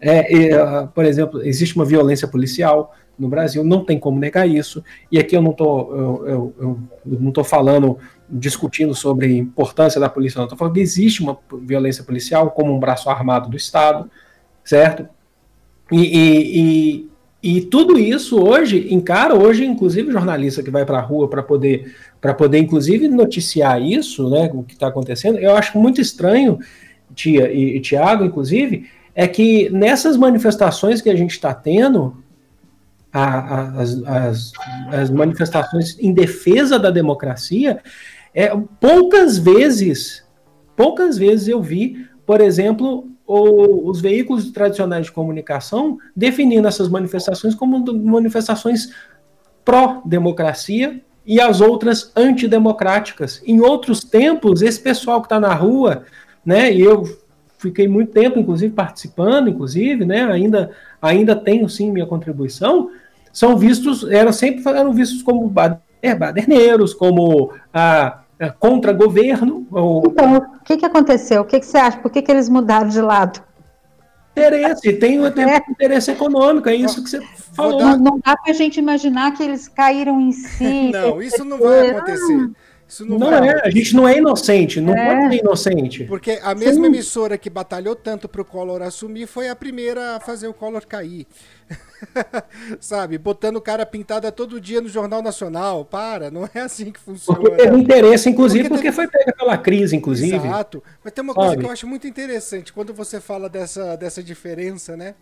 É, 0.00 0.52
é, 0.52 0.86
por 0.94 1.04
exemplo, 1.04 1.42
existe 1.42 1.76
uma 1.76 1.84
violência 1.84 2.28
policial 2.28 2.94
no 3.18 3.28
Brasil, 3.28 3.64
não 3.64 3.84
tem 3.84 3.98
como 3.98 4.18
negar 4.18 4.48
isso. 4.48 4.84
E 5.10 5.18
aqui 5.18 5.36
eu 5.36 5.42
não 5.42 5.50
estou 5.50 5.94
eu, 5.94 6.24
eu, 6.26 6.54
eu, 6.58 6.78
não 7.20 7.32
tô 7.32 7.42
falando, 7.42 7.98
discutindo 8.28 8.94
sobre 8.94 9.26
a 9.26 9.30
importância 9.30 10.00
da 10.00 10.08
polícia, 10.08 10.38
não 10.38 10.44
estou 10.44 10.58
falando 10.58 10.74
que 10.74 10.80
existe 10.80 11.22
uma 11.22 11.38
violência 11.62 12.02
policial 12.02 12.50
como 12.50 12.74
um 12.74 12.78
braço 12.78 13.08
armado 13.08 13.48
do 13.48 13.56
Estado, 13.56 14.10
certo? 14.64 15.08
E, 15.90 16.00
e, 16.00 16.60
e, 16.60 17.56
e, 17.58 17.60
tudo 17.60 17.98
isso 17.98 18.42
hoje, 18.42 18.92
encara 18.92 19.34
hoje, 19.34 19.64
inclusive, 19.64 20.10
jornalista 20.10 20.62
que 20.62 20.70
vai 20.70 20.84
para 20.84 20.98
a 20.98 21.02
rua 21.02 21.28
para 21.28 21.42
poder, 21.42 21.94
para 22.20 22.34
poder, 22.34 22.58
inclusive, 22.58 23.08
noticiar 23.08 23.80
isso, 23.80 24.28
né, 24.28 24.50
o 24.52 24.64
que 24.64 24.74
está 24.74 24.88
acontecendo, 24.88 25.38
eu 25.38 25.54
acho 25.54 25.78
muito 25.78 26.00
estranho, 26.00 26.58
Tia 27.14 27.52
e, 27.52 27.76
e 27.76 27.80
Tiago, 27.80 28.24
inclusive, 28.24 28.90
é 29.14 29.28
que 29.28 29.70
nessas 29.70 30.16
manifestações 30.16 31.00
que 31.00 31.08
a 31.08 31.16
gente 31.16 31.30
está 31.30 31.54
tendo, 31.54 32.16
a, 33.12 33.24
a, 33.24 33.80
as, 33.80 34.02
as, 34.04 34.52
as, 34.92 35.10
manifestações 35.10 35.98
em 35.98 36.12
defesa 36.12 36.78
da 36.78 36.90
democracia, 36.90 37.80
é, 38.38 38.54
poucas 38.78 39.38
vezes, 39.38 40.22
poucas 40.76 41.16
vezes 41.16 41.48
eu 41.48 41.62
vi, 41.62 42.06
por 42.26 42.42
exemplo, 42.42 43.08
o, 43.26 43.88
os 43.88 43.98
veículos 43.98 44.50
tradicionais 44.50 45.06
de 45.06 45.12
comunicação 45.12 45.96
definindo 46.14 46.68
essas 46.68 46.86
manifestações 46.86 47.54
como 47.54 47.82
manifestações 47.94 48.92
pró-democracia 49.64 51.00
e 51.24 51.40
as 51.40 51.62
outras 51.62 52.12
antidemocráticas. 52.14 53.42
Em 53.46 53.62
outros 53.62 54.00
tempos, 54.00 54.60
esse 54.60 54.80
pessoal 54.80 55.22
que 55.22 55.26
está 55.26 55.40
na 55.40 55.54
rua, 55.54 56.04
né, 56.44 56.70
e 56.70 56.82
eu 56.82 57.04
fiquei 57.56 57.88
muito 57.88 58.12
tempo, 58.12 58.38
inclusive, 58.38 58.74
participando, 58.74 59.48
inclusive, 59.48 60.04
né, 60.04 60.30
ainda, 60.30 60.72
ainda 61.00 61.34
tenho, 61.34 61.66
sim, 61.70 61.90
minha 61.90 62.06
contribuição, 62.06 62.90
são 63.32 63.56
vistos, 63.56 64.06
eram 64.10 64.30
sempre 64.30 64.62
eram 64.68 64.92
vistos 64.92 65.22
como 65.22 65.48
baderneiros, 65.48 66.92
como 66.92 67.50
a 67.72 68.25
é, 68.38 68.50
contra 68.50 68.92
governo. 68.92 69.66
Ou... 69.70 70.02
Então, 70.06 70.36
o 70.36 70.64
que, 70.64 70.76
que 70.76 70.86
aconteceu? 70.86 71.42
O 71.42 71.44
que, 71.44 71.60
que 71.60 71.66
você 71.66 71.78
acha? 71.78 71.98
Por 71.98 72.10
que, 72.10 72.22
que 72.22 72.30
eles 72.30 72.48
mudaram 72.48 72.88
de 72.88 73.00
lado? 73.00 73.40
Interesse, 74.32 74.92
tem, 74.92 75.32
tem 75.32 75.50
é. 75.50 75.62
interesse 75.70 76.10
econômico, 76.10 76.68
é 76.68 76.74
isso 76.74 77.02
que 77.02 77.08
você 77.08 77.22
falou. 77.54 77.80
Não, 77.80 77.96
não 77.96 78.20
dá 78.22 78.36
para 78.36 78.52
a 78.52 78.54
gente 78.54 78.78
imaginar 78.78 79.32
que 79.32 79.42
eles 79.42 79.66
caíram 79.66 80.20
em 80.20 80.30
si. 80.30 80.90
Não, 80.92 81.22
isso 81.22 81.42
não 81.42 81.58
vai 81.58 81.90
acontecer. 81.90 82.50
Isso 82.88 83.04
não, 83.04 83.18
não 83.18 83.32
é, 83.32 83.62
a 83.64 83.70
gente 83.70 83.96
não 83.96 84.06
é 84.06 84.18
inocente, 84.18 84.80
não 84.80 84.94
é. 84.94 85.06
pode 85.06 85.34
ser 85.34 85.40
inocente. 85.40 86.04
Porque 86.04 86.38
a 86.42 86.54
mesma 86.54 86.84
Sim. 86.84 86.86
emissora 86.86 87.36
que 87.36 87.50
batalhou 87.50 87.96
tanto 87.96 88.28
para 88.28 88.40
o 88.40 88.44
Collor 88.44 88.80
assumir 88.80 89.26
foi 89.26 89.48
a 89.48 89.56
primeira 89.56 90.16
a 90.16 90.20
fazer 90.20 90.46
o 90.46 90.54
Collor 90.54 90.86
cair. 90.86 91.26
Sabe, 92.78 93.18
botando 93.18 93.60
cara 93.60 93.84
pintada 93.84 94.30
todo 94.30 94.60
dia 94.60 94.80
no 94.80 94.88
Jornal 94.88 95.20
Nacional. 95.20 95.84
Para, 95.84 96.30
não 96.30 96.48
é 96.54 96.60
assim 96.60 96.92
que 96.92 97.00
funciona. 97.00 97.40
Porque 97.40 97.56
teve 97.56 97.76
interesse, 97.76 98.30
inclusive, 98.30 98.68
porque, 98.68 98.90
porque 98.90 98.96
teve... 98.96 99.08
foi 99.10 99.24
pega 99.24 99.36
pela 99.36 99.58
crise, 99.58 99.96
inclusive. 99.96 100.36
Exato. 100.36 100.80
Mas 101.02 101.12
tem 101.12 101.24
uma 101.24 101.34
coisa 101.34 101.50
Sabe? 101.50 101.62
que 101.62 101.68
eu 101.68 101.72
acho 101.72 101.86
muito 101.88 102.06
interessante 102.06 102.72
quando 102.72 102.94
você 102.94 103.20
fala 103.20 103.48
dessa, 103.48 103.96
dessa 103.96 104.22
diferença, 104.22 104.96
né? 104.96 105.14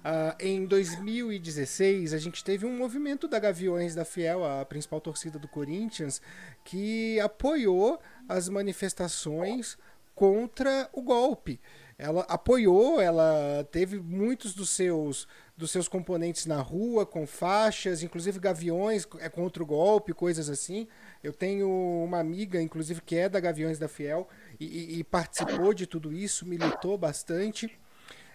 Uh, 0.00 0.34
em 0.40 0.64
2016, 0.64 2.14
a 2.14 2.18
gente 2.18 2.42
teve 2.42 2.64
um 2.64 2.76
movimento 2.76 3.28
da 3.28 3.38
Gaviões 3.38 3.94
da 3.94 4.04
Fiel, 4.04 4.44
a 4.44 4.64
principal 4.64 5.00
torcida 5.00 5.38
do 5.38 5.46
Corinthians, 5.46 6.22
que 6.64 7.20
apoiou 7.20 8.00
as 8.26 8.48
manifestações 8.48 9.76
contra 10.14 10.88
o 10.92 11.02
golpe. 11.02 11.60
Ela 11.98 12.22
apoiou, 12.30 12.98
ela 12.98 13.66
teve 13.70 13.98
muitos 14.00 14.54
dos 14.54 14.70
seus 14.70 15.28
dos 15.54 15.70
seus 15.70 15.86
componentes 15.86 16.46
na 16.46 16.62
rua 16.62 17.04
com 17.04 17.26
faixas, 17.26 18.02
inclusive 18.02 18.38
gaviões 18.38 19.06
é 19.18 19.28
contra 19.28 19.62
o 19.62 19.66
golpe, 19.66 20.14
coisas 20.14 20.48
assim. 20.48 20.88
Eu 21.22 21.34
tenho 21.34 21.68
uma 21.68 22.18
amiga, 22.18 22.62
inclusive, 22.62 23.02
que 23.02 23.14
é 23.16 23.28
da 23.28 23.38
Gaviões 23.38 23.78
da 23.78 23.86
Fiel 23.86 24.26
e, 24.58 24.64
e, 24.64 24.98
e 25.00 25.04
participou 25.04 25.74
de 25.74 25.86
tudo 25.86 26.10
isso, 26.10 26.46
militou 26.46 26.96
bastante. 26.96 27.70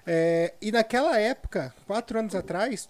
É, 0.05 0.53
e 0.61 0.71
naquela 0.71 1.19
época, 1.19 1.73
quatro 1.87 2.19
anos 2.19 2.35
atrás, 2.35 2.89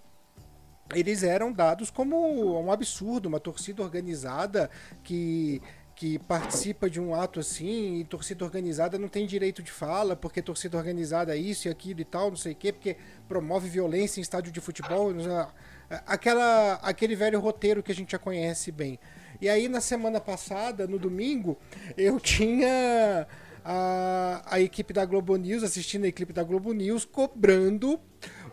eles 0.93 1.23
eram 1.23 1.51
dados 1.51 1.89
como 1.89 2.61
um 2.61 2.71
absurdo, 2.71 3.27
uma 3.27 3.39
torcida 3.39 3.81
organizada 3.81 4.69
que 5.03 5.61
que 5.95 6.19
participa 6.19 6.89
de 6.89 6.99
um 6.99 7.15
ato 7.15 7.39
assim, 7.39 8.01
e 8.01 8.03
torcida 8.03 8.43
organizada 8.43 8.99
não 8.99 9.07
tem 9.07 9.25
direito 9.25 9.63
de 9.63 9.71
fala, 9.71 10.13
porque 10.13 10.41
torcida 10.41 10.77
organizada 10.77 11.33
é 11.33 11.39
isso 11.39 11.67
e 11.67 11.71
aquilo 11.71 12.01
e 12.01 12.05
tal, 12.05 12.29
não 12.29 12.35
sei 12.35 12.51
o 12.51 12.55
quê, 12.55 12.73
porque 12.73 12.97
promove 13.29 13.69
violência 13.69 14.19
em 14.19 14.21
estádio 14.21 14.51
de 14.51 14.59
futebol, 14.59 15.13
aquela, 16.05 16.73
aquele 16.83 17.15
velho 17.15 17.39
roteiro 17.39 17.81
que 17.81 17.93
a 17.93 17.95
gente 17.95 18.11
já 18.11 18.19
conhece 18.19 18.73
bem. 18.73 18.99
E 19.39 19.47
aí 19.47 19.69
na 19.69 19.79
semana 19.79 20.19
passada, 20.19 20.85
no 20.85 20.99
domingo, 20.99 21.57
eu 21.95 22.19
tinha 22.19 23.25
a, 23.65 24.43
a 24.45 24.61
equipe 24.61 24.93
da 24.93 25.03
Globo 25.03 25.35
News, 25.35 25.63
assistindo 25.63 26.05
a 26.05 26.07
equipe 26.07 26.31
da 26.31 26.43
Globo 26.43 26.71
News, 26.71 27.03
cobrando 27.03 27.99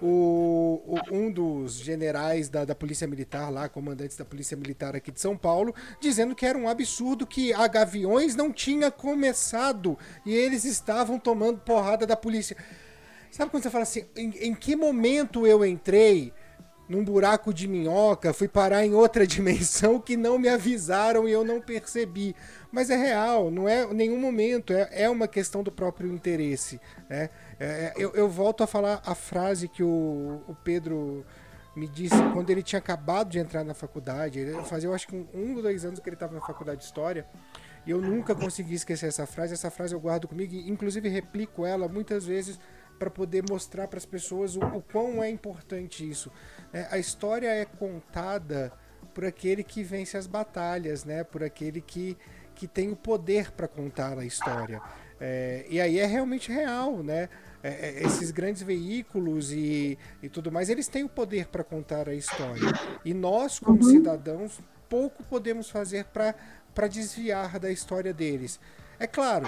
o, 0.00 0.82
o, 0.86 1.14
um 1.14 1.30
dos 1.30 1.74
generais 1.74 2.48
da, 2.48 2.64
da 2.64 2.74
Polícia 2.74 3.06
Militar, 3.06 3.50
lá, 3.50 3.68
comandantes 3.68 4.16
da 4.16 4.24
Polícia 4.24 4.56
Militar 4.56 4.96
aqui 4.96 5.12
de 5.12 5.20
São 5.20 5.36
Paulo, 5.36 5.74
dizendo 6.00 6.34
que 6.34 6.46
era 6.46 6.56
um 6.56 6.66
absurdo 6.66 7.26
que 7.26 7.52
a 7.52 7.68
Gaviões 7.68 8.34
não 8.34 8.50
tinha 8.50 8.90
começado 8.90 9.98
e 10.24 10.34
eles 10.34 10.64
estavam 10.64 11.18
tomando 11.18 11.58
porrada 11.58 12.06
da 12.06 12.16
polícia. 12.16 12.56
Sabe 13.30 13.50
quando 13.50 13.62
você 13.64 13.70
fala 13.70 13.82
assim, 13.82 14.06
em, 14.16 14.30
em 14.48 14.54
que 14.54 14.74
momento 14.74 15.46
eu 15.46 15.64
entrei 15.64 16.32
num 16.92 17.02
buraco 17.02 17.54
de 17.54 17.66
minhoca, 17.66 18.34
fui 18.34 18.46
parar 18.46 18.84
em 18.84 18.92
outra 18.92 19.26
dimensão 19.26 19.98
que 19.98 20.14
não 20.14 20.38
me 20.38 20.48
avisaram 20.48 21.26
e 21.26 21.32
eu 21.32 21.42
não 21.42 21.58
percebi. 21.58 22.36
Mas 22.70 22.90
é 22.90 22.96
real, 22.96 23.50
não 23.50 23.66
é 23.66 23.86
nenhum 23.92 24.18
momento, 24.18 24.72
é, 24.74 24.88
é 24.92 25.08
uma 25.08 25.26
questão 25.26 25.62
do 25.62 25.72
próprio 25.72 26.12
interesse. 26.12 26.78
Né? 27.08 27.30
É, 27.58 27.64
é, 27.64 27.92
eu, 27.96 28.12
eu, 28.14 28.28
volto 28.28 28.62
a 28.62 28.66
falar 28.66 29.00
a 29.06 29.14
frase 29.14 29.68
que 29.68 29.82
o, 29.82 30.42
o, 30.46 30.54
Pedro 30.62 31.24
me 31.74 31.88
disse 31.88 32.16
quando 32.34 32.50
ele 32.50 32.62
tinha 32.62 32.78
acabado 32.78 33.30
de 33.30 33.38
entrar 33.38 33.64
na 33.64 33.72
faculdade. 33.72 34.38
Ele 34.38 34.62
fazia, 34.64 34.88
eu 34.88 34.94
acho 34.94 35.08
que 35.08 35.16
um, 35.16 35.26
um 35.34 35.56
ou 35.56 35.62
dois 35.62 35.84
anos 35.84 35.98
que 35.98 36.08
ele 36.08 36.16
estava 36.16 36.34
na 36.34 36.40
faculdade 36.40 36.80
de 36.80 36.84
História. 36.84 37.26
E 37.86 37.90
eu 37.90 38.00
nunca 38.00 38.34
consegui 38.34 38.74
esquecer 38.74 39.06
essa 39.06 39.26
frase. 39.26 39.54
Essa 39.54 39.70
frase 39.70 39.94
eu 39.94 40.00
guardo 40.00 40.28
comigo 40.28 40.54
e, 40.54 40.70
inclusive, 40.70 41.08
replico 41.08 41.66
ela 41.66 41.88
muitas 41.88 42.24
vezes 42.24 42.60
para 42.98 43.10
poder 43.10 43.44
mostrar 43.48 43.88
para 43.88 43.98
as 43.98 44.06
pessoas 44.06 44.56
o, 44.56 44.60
o, 44.60 44.82
quão 44.82 45.22
é 45.22 45.28
importante 45.28 46.08
isso. 46.08 46.30
É, 46.72 46.86
a 46.90 46.98
história 46.98 47.48
é 47.48 47.64
contada 47.64 48.72
por 49.12 49.24
aquele 49.24 49.62
que 49.62 49.82
vence 49.82 50.16
as 50.16 50.26
batalhas, 50.26 51.04
né? 51.04 51.24
Por 51.24 51.42
aquele 51.42 51.80
que 51.80 52.16
que 52.54 52.66
tem 52.66 52.90
o 52.90 52.96
poder 52.96 53.50
para 53.50 53.66
contar 53.66 54.18
a 54.18 54.24
história. 54.24 54.80
É, 55.20 55.64
e 55.68 55.80
aí 55.80 55.98
é 55.98 56.06
realmente 56.06 56.50
real, 56.50 57.02
né? 57.02 57.28
É, 57.62 57.68
é, 57.70 58.02
esses 58.04 58.30
grandes 58.32 58.62
veículos 58.62 59.52
e, 59.52 59.96
e 60.20 60.28
tudo 60.28 60.50
mais, 60.50 60.68
eles 60.68 60.88
têm 60.88 61.04
o 61.04 61.08
poder 61.08 61.46
para 61.46 61.62
contar 61.62 62.08
a 62.08 62.14
história. 62.14 62.72
E 63.04 63.14
nós, 63.14 63.58
como 63.58 63.82
uhum. 63.82 63.90
cidadãos, 63.90 64.60
pouco 64.88 65.22
podemos 65.24 65.70
fazer 65.70 66.06
para 66.06 66.88
desviar 66.88 67.58
da 67.60 67.70
história 67.70 68.12
deles. 68.12 68.58
É 68.98 69.06
claro, 69.06 69.46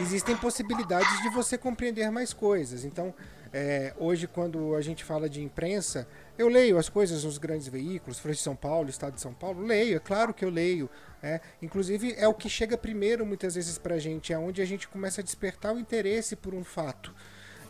existem 0.00 0.36
possibilidades 0.36 1.22
de 1.22 1.28
você 1.30 1.58
compreender 1.58 2.10
mais 2.10 2.32
coisas. 2.32 2.84
Então, 2.84 3.14
é, 3.52 3.92
hoje, 3.98 4.26
quando 4.26 4.74
a 4.74 4.80
gente 4.80 5.04
fala 5.04 5.28
de 5.28 5.42
imprensa, 5.42 6.08
eu 6.38 6.48
leio 6.48 6.78
as 6.78 6.88
coisas 6.88 7.24
nos 7.24 7.36
grandes 7.36 7.68
veículos, 7.68 8.18
Folha 8.18 8.34
de 8.34 8.40
São 8.40 8.56
Paulo, 8.56 8.88
Estado 8.88 9.14
de 9.14 9.20
São 9.20 9.34
Paulo, 9.34 9.62
leio, 9.62 9.96
é 9.96 10.00
claro 10.00 10.32
que 10.32 10.44
eu 10.44 10.50
leio. 10.50 10.88
É, 11.22 11.40
inclusive, 11.60 12.14
é 12.16 12.26
o 12.26 12.34
que 12.34 12.48
chega 12.48 12.76
primeiro 12.76 13.26
muitas 13.26 13.54
vezes 13.54 13.78
para 13.78 13.96
a 13.96 13.98
gente, 13.98 14.32
é 14.32 14.38
onde 14.38 14.62
a 14.62 14.64
gente 14.64 14.88
começa 14.88 15.20
a 15.20 15.24
despertar 15.24 15.74
o 15.74 15.78
interesse 15.78 16.34
por 16.34 16.54
um 16.54 16.64
fato. 16.64 17.14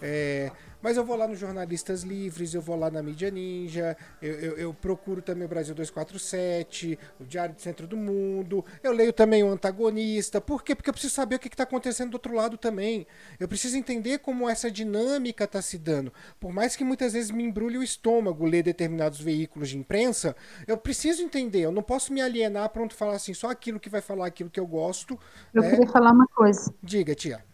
É, 0.00 0.50
mas 0.82 0.96
eu 0.96 1.04
vou 1.04 1.16
lá 1.16 1.28
nos 1.28 1.38
Jornalistas 1.38 2.02
Livres, 2.02 2.52
eu 2.52 2.60
vou 2.60 2.76
lá 2.76 2.90
na 2.90 3.02
Mídia 3.02 3.30
Ninja, 3.30 3.96
eu, 4.20 4.32
eu, 4.32 4.56
eu, 4.58 4.74
procuro 4.74 5.22
também 5.22 5.44
o 5.44 5.48
Brasil 5.48 5.74
247, 5.74 6.98
o 7.20 7.24
Diário 7.24 7.54
do 7.54 7.60
Centro 7.60 7.86
do 7.86 7.96
Mundo, 7.96 8.64
eu 8.82 8.92
leio 8.92 9.12
também 9.12 9.44
o 9.44 9.48
Antagonista. 9.48 10.40
Por 10.40 10.62
quê? 10.64 10.74
Porque 10.74 10.90
eu 10.90 10.92
preciso 10.92 11.14
saber 11.14 11.36
o 11.36 11.38
que 11.38 11.48
está 11.48 11.62
acontecendo 11.62 12.10
do 12.10 12.14
outro 12.14 12.34
lado 12.34 12.56
também. 12.56 13.06
Eu 13.38 13.46
preciso 13.46 13.76
entender 13.76 14.18
como 14.18 14.48
essa 14.48 14.70
dinâmica 14.70 15.44
está 15.44 15.62
se 15.62 15.78
dando. 15.78 16.12
Por 16.40 16.52
mais 16.52 16.74
que 16.74 16.82
muitas 16.82 17.12
vezes 17.12 17.30
me 17.30 17.44
embrulhe 17.44 17.78
o 17.78 17.82
estômago 17.82 18.44
ler 18.44 18.62
determinados 18.62 19.20
veículos 19.20 19.68
de 19.68 19.78
imprensa, 19.78 20.34
eu 20.66 20.76
preciso 20.76 21.22
entender. 21.22 21.60
Eu 21.60 21.72
não 21.72 21.82
posso 21.82 22.12
me 22.12 22.20
alienar 22.20 22.68
pronto 22.70 22.94
falar 22.94 23.14
assim, 23.14 23.32
só 23.32 23.50
aquilo 23.50 23.78
que 23.78 23.88
vai 23.88 24.00
falar 24.00 24.26
aquilo 24.26 24.50
que 24.50 24.58
eu 24.58 24.66
gosto. 24.66 25.18
Eu 25.54 25.62
né? 25.62 25.70
queria 25.70 25.86
falar 25.86 26.12
uma 26.12 26.26
coisa. 26.26 26.74
Diga, 26.82 27.14
tia. 27.14 27.44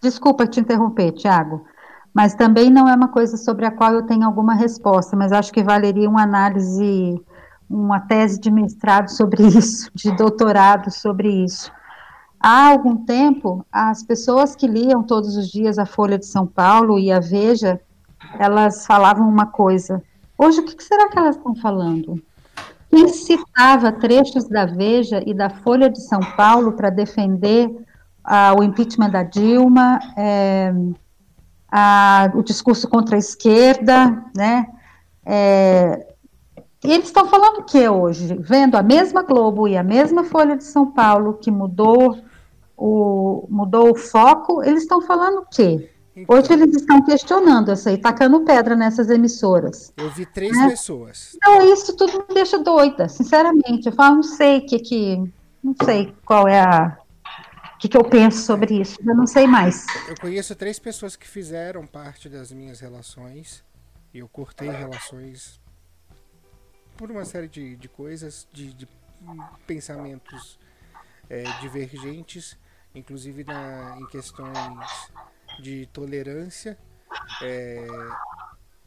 Desculpa 0.00 0.46
te 0.46 0.60
interromper, 0.60 1.12
Tiago 1.12 1.66
mas 2.12 2.34
também 2.34 2.70
não 2.70 2.88
é 2.88 2.94
uma 2.94 3.08
coisa 3.08 3.36
sobre 3.36 3.64
a 3.64 3.70
qual 3.70 3.92
eu 3.92 4.02
tenho 4.02 4.24
alguma 4.24 4.54
resposta, 4.54 5.16
mas 5.16 5.32
acho 5.32 5.52
que 5.52 5.62
valeria 5.62 6.08
uma 6.08 6.22
análise, 6.22 7.20
uma 7.68 8.00
tese 8.00 8.40
de 8.40 8.50
mestrado 8.50 9.08
sobre 9.08 9.42
isso, 9.46 9.90
de 9.94 10.10
doutorado 10.16 10.90
sobre 10.90 11.28
isso. 11.44 11.70
Há 12.38 12.70
algum 12.70 12.96
tempo, 12.96 13.64
as 13.70 14.02
pessoas 14.02 14.56
que 14.56 14.66
liam 14.66 15.02
todos 15.02 15.36
os 15.36 15.48
dias 15.48 15.78
a 15.78 15.84
Folha 15.84 16.18
de 16.18 16.26
São 16.26 16.46
Paulo 16.46 16.98
e 16.98 17.12
a 17.12 17.20
Veja, 17.20 17.78
elas 18.38 18.86
falavam 18.86 19.28
uma 19.28 19.46
coisa. 19.46 20.02
Hoje, 20.38 20.60
o 20.60 20.64
que 20.64 20.82
será 20.82 21.08
que 21.08 21.18
elas 21.18 21.36
estão 21.36 21.54
falando? 21.54 22.20
Quem 22.88 23.08
citava 23.08 23.92
trechos 23.92 24.48
da 24.48 24.64
Veja 24.64 25.22
e 25.24 25.34
da 25.34 25.50
Folha 25.50 25.88
de 25.88 26.00
São 26.00 26.20
Paulo 26.34 26.72
para 26.72 26.90
defender 26.90 27.70
ah, 28.24 28.54
o 28.58 28.62
impeachment 28.62 29.10
da 29.10 29.22
Dilma, 29.22 30.00
é, 30.16 30.72
a, 31.70 32.30
o 32.34 32.42
discurso 32.42 32.88
contra 32.88 33.16
a 33.16 33.18
esquerda, 33.18 34.24
né? 34.36 34.66
É, 35.24 36.06
e 36.84 36.92
eles 36.92 37.06
estão 37.06 37.26
falando 37.26 37.58
o 37.58 37.64
que 37.64 37.86
hoje? 37.88 38.36
Vendo 38.40 38.76
a 38.76 38.82
mesma 38.82 39.22
Globo 39.22 39.68
e 39.68 39.76
a 39.76 39.82
mesma 39.82 40.24
Folha 40.24 40.56
de 40.56 40.64
São 40.64 40.90
Paulo, 40.90 41.34
que 41.34 41.50
mudou 41.50 42.18
o, 42.76 43.46
mudou 43.50 43.90
o 43.90 43.94
foco, 43.94 44.62
eles 44.62 44.82
estão 44.82 45.02
falando 45.02 45.40
o 45.40 45.46
quê? 45.46 45.90
Então, 46.16 46.36
hoje 46.36 46.52
eles 46.52 46.74
estão 46.74 47.02
questionando 47.02 47.70
isso 47.70 47.88
aí, 47.88 47.98
tacando 47.98 48.40
pedra 48.40 48.74
nessas 48.74 49.10
emissoras. 49.10 49.92
Eu 49.96 50.10
vi 50.10 50.24
três 50.26 50.56
né? 50.56 50.70
pessoas. 50.70 51.36
Não, 51.42 51.72
isso 51.72 51.94
tudo 51.94 52.24
me 52.28 52.34
deixa 52.34 52.58
doida, 52.58 53.08
sinceramente. 53.08 53.86
Eu 53.86 53.92
falo, 53.92 54.16
não 54.16 54.22
sei 54.22 54.58
o 54.58 54.66
que 54.66 54.78
que. 54.78 55.32
Não 55.62 55.74
sei 55.84 56.14
qual 56.24 56.48
é 56.48 56.60
a. 56.60 56.98
O 57.80 57.82
que, 57.82 57.88
que 57.88 57.96
eu 57.96 58.04
penso 58.04 58.42
sobre 58.42 58.78
isso, 58.78 58.98
eu 59.00 59.16
não 59.16 59.26
sei 59.26 59.46
mais. 59.46 59.86
Eu 60.06 60.14
conheço 60.20 60.54
três 60.54 60.78
pessoas 60.78 61.16
que 61.16 61.26
fizeram 61.26 61.86
parte 61.86 62.28
das 62.28 62.52
minhas 62.52 62.78
relações 62.78 63.64
e 64.12 64.18
eu 64.18 64.28
cortei 64.28 64.68
relações 64.68 65.58
por 66.94 67.10
uma 67.10 67.24
série 67.24 67.48
de, 67.48 67.76
de 67.76 67.88
coisas, 67.88 68.46
de, 68.52 68.74
de 68.74 68.86
pensamentos 69.66 70.58
é, 71.30 71.44
divergentes, 71.62 72.58
inclusive 72.94 73.44
na, 73.44 73.96
em 73.98 74.06
questões 74.08 75.10
de 75.58 75.86
tolerância. 75.86 76.76
É, 77.40 77.86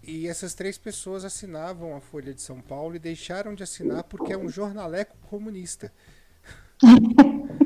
e 0.03 0.27
essas 0.27 0.53
três 0.53 0.77
pessoas 0.77 1.25
assinavam 1.25 1.95
a 1.95 1.99
Folha 1.99 2.31
de 2.31 2.43
São 2.43 2.61
Paulo 2.61 2.95
e 2.95 2.99
deixaram 2.99 3.55
de 3.55 3.63
assinar 3.63 4.03
porque 4.03 4.33
é 4.33 4.37
um 4.37 4.49
jornaleco 4.49 5.17
comunista. 5.27 5.91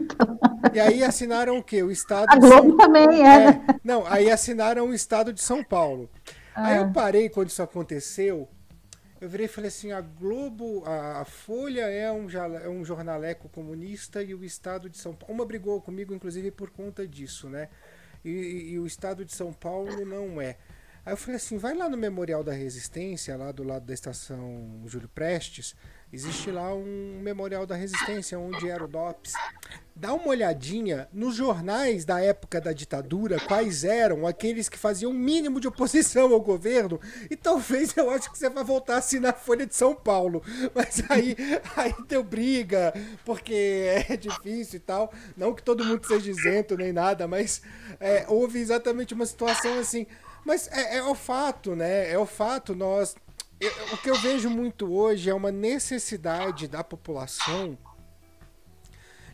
E 0.73 0.79
aí 0.79 1.03
assinaram 1.03 1.57
o 1.57 1.63
quê? 1.63 1.83
O 1.83 1.91
Estado. 1.91 2.27
A 2.29 2.35
Globo 2.35 2.69
São... 2.69 2.77
também 2.77 3.25
é. 3.25 3.49
é. 3.49 3.61
Não, 3.83 4.05
aí 4.07 4.29
assinaram 4.29 4.89
o 4.89 4.93
Estado 4.93 5.33
de 5.33 5.41
São 5.41 5.63
Paulo. 5.63 6.09
Ah. 6.55 6.67
Aí 6.67 6.77
eu 6.77 6.91
parei 6.91 7.29
quando 7.29 7.49
isso 7.49 7.61
aconteceu 7.61 8.47
eu 9.19 9.27
virei 9.27 9.47
e 9.47 9.49
falei 9.49 9.67
assim: 9.69 9.91
a 9.91 10.01
Globo, 10.01 10.83
a, 10.85 11.21
a 11.21 11.25
Folha 11.25 11.81
é 11.81 12.11
um, 12.11 12.27
é 12.29 12.69
um 12.69 12.85
jornaleco 12.85 13.49
comunista 13.49 14.21
e 14.21 14.33
o 14.33 14.43
Estado 14.43 14.89
de 14.89 14.97
São 14.97 15.13
Paulo. 15.13 15.33
Uma 15.33 15.45
brigou 15.45 15.81
comigo, 15.81 16.13
inclusive, 16.13 16.51
por 16.51 16.69
conta 16.69 17.07
disso, 17.07 17.49
né? 17.49 17.69
E, 18.23 18.29
e, 18.29 18.71
e 18.71 18.79
o 18.79 18.85
Estado 18.85 19.25
de 19.25 19.33
São 19.33 19.51
Paulo 19.51 20.05
não 20.05 20.39
é. 20.39 20.57
Aí 21.07 21.13
eu 21.13 21.17
falei 21.17 21.37
assim: 21.37 21.57
vai 21.57 21.73
lá 21.73 21.87
no 21.87 21.95
Memorial 21.95 22.43
da 22.43 22.51
Resistência, 22.51 23.37
lá 23.37 23.49
do 23.53 23.63
lado 23.63 23.85
da 23.85 23.93
estação 23.93 24.83
Júlio 24.87 25.07
Prestes, 25.07 25.73
existe 26.11 26.51
lá 26.51 26.75
um 26.75 27.21
Memorial 27.21 27.65
da 27.65 27.77
Resistência, 27.77 28.37
onde 28.37 28.69
era 28.69 28.83
o 28.83 28.89
DOPS 28.89 29.31
dá 29.99 30.13
uma 30.13 30.27
olhadinha 30.27 31.07
nos 31.11 31.35
jornais 31.35 32.05
da 32.05 32.21
época 32.21 32.61
da 32.61 32.71
ditadura, 32.71 33.39
quais 33.39 33.83
eram 33.83 34.27
aqueles 34.27 34.69
que 34.69 34.77
faziam 34.77 35.11
o 35.11 35.13
mínimo 35.13 35.59
de 35.59 35.67
oposição 35.67 36.31
ao 36.31 36.39
governo, 36.39 36.99
e 37.29 37.35
talvez 37.35 37.95
eu 37.97 38.09
acho 38.11 38.31
que 38.31 38.37
você 38.37 38.49
vai 38.49 38.63
voltar 38.63 38.97
assim 38.97 39.19
na 39.19 39.33
Folha 39.33 39.65
de 39.65 39.75
São 39.75 39.95
Paulo. 39.95 40.43
Mas 40.73 41.01
aí, 41.09 41.35
aí 41.75 41.93
deu 42.07 42.23
briga, 42.23 42.93
porque 43.25 44.05
é 44.07 44.15
difícil 44.15 44.77
e 44.77 44.79
tal. 44.79 45.11
Não 45.35 45.53
que 45.53 45.63
todo 45.63 45.83
mundo 45.83 46.05
seja 46.05 46.29
isento 46.29 46.77
nem 46.77 46.93
nada, 46.93 47.27
mas 47.27 47.61
é, 47.99 48.25
houve 48.27 48.59
exatamente 48.59 49.13
uma 49.13 49.25
situação 49.25 49.79
assim. 49.79 50.05
Mas 50.47 50.69
é, 50.71 50.99
é 50.99 51.03
o 51.03 51.13
fato, 51.13 51.75
né? 51.75 52.09
É 52.09 52.17
o 52.17 52.25
fato, 52.25 52.73
nós. 52.73 53.17
Eu, 53.59 53.69
o 53.91 53.97
que 53.97 54.09
eu 54.09 54.15
vejo 54.15 54.49
muito 54.49 54.89
hoje 54.93 55.29
é 55.29 55.33
uma 55.33 55.51
necessidade 55.51 56.69
da 56.69 56.81
população 56.85 57.77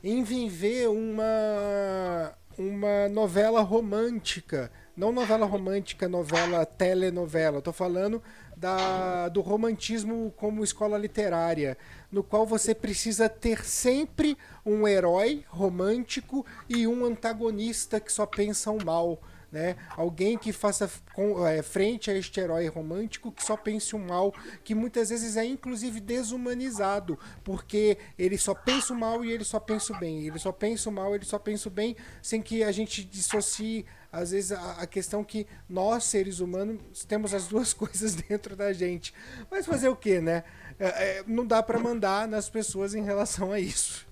em 0.04 0.24
viver 0.24 0.90
uma, 0.90 2.34
uma 2.58 3.08
novela 3.10 3.62
romântica. 3.62 4.72
Não 4.98 5.12
novela 5.12 5.46
romântica, 5.46 6.10
novela 6.10 6.66
telenovela. 6.66 7.60
Estou 7.60 7.74
falando 7.74 8.20
da, 8.58 9.30
do 9.30 9.42
romantismo 9.42 10.34
como 10.36 10.64
escola 10.64 10.98
literária, 10.98 11.78
no 12.12 12.24
qual 12.24 12.44
você 12.44 12.74
precisa 12.74 13.30
ter 13.30 13.64
sempre 13.64 14.36
um 14.66 14.88
herói 14.88 15.46
romântico 15.48 16.44
e 16.68 16.88
um 16.88 17.06
antagonista 17.06 18.00
que 18.00 18.12
só 18.12 18.26
pensa 18.26 18.72
o 18.72 18.84
mal 18.84 19.22
né? 19.54 19.76
Alguém 19.96 20.36
que 20.36 20.52
faça 20.52 20.90
com, 21.14 21.46
é, 21.46 21.62
frente 21.62 22.10
a 22.10 22.18
este 22.18 22.40
herói 22.40 22.66
romântico 22.68 23.32
que 23.32 23.46
só 23.46 23.56
pense 23.56 23.96
o 23.96 24.00
mal, 24.00 24.34
que 24.64 24.74
muitas 24.74 25.12
vezes 25.12 25.38
é 25.38 25.46
inclusive 25.46 26.00
desumanizado, 26.00 27.20
porque 27.44 28.00
ele 28.18 28.36
só 28.36 28.56
pensa 28.56 28.94
o 28.94 29.00
mal 29.00 29.24
e 29.24 29.32
ele 29.32 29.44
só 29.44 29.60
pensa 29.60 29.94
o 29.94 30.00
bem. 30.00 30.26
Ele 30.26 30.40
só 30.40 30.52
pensa 30.52 30.90
o 30.90 30.92
mal, 30.92 31.14
ele 31.14 31.24
só 31.24 31.38
pensa 31.38 31.70
o 31.70 31.72
bem, 31.72 31.96
sem 32.20 32.42
que 32.42 32.64
a 32.64 32.72
gente 32.72 33.04
dissocie 33.04 33.86
às 34.12 34.32
vezes 34.32 34.52
a, 34.52 34.88
questão 34.88 35.24
que 35.24 35.46
nós 35.70 36.04
seres 36.04 36.40
humanos 36.40 36.80
temos 37.08 37.32
as 37.32 37.48
duas 37.48 37.74
coisas 37.78 38.16
dentro 38.16 38.56
da 38.56 38.74
gente. 38.74 39.14
Mas 39.52 39.68
fazer 39.68 39.90
o 39.90 39.96
que, 39.96 40.20
né? 40.20 40.44
É, 40.80 40.88
é, 40.88 41.24
não 41.28 41.46
dá 41.46 41.62
para 41.62 41.78
mandar 41.80 42.28
nas 42.28 42.50
pessoas 42.50 42.96
em 42.96 43.04
relação 43.04 43.52
a 43.52 43.60
isso. 43.60 44.08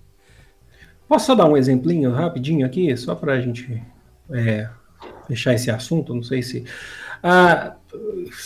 Posso 1.07 1.25
só 1.25 1.35
dar 1.35 1.45
um 1.47 1.57
exemplinho 1.57 2.11
rapidinho 2.11 2.63
aqui, 2.63 2.95
só 2.95 3.15
para 3.15 3.33
a 3.33 3.41
gente 3.41 3.83
é, 4.29 4.69
fechar 5.27 5.53
esse 5.53 5.71
assunto, 5.71 6.13
não 6.13 6.23
sei 6.23 6.41
se. 6.41 6.65
Ah, 7.23 7.75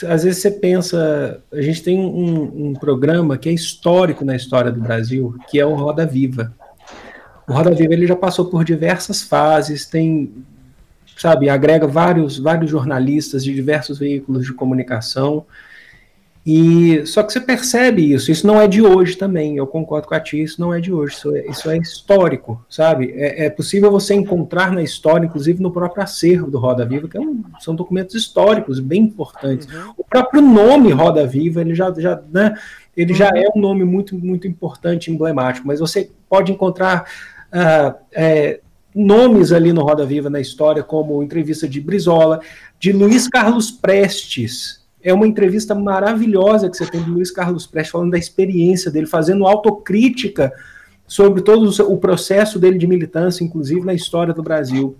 às 0.08 0.24
vezes 0.24 0.42
você 0.42 0.52
pensa, 0.52 1.42
a 1.52 1.62
gente 1.62 1.82
tem 1.84 2.00
um, 2.00 2.70
um, 2.70 2.74
programa 2.74 3.38
que 3.38 3.48
é 3.48 3.54
histórico 3.54 4.26
na 4.26 4.36
história 4.36 4.72
do 4.72 4.82
Brasil, 4.82 5.36
que 5.50 5.60
é 5.60 5.66
o 5.66 5.76
Roda 5.76 6.06
Viva. 6.06 6.54
O 7.48 7.54
Roda 7.54 7.72
Viva 7.72 7.94
ele 7.94 8.08
já 8.08 8.16
passou 8.16 8.46
por 8.46 8.64
diversas 8.66 9.22
fases, 9.22 9.86
tem, 9.86 10.34
sabe, 11.16 11.48
agrega 11.48 11.88
vários, 11.88 12.38
vários 12.40 12.72
jornalistas 12.72 13.44
de 13.44 13.54
diversos 13.54 14.00
veículos 14.00 14.46
de 14.46 14.54
comunicação. 14.54 15.46
E 16.46 17.04
só 17.08 17.24
que 17.24 17.34
você 17.34 17.42
percebe 17.42 18.14
isso, 18.14 18.32
isso 18.32 18.46
não 18.46 18.62
é 18.62 18.68
de 18.68 18.80
hoje 18.80 19.16
também, 19.16 19.58
eu 19.58 19.66
concordo 19.66 20.08
com 20.08 20.14
a 20.14 20.20
Tia, 20.20 20.44
isso 20.44 20.62
não 20.62 20.72
é 20.72 20.80
de 20.80 20.94
hoje, 20.94 21.16
isso 21.16 21.36
é, 21.36 21.48
isso 21.48 21.70
é 21.72 21.78
histórico, 21.78 22.64
sabe? 22.70 23.12
É, 23.16 23.46
é, 23.46 23.50
possível 23.50 23.90
você 23.90 24.14
encontrar 24.14 24.72
na 24.72 24.84
história, 24.84 25.26
inclusive 25.26 25.60
no 25.60 25.72
próprio 25.72 26.04
acervo 26.04 26.52
do 26.52 26.60
Roda 26.60 26.86
Viva, 26.86 27.08
que 27.08 27.18
é 27.18 27.20
um, 27.20 27.44
são 27.60 27.74
documentos 27.74 28.14
históricos 28.14 28.80
bem 28.80 29.02
importantes. 29.02 29.68
Uhum. 29.68 29.94
O 29.98 30.04
próprio 30.04 30.40
nome 30.40 30.92
Roda 30.92 31.26
Viva, 31.26 31.62
ele 31.62 31.74
já, 31.74 31.92
já, 31.98 32.22
né, 32.32 32.54
ele 32.96 33.14
uhum. 33.14 33.18
já 33.18 33.30
é 33.30 33.48
um 33.56 33.60
nome 33.60 33.84
muito, 33.84 34.16
muito 34.16 34.48
importante, 34.48 35.10
emblemático, 35.10 35.68
mas 35.68 35.80
você 35.80 36.12
pode 36.30 36.52
encontrar 36.52 37.10
uh, 37.48 37.96
é, 38.14 38.60
nomes 38.94 39.52
ali 39.52 39.74
no 39.74 39.82
Roda 39.82 40.06
Viva 40.06 40.30
na 40.30 40.40
história, 40.40 40.84
como 40.84 41.24
entrevista 41.24 41.68
de 41.68 41.82
Brizola, 41.82 42.40
de 42.80 42.92
Luiz 42.92 43.28
Carlos 43.28 43.72
Prestes, 43.72 44.85
é 45.06 45.14
uma 45.14 45.28
entrevista 45.28 45.76
maravilhosa 45.76 46.68
que 46.68 46.76
você 46.76 46.88
tem 46.88 47.00
do 47.00 47.12
Luiz 47.12 47.30
Carlos 47.30 47.68
Prestes 47.68 47.92
falando 47.92 48.10
da 48.10 48.18
experiência 48.18 48.90
dele, 48.90 49.06
fazendo 49.06 49.46
autocrítica 49.46 50.52
sobre 51.08 51.44
todo 51.44 51.70
o 51.84 51.98
processo 52.00 52.58
dele 52.58 52.80
de 52.80 52.88
militância, 52.88 53.44
inclusive 53.44 53.86
na 53.86 53.94
história 53.94 54.34
do 54.34 54.42
Brasil. 54.42 54.98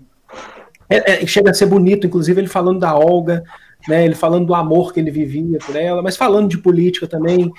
É, 0.88 1.24
é, 1.24 1.26
chega 1.26 1.50
a 1.50 1.54
ser 1.54 1.66
bonito, 1.66 2.06
inclusive 2.06 2.40
ele 2.40 2.46
falando 2.46 2.78
da 2.78 2.96
Olga, 2.96 3.42
né, 3.88 4.04
ele 4.04 4.14
falando 4.14 4.46
do 4.46 4.54
amor 4.54 4.94
que 4.94 5.00
ele 5.00 5.10
vivia 5.10 5.58
por 5.58 5.74
ela, 5.74 6.00
mas 6.00 6.16
falando 6.16 6.48
de 6.48 6.58
política 6.58 7.08
também. 7.08 7.52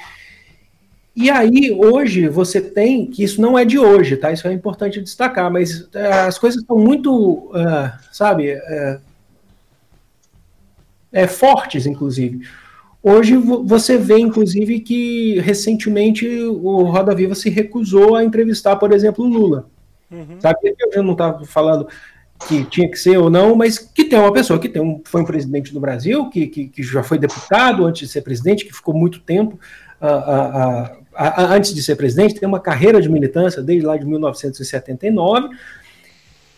E 1.14 1.30
aí, 1.30 1.76
hoje, 1.78 2.30
você 2.30 2.62
tem, 2.62 3.08
que 3.08 3.26
isso 3.26 3.42
não 3.42 3.60
é 3.60 3.66
de 3.66 3.78
hoje, 3.78 4.16
tá? 4.16 4.32
Isso 4.32 4.48
é 4.48 4.54
importante 4.54 5.02
destacar, 5.02 5.52
mas 5.52 5.82
uh, 5.82 6.28
as 6.28 6.40
coisas 6.40 6.62
estão 6.62 6.78
muito, 6.78 7.50
uh, 7.50 7.92
sabe, 8.14 8.54
uh, 8.54 9.02
é, 11.12 11.28
fortes, 11.28 11.86
inclusive. 11.86 12.42
Hoje 13.02 13.38
você 13.38 13.98
vê, 13.98 14.18
inclusive, 14.18 14.80
que 14.80 15.40
recentemente 15.40 16.28
o 16.28 16.84
Roda 16.84 17.16
Viva 17.16 17.36
se 17.36 17.50
recusou 17.50 18.16
a 18.16 18.24
entrevistar, 18.24 18.76
por 18.76 18.92
exemplo, 18.92 19.24
o 19.24 19.28
Lula. 19.28 19.70
Uhum. 20.12 20.40
Sabe 20.40 20.60
que 20.62 20.76
eu 20.98 21.04
não 21.04 21.14
estava 21.14 21.46
falando 21.46 21.88
que 22.48 22.64
tinha 22.66 22.90
que 22.90 22.98
ser 22.98 23.18
ou 23.18 23.30
não, 23.30 23.56
mas 23.56 23.78
que 23.80 24.06
tem 24.06 24.20
uma 24.20 24.32
pessoa 24.32 24.60
que 24.60 24.70
tem 24.70 24.82
um, 24.82 25.02
foi 25.06 25.22
um 25.22 25.26
presidente 25.26 25.74
do 25.74 25.80
Brasil, 25.80 26.30
que, 26.30 26.48
que, 26.48 26.68
que, 26.68 26.84
já 26.84 27.02
foi 27.02 27.18
deputado 27.18 27.86
antes 27.86 28.02
de 28.02 28.14
ser 28.14 28.22
presidente, 28.22 28.66
que 28.66 28.74
ficou 28.74 28.94
muito 28.94 29.22
tempo 29.22 29.60
uh, 30.02 30.06
uh, 30.06 30.98
uh, 30.98 31.54
antes 31.54 31.74
de 31.74 31.82
ser 31.82 31.96
presidente, 31.96 32.36
tem 32.36 32.48
uma 32.48 32.60
carreira 32.60 33.02
de 33.02 33.10
militância 33.10 33.62
desde 33.62 33.86
lá 33.86 33.98
de 33.98 34.06
1979 34.06 35.50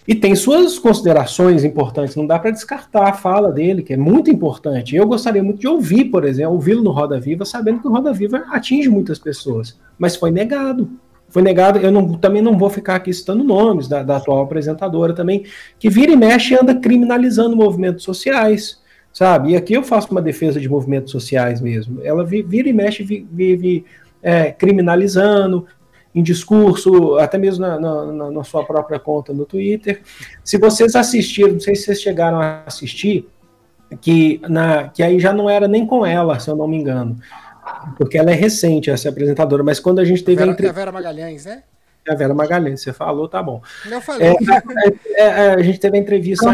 e 0.09 0.15
tem 0.15 0.35
suas 0.35 0.79
considerações 0.79 1.63
importantes, 1.63 2.15
não 2.15 2.25
dá 2.25 2.39
para 2.39 2.49
descartar 2.49 3.09
a 3.09 3.13
fala 3.13 3.51
dele, 3.51 3.83
que 3.83 3.93
é 3.93 3.97
muito 3.97 4.31
importante. 4.31 4.95
Eu 4.95 5.05
gostaria 5.05 5.43
muito 5.43 5.59
de 5.59 5.67
ouvir, 5.67 6.05
por 6.05 6.25
exemplo, 6.25 6.53
ouvi-lo 6.53 6.81
no 6.81 6.89
Roda 6.89 7.19
Viva, 7.19 7.45
sabendo 7.45 7.79
que 7.79 7.87
o 7.87 7.91
Roda 7.91 8.11
Viva 8.11 8.43
atinge 8.49 8.89
muitas 8.89 9.19
pessoas, 9.19 9.79
mas 9.99 10.15
foi 10.15 10.31
negado. 10.31 10.89
Foi 11.27 11.43
negado, 11.43 11.77
eu 11.77 11.91
não, 11.91 12.17
também 12.17 12.41
não 12.41 12.57
vou 12.57 12.71
ficar 12.71 12.95
aqui 12.95 13.13
citando 13.13 13.43
nomes 13.43 13.87
da, 13.87 14.01
da 14.01 14.17
atual 14.17 14.41
apresentadora 14.41 15.13
também, 15.13 15.45
que 15.77 15.91
vira 15.91 16.11
e 16.11 16.15
mexe 16.15 16.55
e 16.55 16.57
anda 16.59 16.73
criminalizando 16.73 17.55
movimentos 17.55 18.03
sociais, 18.03 18.81
sabe? 19.13 19.51
E 19.51 19.55
aqui 19.55 19.75
eu 19.75 19.83
faço 19.83 20.09
uma 20.09 20.23
defesa 20.23 20.59
de 20.59 20.67
movimentos 20.67 21.11
sociais 21.11 21.61
mesmo. 21.61 22.01
Ela 22.03 22.25
vira 22.25 22.67
e 22.67 22.73
mexe, 22.73 23.03
vive 23.03 23.85
é, 24.23 24.51
criminalizando, 24.51 25.67
em 26.13 26.23
discurso, 26.23 27.17
até 27.17 27.37
mesmo 27.37 27.65
na, 27.65 27.79
na, 27.79 28.31
na, 28.31 28.43
sua 28.43 28.65
própria 28.65 28.99
conta 28.99 29.31
no 29.31 29.45
Twitter. 29.45 30.01
Se 30.43 30.57
vocês 30.57 30.95
assistiram, 30.95 31.53
não 31.53 31.59
sei 31.59 31.75
se 31.75 31.83
vocês 31.83 32.01
chegaram 32.01 32.39
a 32.41 32.63
assistir, 32.65 33.27
que, 34.01 34.41
na, 34.47 34.89
que 34.89 35.03
aí 35.03 35.19
já 35.19 35.33
não 35.33 35.49
era 35.49 35.67
nem 35.67 35.85
com 35.85 36.05
ela, 36.05 36.39
se 36.39 36.49
eu 36.49 36.55
não 36.55 36.67
me 36.67 36.77
engano. 36.77 37.17
Porque 37.97 38.17
ela 38.17 38.31
é 38.31 38.33
recente, 38.33 38.89
essa 38.89 39.09
apresentadora, 39.09 39.63
mas 39.63 39.79
quando 39.79 39.99
a 39.99 40.05
gente 40.05 40.23
teve 40.23 40.37
Vera, 40.37 40.51
a, 40.51 40.53
entre... 40.53 40.71
Vera 40.71 40.91
Magalhães, 40.91 41.45
né? 41.45 41.63
A 42.09 42.15
Vera 42.15 42.33
Magalhães, 42.33 42.81
você 42.81 42.91
falou, 42.91 43.27
tá 43.27 43.41
bom. 43.41 43.61
Eu 43.89 44.01
falei. 44.01 44.27
É, 44.27 44.33
é, 45.13 45.23
é, 45.23 45.53
a 45.53 45.61
gente 45.61 45.79
teve 45.79 45.97
a 45.97 45.99
entrevista 45.99 46.53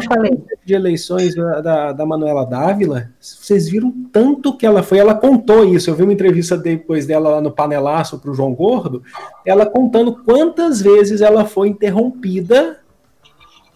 de 0.63 0.73
eleições 0.73 1.33
da, 1.35 1.61
da, 1.61 1.91
da, 1.93 2.05
Manuela 2.05 2.45
Dávila. 2.45 3.09
Vocês 3.19 3.69
viram 3.69 3.93
tanto 4.11 4.55
que 4.57 4.65
ela 4.65 4.83
foi, 4.83 4.97
ela 4.97 5.15
contou 5.15 5.63
isso. 5.65 5.89
Eu 5.89 5.95
vi 5.95 6.03
uma 6.03 6.13
entrevista 6.13 6.57
depois 6.57 7.05
dela 7.05 7.29
lá 7.29 7.41
no 7.41 7.51
panelaço 7.51 8.19
para 8.19 8.31
o 8.31 8.33
João 8.33 8.53
Gordo, 8.53 9.01
ela 9.45 9.65
contando 9.65 10.23
quantas 10.23 10.81
vezes 10.81 11.21
ela 11.21 11.45
foi 11.45 11.69
interrompida. 11.69 12.79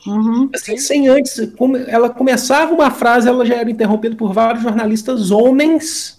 Uhum, 0.05 0.49
assim, 0.53 0.77
sem 0.77 1.07
antes, 1.07 1.39
ela 1.87 2.09
começava 2.09 2.73
uma 2.73 2.89
frase, 2.89 3.27
ela 3.27 3.45
já 3.45 3.55
era 3.55 3.69
interrompida 3.69 4.15
por 4.15 4.33
vários 4.33 4.63
jornalistas 4.63 5.29
homens 5.29 6.18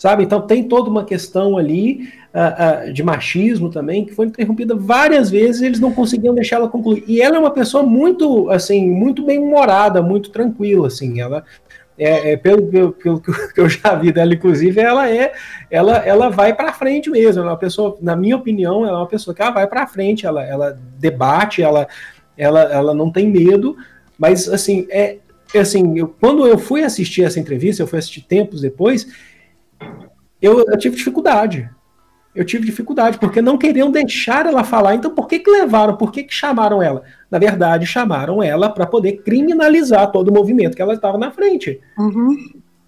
sabe? 0.00 0.24
Então 0.24 0.40
tem 0.40 0.64
toda 0.64 0.88
uma 0.88 1.04
questão 1.04 1.58
ali 1.58 2.08
uh, 2.34 2.88
uh, 2.88 2.92
de 2.92 3.02
machismo 3.02 3.68
também 3.68 4.06
que 4.06 4.14
foi 4.14 4.24
interrompida 4.24 4.74
várias 4.74 5.28
vezes 5.28 5.60
e 5.60 5.66
eles 5.66 5.78
não 5.78 5.92
conseguiam 5.92 6.34
deixar 6.34 6.56
ela 6.56 6.70
concluir. 6.70 7.04
E 7.06 7.20
ela 7.20 7.36
é 7.36 7.38
uma 7.38 7.50
pessoa 7.50 7.82
muito, 7.82 8.48
assim, 8.48 8.88
muito 8.88 9.22
bem 9.22 9.38
humorada, 9.38 10.00
muito 10.00 10.30
tranquila, 10.30 10.86
assim. 10.86 11.20
Ela 11.20 11.44
é, 11.98 12.32
é, 12.32 12.36
pelo, 12.38 12.62
pelo, 12.62 12.92
pelo, 12.92 13.20
que 13.20 13.60
eu 13.60 13.68
já 13.68 13.94
vi 13.94 14.10
dela, 14.10 14.32
inclusive, 14.32 14.80
ela 14.80 15.10
é, 15.10 15.34
ela, 15.70 15.98
ela 15.98 16.30
vai 16.30 16.54
para 16.54 16.72
frente 16.72 17.10
mesmo. 17.10 17.42
Ela 17.42 17.50
é 17.50 17.52
uma 17.52 17.58
pessoa, 17.58 17.98
na 18.00 18.16
minha 18.16 18.36
opinião, 18.36 18.86
ela 18.86 18.96
é 18.96 19.00
uma 19.02 19.06
pessoa 19.06 19.34
que 19.34 19.42
ela 19.42 19.50
vai 19.50 19.66
para 19.66 19.86
frente, 19.86 20.24
ela, 20.24 20.42
ela 20.42 20.78
debate, 20.98 21.62
ela, 21.62 21.86
ela, 22.38 22.62
ela 22.62 22.94
não 22.94 23.12
tem 23.12 23.28
medo. 23.28 23.76
Mas 24.18 24.48
assim, 24.48 24.86
é, 24.88 25.18
é 25.52 25.58
assim, 25.58 25.98
eu, 25.98 26.08
quando 26.08 26.46
eu 26.46 26.56
fui 26.56 26.84
assistir 26.84 27.22
essa 27.22 27.38
entrevista, 27.38 27.82
eu 27.82 27.86
fui 27.86 27.98
assistir 27.98 28.22
tempos 28.22 28.62
depois 28.62 29.06
eu, 30.40 30.64
eu 30.66 30.78
tive 30.78 30.96
dificuldade. 30.96 31.68
Eu 32.34 32.44
tive 32.44 32.64
dificuldade, 32.64 33.18
porque 33.18 33.42
não 33.42 33.58
queriam 33.58 33.90
deixar 33.90 34.46
ela 34.46 34.62
falar. 34.62 34.94
Então, 34.94 35.12
por 35.12 35.26
que, 35.26 35.40
que 35.40 35.50
levaram? 35.50 35.96
Por 35.96 36.12
que, 36.12 36.22
que 36.22 36.32
chamaram 36.32 36.80
ela? 36.80 37.02
Na 37.28 37.38
verdade, 37.38 37.86
chamaram 37.86 38.40
ela 38.40 38.68
para 38.70 38.86
poder 38.86 39.22
criminalizar 39.24 40.12
todo 40.12 40.28
o 40.28 40.32
movimento 40.32 40.76
que 40.76 40.82
ela 40.82 40.94
estava 40.94 41.18
na 41.18 41.32
frente. 41.32 41.80
Uhum. 41.98 42.36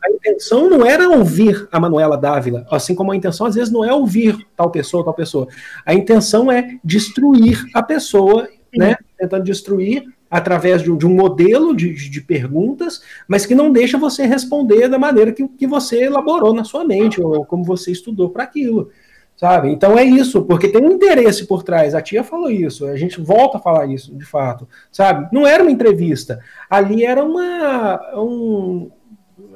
A 0.04 0.10
intenção 0.10 0.70
não 0.70 0.86
era 0.86 1.08
ouvir 1.08 1.68
a 1.70 1.78
Manuela 1.78 2.16
Dávila, 2.16 2.66
assim 2.70 2.94
como 2.94 3.12
a 3.12 3.16
intenção 3.16 3.46
às 3.46 3.54
vezes 3.54 3.72
não 3.72 3.84
é 3.84 3.92
ouvir 3.92 4.36
tal 4.56 4.70
pessoa, 4.70 5.04
tal 5.04 5.14
pessoa. 5.14 5.48
A 5.84 5.94
intenção 5.94 6.50
é 6.50 6.78
destruir 6.82 7.64
a 7.74 7.82
pessoa, 7.82 8.48
né? 8.74 8.96
Tentando 9.18 9.44
destruir 9.44 10.04
através 10.32 10.80
de 10.80 10.90
um, 10.90 10.96
de 10.96 11.06
um 11.06 11.14
modelo 11.14 11.76
de, 11.76 11.92
de, 11.92 12.20
perguntas, 12.22 13.02
mas 13.28 13.44
que 13.44 13.54
não 13.54 13.70
deixa 13.70 13.98
você 13.98 14.24
responder 14.24 14.88
da 14.88 14.98
maneira 14.98 15.30
que, 15.30 15.46
que 15.46 15.66
você 15.66 16.04
elaborou 16.04 16.54
na 16.54 16.64
sua 16.64 16.86
mente, 16.86 17.20
ou 17.20 17.44
como 17.44 17.62
você 17.62 17.92
estudou 17.92 18.30
para 18.30 18.44
aquilo. 18.44 18.88
Sabe? 19.36 19.70
Então 19.70 19.98
é 19.98 20.04
isso, 20.04 20.42
porque 20.44 20.68
tem 20.68 20.82
um 20.82 20.92
interesse 20.92 21.46
por 21.46 21.62
trás. 21.62 21.94
A 21.94 22.00
tia 22.00 22.24
falou 22.24 22.50
isso, 22.50 22.86
a 22.86 22.96
gente 22.96 23.20
volta 23.20 23.58
a 23.58 23.60
falar 23.60 23.86
isso, 23.86 24.16
de 24.16 24.24
fato. 24.24 24.66
Sabe? 24.90 25.28
Não 25.30 25.46
era 25.46 25.62
uma 25.62 25.70
entrevista. 25.70 26.40
Ali 26.70 27.04
era 27.04 27.22
uma. 27.22 28.00
Um, 28.16 28.90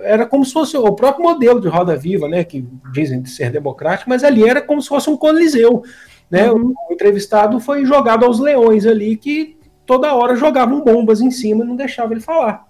era 0.01 0.27
como 0.27 0.45
se 0.45 0.53
fosse 0.53 0.77
o 0.77 0.93
próprio 0.93 1.25
modelo 1.25 1.59
de 1.59 1.69
Roda 1.69 1.97
Viva, 1.97 2.29
né? 2.29 2.45
Que 2.45 2.67
dizem 2.93 3.23
de 3.23 3.31
ser 3.31 3.51
democrático, 3.51 4.11
mas 4.11 4.23
ali 4.23 4.47
era 4.47 4.61
como 4.61 4.83
se 4.83 4.89
fosse 4.89 5.09
um 5.09 5.17
coliseu. 5.17 5.83
Né? 6.31 6.51
Uhum. 6.51 6.75
O 6.91 6.93
entrevistado 6.93 7.61
foi 7.61 7.87
jogado 7.87 8.25
aos 8.25 8.41
leões 8.41 8.85
ali 8.85 9.17
que 9.17 9.56
toda 9.87 10.15
hora 10.15 10.37
jogavam 10.37 10.83
bombas 10.83 11.21
em 11.21 11.31
cima 11.31 11.65
e 11.65 11.67
não 11.67 11.77
deixavam 11.77 12.13
ele 12.13 12.21
falar. 12.21 12.67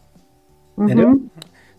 Uhum. 0.76 0.84
Entendeu? 0.84 1.30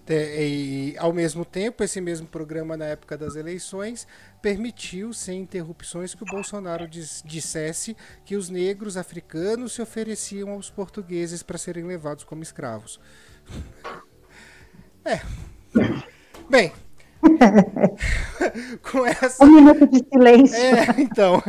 E, 0.09 0.95
ao 0.97 1.11
mesmo 1.11 1.43
tempo, 1.43 1.83
esse 1.83 1.99
mesmo 1.99 2.27
programa, 2.27 2.77
na 2.77 2.85
época 2.85 3.17
das 3.17 3.35
eleições, 3.35 4.07
permitiu, 4.41 5.11
sem 5.11 5.41
interrupções, 5.41 6.15
que 6.15 6.23
o 6.23 6.25
Bolsonaro 6.25 6.87
dissesse 6.87 7.95
que 8.23 8.37
os 8.37 8.49
negros 8.49 8.95
africanos 8.95 9.73
se 9.73 9.81
ofereciam 9.81 10.51
aos 10.51 10.69
portugueses 10.69 11.43
para 11.43 11.57
serem 11.57 11.83
levados 11.85 12.23
como 12.23 12.41
escravos. 12.43 12.99
É. 15.05 15.21
Bem, 16.49 16.73
com 18.91 19.05
essa. 19.05 19.43
Um 19.43 19.51
minuto 19.51 19.87
de 19.87 20.05
silêncio. 20.11 20.55
É, 20.55 21.01
então. 21.01 21.41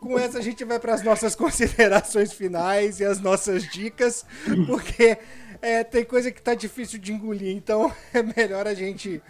Com 0.00 0.18
essa 0.18 0.38
a 0.38 0.42
gente 0.42 0.64
vai 0.64 0.78
para 0.78 0.94
as 0.94 1.02
nossas 1.02 1.34
considerações 1.36 2.32
finais 2.32 3.00
e 3.00 3.04
as 3.04 3.20
nossas 3.20 3.64
dicas, 3.64 4.24
porque 4.66 5.18
é, 5.62 5.82
tem 5.82 6.04
coisa 6.04 6.30
que 6.30 6.42
tá 6.42 6.54
difícil 6.54 6.98
de 6.98 7.12
engolir, 7.12 7.56
então 7.56 7.92
é 8.12 8.22
melhor 8.22 8.66
a 8.66 8.74
gente 8.74 9.22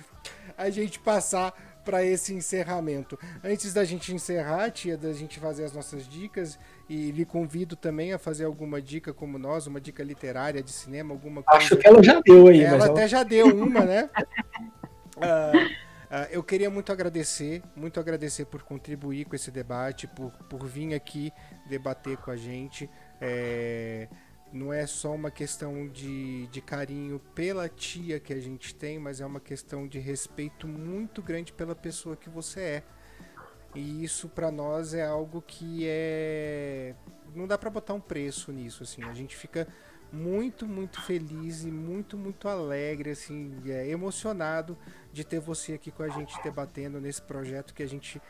a 0.56 0.70
gente 0.70 0.98
passar 1.00 1.52
para 1.84 2.02
esse 2.02 2.32
encerramento. 2.32 3.18
Antes 3.42 3.74
da 3.74 3.84
gente 3.84 4.14
encerrar, 4.14 4.70
tia, 4.70 4.96
da 4.96 5.12
gente 5.12 5.38
fazer 5.38 5.64
as 5.64 5.72
nossas 5.72 6.08
dicas, 6.08 6.58
e 6.88 7.10
lhe 7.10 7.24
convido 7.24 7.76
também 7.76 8.12
a 8.12 8.18
fazer 8.18 8.44
alguma 8.44 8.80
dica 8.80 9.12
como 9.12 9.38
nós, 9.38 9.66
uma 9.66 9.80
dica 9.80 10.02
literária 10.02 10.62
de 10.62 10.72
cinema, 10.72 11.12
alguma 11.12 11.42
coisa. 11.42 11.64
Acho 11.64 11.76
que 11.76 11.86
ela 11.86 12.02
já 12.02 12.20
deu 12.20 12.48
aí. 12.48 12.62
Ela 12.62 12.86
até 12.86 13.00
ela... 13.00 13.08
já 13.08 13.22
deu 13.22 13.46
uma, 13.48 13.80
né? 13.80 14.08
Uh, 15.16 15.56
uh, 15.56 16.28
eu 16.30 16.42
queria 16.42 16.70
muito 16.70 16.90
agradecer, 16.92 17.62
muito 17.76 18.00
agradecer 18.00 18.44
por 18.46 18.62
contribuir 18.62 19.24
com 19.26 19.36
esse 19.36 19.50
debate, 19.50 20.06
por, 20.06 20.30
por 20.48 20.66
vir 20.66 20.94
aqui 20.94 21.32
debater 21.66 22.16
com 22.16 22.30
a 22.30 22.36
gente. 22.36 22.90
É, 23.20 24.08
não 24.52 24.72
é 24.72 24.86
só 24.86 25.12
uma 25.12 25.30
questão 25.30 25.88
de, 25.88 26.46
de 26.46 26.60
carinho 26.60 27.18
pela 27.34 27.68
tia 27.68 28.20
que 28.20 28.32
a 28.32 28.40
gente 28.40 28.74
tem, 28.74 28.98
mas 28.98 29.20
é 29.20 29.26
uma 29.26 29.40
questão 29.40 29.86
de 29.88 29.98
respeito 29.98 30.68
muito 30.68 31.22
grande 31.22 31.52
pela 31.52 31.74
pessoa 31.74 32.16
que 32.16 32.30
você 32.30 32.60
é. 32.60 32.82
E 33.74 34.04
isso 34.04 34.28
para 34.28 34.52
nós 34.52 34.94
é 34.94 35.04
algo 35.04 35.42
que 35.42 35.84
é 35.88 36.94
não 37.34 37.48
dá 37.48 37.58
para 37.58 37.68
botar 37.68 37.94
um 37.94 38.00
preço 38.00 38.52
nisso 38.52 38.84
assim. 38.84 39.02
A 39.02 39.12
gente 39.12 39.36
fica 39.36 39.66
muito, 40.14 40.66
muito 40.66 41.00
feliz 41.02 41.64
e 41.64 41.70
muito, 41.70 42.16
muito 42.16 42.48
alegre, 42.48 43.10
assim, 43.10 43.52
é, 43.66 43.88
emocionado 43.88 44.78
de 45.12 45.24
ter 45.24 45.40
você 45.40 45.74
aqui 45.74 45.90
com 45.90 46.02
a 46.02 46.08
gente 46.08 46.40
debatendo 46.42 47.00
nesse 47.00 47.20
projeto 47.20 47.74
que 47.74 47.82
a 47.82 47.88
gente 47.88 48.20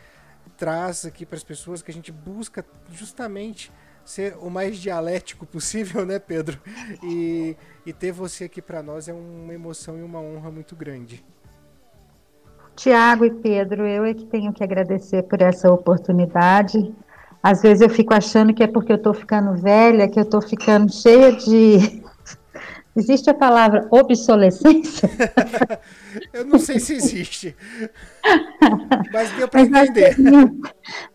traz 0.57 1.05
aqui 1.05 1.25
para 1.25 1.37
as 1.37 1.45
pessoas, 1.45 1.83
que 1.83 1.91
a 1.91 1.95
gente 1.95 2.11
busca 2.11 2.65
justamente 2.91 3.73
ser 4.05 4.37
o 4.41 4.51
mais 4.51 4.79
dialético 4.79 5.47
possível, 5.47 6.05
né, 6.05 6.19
Pedro? 6.19 6.59
E, 7.03 7.57
e 7.87 7.93
ter 7.93 8.13
você 8.13 8.45
aqui 8.45 8.61
para 8.61 8.83
nós 8.83 9.09
é 9.09 9.13
uma 9.13 9.53
emoção 9.53 9.99
e 9.99 10.03
uma 10.03 10.21
honra 10.21 10.51
muito 10.51 10.77
grande. 10.77 11.25
Tiago 12.77 13.25
e 13.25 13.31
Pedro, 13.31 13.87
eu 13.87 14.05
é 14.05 14.13
que 14.13 14.27
tenho 14.27 14.53
que 14.53 14.63
agradecer 14.63 15.23
por 15.23 15.41
essa 15.41 15.71
oportunidade. 15.71 16.93
Às 17.45 17.61
vezes 17.61 17.83
eu 17.83 17.91
fico 17.91 18.15
achando 18.15 18.55
que 18.55 18.63
é 18.63 18.67
porque 18.67 18.91
eu 18.91 18.97
estou 18.97 19.13
ficando 19.13 19.53
velha, 19.53 20.09
que 20.09 20.19
eu 20.19 20.23
estou 20.23 20.41
ficando 20.41 20.91
cheia 20.91 21.31
de. 21.31 22.03
Existe 22.97 23.29
a 23.29 23.35
palavra 23.35 23.87
obsolescência? 23.91 25.11
eu 26.33 26.47
não 26.47 26.61
sei 26.61 26.79
se 26.79 26.95
existe. 26.95 27.57
Mas 29.13 29.33
deu 29.33 29.49
para 29.49 29.63
entender. 29.63 30.11
As 30.11 30.17
minhas, 30.17 30.51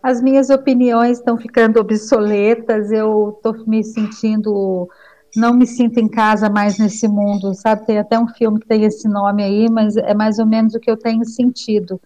as 0.02 0.22
minhas 0.22 0.50
opiniões 0.50 1.18
estão 1.18 1.38
ficando 1.38 1.80
obsoletas, 1.80 2.92
eu 2.92 3.34
estou 3.34 3.66
me 3.66 3.82
sentindo. 3.82 4.88
Não 5.34 5.54
me 5.54 5.66
sinto 5.66 5.98
em 5.98 6.06
casa 6.06 6.50
mais 6.50 6.78
nesse 6.78 7.08
mundo, 7.08 7.54
sabe? 7.54 7.86
Tem 7.86 7.98
até 7.98 8.18
um 8.18 8.28
filme 8.28 8.60
que 8.60 8.68
tem 8.68 8.84
esse 8.84 9.08
nome 9.08 9.42
aí, 9.42 9.70
mas 9.70 9.96
é 9.96 10.12
mais 10.12 10.38
ou 10.38 10.44
menos 10.44 10.74
o 10.74 10.80
que 10.80 10.90
eu 10.90 10.98
tenho 10.98 11.24
sentido. 11.24 11.98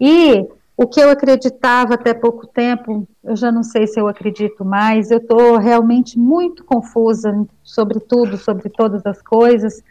E 0.00 0.44
o 0.82 0.86
que 0.86 0.98
eu 0.98 1.10
acreditava 1.10 1.92
até 1.92 2.14
pouco 2.14 2.46
tempo, 2.46 3.06
eu 3.22 3.36
já 3.36 3.52
não 3.52 3.62
sei 3.62 3.86
se 3.86 4.00
eu 4.00 4.08
acredito 4.08 4.64
mais, 4.64 5.10
eu 5.10 5.18
estou 5.18 5.58
realmente 5.58 6.18
muito 6.18 6.64
confusa 6.64 7.46
sobre 7.62 8.00
tudo, 8.00 8.38
sobre 8.38 8.70
todas 8.70 9.04
as 9.04 9.20
coisas, 9.20 9.84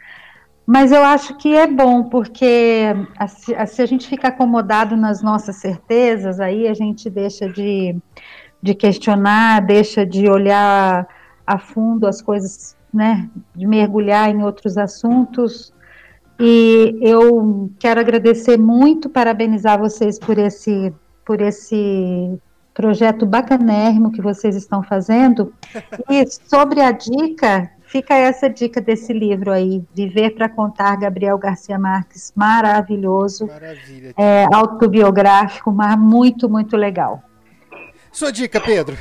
mas 0.66 0.92
eu 0.92 1.04
acho 1.04 1.38
que 1.38 1.56
é 1.56 1.68
bom, 1.68 2.06
porque 2.06 2.86
se 3.68 3.82
a 3.84 3.86
gente 3.86 4.08
fica 4.08 4.30
acomodado 4.30 4.98
nas 4.98 5.22
nossas 5.22 5.58
certezas, 5.58 6.40
aí 6.40 6.68
a 6.68 6.74
gente 6.74 7.08
deixa 7.08 7.48
de, 7.48 7.96
de 8.60 8.74
questionar, 8.74 9.62
deixa 9.62 10.04
de 10.04 10.28
olhar 10.28 11.08
a 11.46 11.60
fundo 11.60 12.08
as 12.08 12.20
coisas, 12.20 12.76
né, 12.92 13.30
de 13.56 13.68
mergulhar 13.68 14.28
em 14.28 14.42
outros 14.42 14.76
assuntos, 14.76 15.72
e 16.40 16.98
eu 17.02 17.70
quero 17.78 18.00
agradecer 18.00 18.58
muito, 18.58 19.10
parabenizar 19.10 19.78
vocês 19.78 20.18
por 20.18 20.38
esse, 20.38 20.94
por 21.26 21.42
esse 21.42 22.40
projeto 22.74 23.26
bacanérrimo 23.26 24.10
que 24.10 24.22
vocês 24.22 24.56
estão 24.56 24.82
fazendo. 24.82 25.54
E 26.10 26.26
sobre 26.48 26.80
a 26.80 26.94
dica, 26.94 27.70
fica 27.82 28.16
essa 28.16 28.50
dica 28.50 28.80
desse 28.80 29.12
livro 29.12 29.52
aí, 29.52 29.84
Viver 29.94 30.30
para 30.30 30.48
Contar, 30.48 30.96
Gabriel 30.96 31.38
Garcia 31.38 31.78
Marques, 31.78 32.32
maravilhoso. 32.34 33.48
Maravilha. 33.48 34.14
É, 34.18 34.46
autobiográfico, 34.54 35.74
mas 35.74 36.00
muito, 36.00 36.50
muito 36.50 36.78
legal. 36.78 37.22
Sua 38.14 38.32
dica, 38.32 38.62
Pedro. 38.62 38.98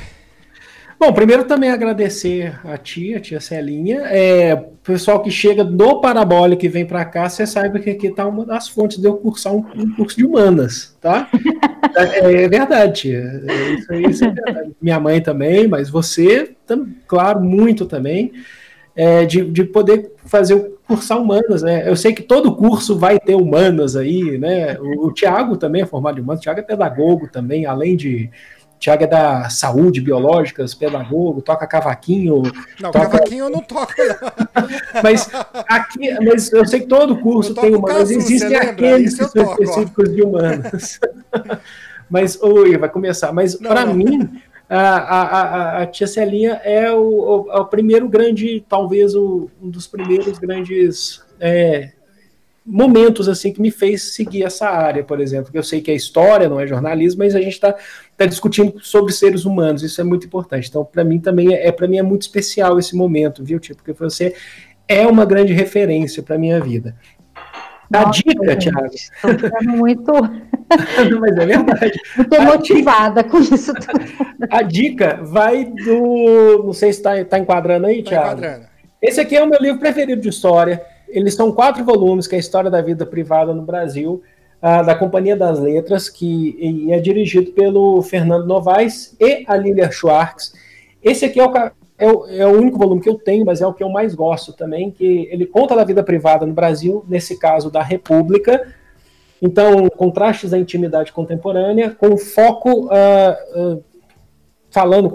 Bom, 0.99 1.13
primeiro 1.13 1.45
também 1.45 1.71
agradecer 1.71 2.59
a 2.65 2.77
tia, 2.77 3.15
a 3.15 3.19
tia 3.21 3.39
Celinha. 3.39 4.01
É, 4.07 4.53
pessoal 4.83 5.23
que 5.23 5.31
chega 5.31 5.63
do 5.63 6.01
Parabólico 6.01 6.65
e 6.65 6.67
vem 6.67 6.85
para 6.85 7.05
cá, 7.05 7.29
você 7.29 7.47
saiba 7.47 7.79
que 7.79 7.89
aqui 7.89 8.07
está 8.07 8.27
uma 8.27 8.45
das 8.45 8.67
fontes 8.67 8.97
de 8.97 9.07
eu 9.07 9.15
cursar 9.15 9.53
um, 9.53 9.63
um 9.77 9.95
curso 9.95 10.17
de 10.17 10.25
humanas, 10.25 10.97
tá? 10.99 11.29
É, 11.95 12.43
é 12.43 12.47
verdade, 12.47 13.15
é, 13.15 13.73
isso, 13.73 13.93
isso 13.93 14.23
é 14.23 14.29
verdade. 14.29 14.71
Minha 14.81 14.99
mãe 14.99 15.19
também, 15.21 15.67
mas 15.67 15.89
você, 15.89 16.55
claro, 17.07 17.41
muito 17.41 17.85
também, 17.85 18.31
é, 18.95 19.25
de, 19.25 19.43
de 19.43 19.63
poder 19.63 20.11
fazer 20.25 20.53
o 20.53 20.77
cursar 20.87 21.19
humanas, 21.19 21.63
né? 21.63 21.89
Eu 21.89 21.95
sei 21.95 22.13
que 22.13 22.21
todo 22.21 22.55
curso 22.55 22.97
vai 22.97 23.19
ter 23.19 23.35
humanas 23.35 23.95
aí, 23.95 24.37
né? 24.37 24.77
O, 24.79 25.07
o 25.07 25.13
Tiago 25.13 25.57
também 25.57 25.81
é 25.81 25.85
formado 25.85 26.19
em 26.19 26.21
humanas, 26.21 26.39
o 26.39 26.43
Tiago 26.43 26.59
é 26.59 26.63
pedagogo 26.63 27.27
também, 27.31 27.65
além 27.65 27.95
de 27.95 28.29
Tiago 28.79 29.03
é 29.03 29.07
da 29.07 29.49
saúde, 29.49 29.99
biológicas, 29.99 30.73
pedagogo, 30.73 31.41
toca 31.41 31.67
cavaquinho. 31.67 32.43
Não, 32.79 32.91
toca... 32.91 33.09
cavaquinho 33.09 33.45
eu 33.45 33.49
não 33.49 33.59
toco. 33.59 33.93
mas 35.03 35.29
aqui, 35.67 36.13
mas 36.23 36.51
eu 36.53 36.65
sei 36.65 36.79
que 36.79 36.87
todo 36.87 37.17
curso 37.17 37.53
tem 37.53 37.75
humanas, 37.75 38.09
existem 38.09 38.55
aqueles 38.55 39.17
que 39.17 39.25
são 39.25 39.51
específicos 39.51 40.09
ó. 40.09 40.13
de 40.13 40.21
humanas. 40.21 40.99
mas, 42.09 42.41
oi, 42.41 42.77
vai 42.77 42.87
começar. 42.87 43.33
Mas 43.33 43.55
para 43.55 43.85
mim, 43.85 44.41
a, 44.69 44.79
a, 44.79 45.21
a, 45.21 45.81
a, 45.81 45.85
tia 45.85 46.07
Celinha 46.07 46.61
é 46.63 46.89
o, 46.93 47.01
o, 47.01 47.59
o 47.59 47.65
primeiro 47.65 48.07
grande, 48.07 48.63
talvez 48.69 49.13
o, 49.13 49.49
um 49.61 49.69
dos 49.69 49.87
primeiros 49.87 50.39
grandes 50.39 51.21
é, 51.37 51.91
momentos 52.69 53.27
assim 53.27 53.51
que 53.51 53.59
me 53.59 53.71
fez 53.71 54.13
seguir 54.13 54.43
essa 54.43 54.69
área, 54.69 55.03
por 55.03 55.19
exemplo, 55.19 55.51
que 55.51 55.57
eu 55.57 55.63
sei 55.63 55.81
que 55.81 55.89
é 55.89 55.95
história, 55.95 56.47
não 56.47 56.59
é 56.59 56.67
jornalismo, 56.67 57.19
mas 57.19 57.35
a 57.35 57.41
gente 57.41 57.53
está 57.53 57.75
tá 58.15 58.25
discutindo 58.25 58.79
sobre 58.81 59.11
seres 59.11 59.43
humanos, 59.43 59.81
isso 59.81 59.99
é 59.99 60.03
muito 60.03 60.27
importante. 60.27 60.69
Então, 60.69 60.85
para 60.85 61.03
mim 61.03 61.19
também 61.19 61.53
é, 61.53 61.67
é 61.67 61.71
para 61.71 61.87
mim 61.87 61.97
é 61.97 62.03
muito 62.03 62.21
especial 62.21 62.77
esse 62.77 62.95
momento, 62.95 63.43
viu, 63.43 63.59
tipo, 63.59 63.77
porque 63.77 63.93
você 63.93 64.35
é 64.87 65.07
uma 65.07 65.25
grande 65.25 65.51
referência 65.51 66.21
para 66.21 66.37
minha 66.37 66.61
vida. 66.61 66.95
A 67.91 68.05
Nossa, 68.05 68.21
dica, 68.23 68.55
Thiago. 68.55 68.93
Estou 68.93 69.63
muito. 69.63 70.11
Mas 71.19 71.37
é 71.37 71.45
verdade. 71.45 71.99
Muito 72.15 72.41
motivada 72.43 73.23
com 73.23 73.39
isso 73.39 73.73
tudo. 73.73 74.05
A 74.51 74.61
dica 74.61 75.19
vai 75.23 75.65
do. 75.65 76.63
Não 76.65 76.73
sei 76.73 76.93
se 76.93 76.99
está 76.99 77.25
tá 77.25 77.39
enquadrando 77.39 77.87
aí, 77.87 78.03
tá 78.03 78.09
Thiago. 78.11 78.27
Enquadrando. 78.37 78.65
Esse 79.01 79.19
aqui 79.19 79.35
é 79.35 79.43
o 79.43 79.47
meu 79.47 79.59
livro 79.59 79.79
preferido 79.79 80.21
de 80.21 80.29
história. 80.29 80.85
Eles 81.09 81.33
são 81.33 81.51
quatro 81.51 81.83
volumes, 81.83 82.27
que 82.27 82.35
é 82.35 82.37
a 82.37 82.39
História 82.39 82.69
da 82.69 82.81
Vida 82.81 83.05
Privada 83.05 83.53
no 83.53 83.63
Brasil, 83.63 84.21
uh, 84.61 84.85
da 84.85 84.95
Companhia 84.95 85.35
das 85.35 85.59
Letras, 85.59 86.09
que 86.09 86.87
é 86.91 86.99
dirigido 86.99 87.51
pelo 87.51 88.01
Fernando 88.01 88.45
Novaes 88.45 89.15
e 89.19 89.43
a 89.47 89.55
Lilia 89.55 89.91
Schwartz. 89.91 90.53
Esse 91.03 91.25
aqui 91.25 91.39
é 91.39 91.45
o, 91.45 91.55
é 91.97 92.11
o, 92.11 92.25
é 92.27 92.45
o, 92.45 92.57
único 92.57 92.77
volume 92.77 93.01
que 93.01 93.09
eu 93.09 93.15
tenho, 93.15 93.45
mas 93.45 93.61
é 93.61 93.67
o 93.67 93.73
que 93.73 93.83
eu 93.83 93.89
mais 93.89 94.13
gosto 94.13 94.53
também, 94.53 94.91
que 94.91 95.27
ele 95.31 95.45
conta 95.45 95.75
da 95.75 95.83
vida 95.83 96.03
privada 96.03 96.45
no 96.45 96.53
Brasil, 96.53 97.03
nesse 97.07 97.37
caso 97.37 97.71
da 97.71 97.81
República. 97.81 98.73
Então, 99.41 99.89
contrastes 99.89 100.51
da 100.51 100.57
intimidade 100.57 101.13
contemporânea, 101.13 101.91
com 101.91 102.17
foco, 102.17 102.87
uh, 102.87 103.75
uh, 103.75 103.83
falando 104.69 105.11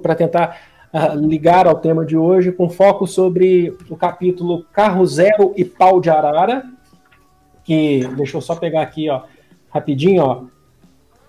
para 0.00 0.14
tentar 0.14 0.73
ligar 1.16 1.66
ao 1.66 1.76
tema 1.76 2.04
de 2.04 2.16
hoje, 2.16 2.52
com 2.52 2.70
foco 2.70 3.06
sobre 3.06 3.76
o 3.90 3.96
capítulo 3.96 4.64
Carro 4.72 5.04
Zero 5.04 5.52
e 5.56 5.64
Pau 5.64 6.00
de 6.00 6.08
Arara, 6.08 6.64
que, 7.64 8.06
deixa 8.16 8.36
eu 8.36 8.40
só 8.40 8.54
pegar 8.54 8.82
aqui, 8.82 9.10
ó, 9.10 9.22
rapidinho, 9.70 10.22
ó. 10.22 10.44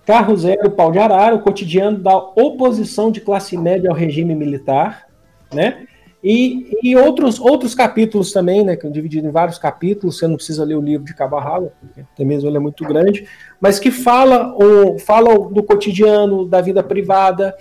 Carro 0.04 0.36
Zero, 0.36 0.70
Pau 0.70 0.92
de 0.92 0.98
Arara, 1.00 1.34
o 1.34 1.40
cotidiano 1.40 1.98
da 1.98 2.16
oposição 2.16 3.10
de 3.10 3.20
classe 3.20 3.56
média 3.56 3.90
ao 3.90 3.96
regime 3.96 4.36
militar, 4.36 5.08
né? 5.52 5.86
E, 6.22 6.76
e 6.82 6.96
outros, 6.96 7.38
outros 7.38 7.74
capítulos 7.74 8.32
também, 8.32 8.64
né, 8.64 8.74
que 8.74 8.84
eu 8.84 8.90
dividido 8.90 9.28
em 9.28 9.30
vários 9.30 9.58
capítulos, 9.58 10.16
você 10.18 10.26
não 10.26 10.36
precisa 10.36 10.64
ler 10.64 10.74
o 10.74 10.80
livro 10.80 11.06
de 11.06 11.14
cabo 11.14 11.36
porque 11.80 12.00
até 12.00 12.24
mesmo 12.24 12.48
ele 12.48 12.56
é 12.56 12.60
muito 12.60 12.84
grande, 12.84 13.28
mas 13.60 13.78
que 13.78 13.92
fala, 13.92 14.52
o, 14.56 14.98
fala 14.98 15.38
do 15.50 15.62
cotidiano, 15.62 16.44
da 16.44 16.60
vida 16.60 16.82
privada, 16.82 17.54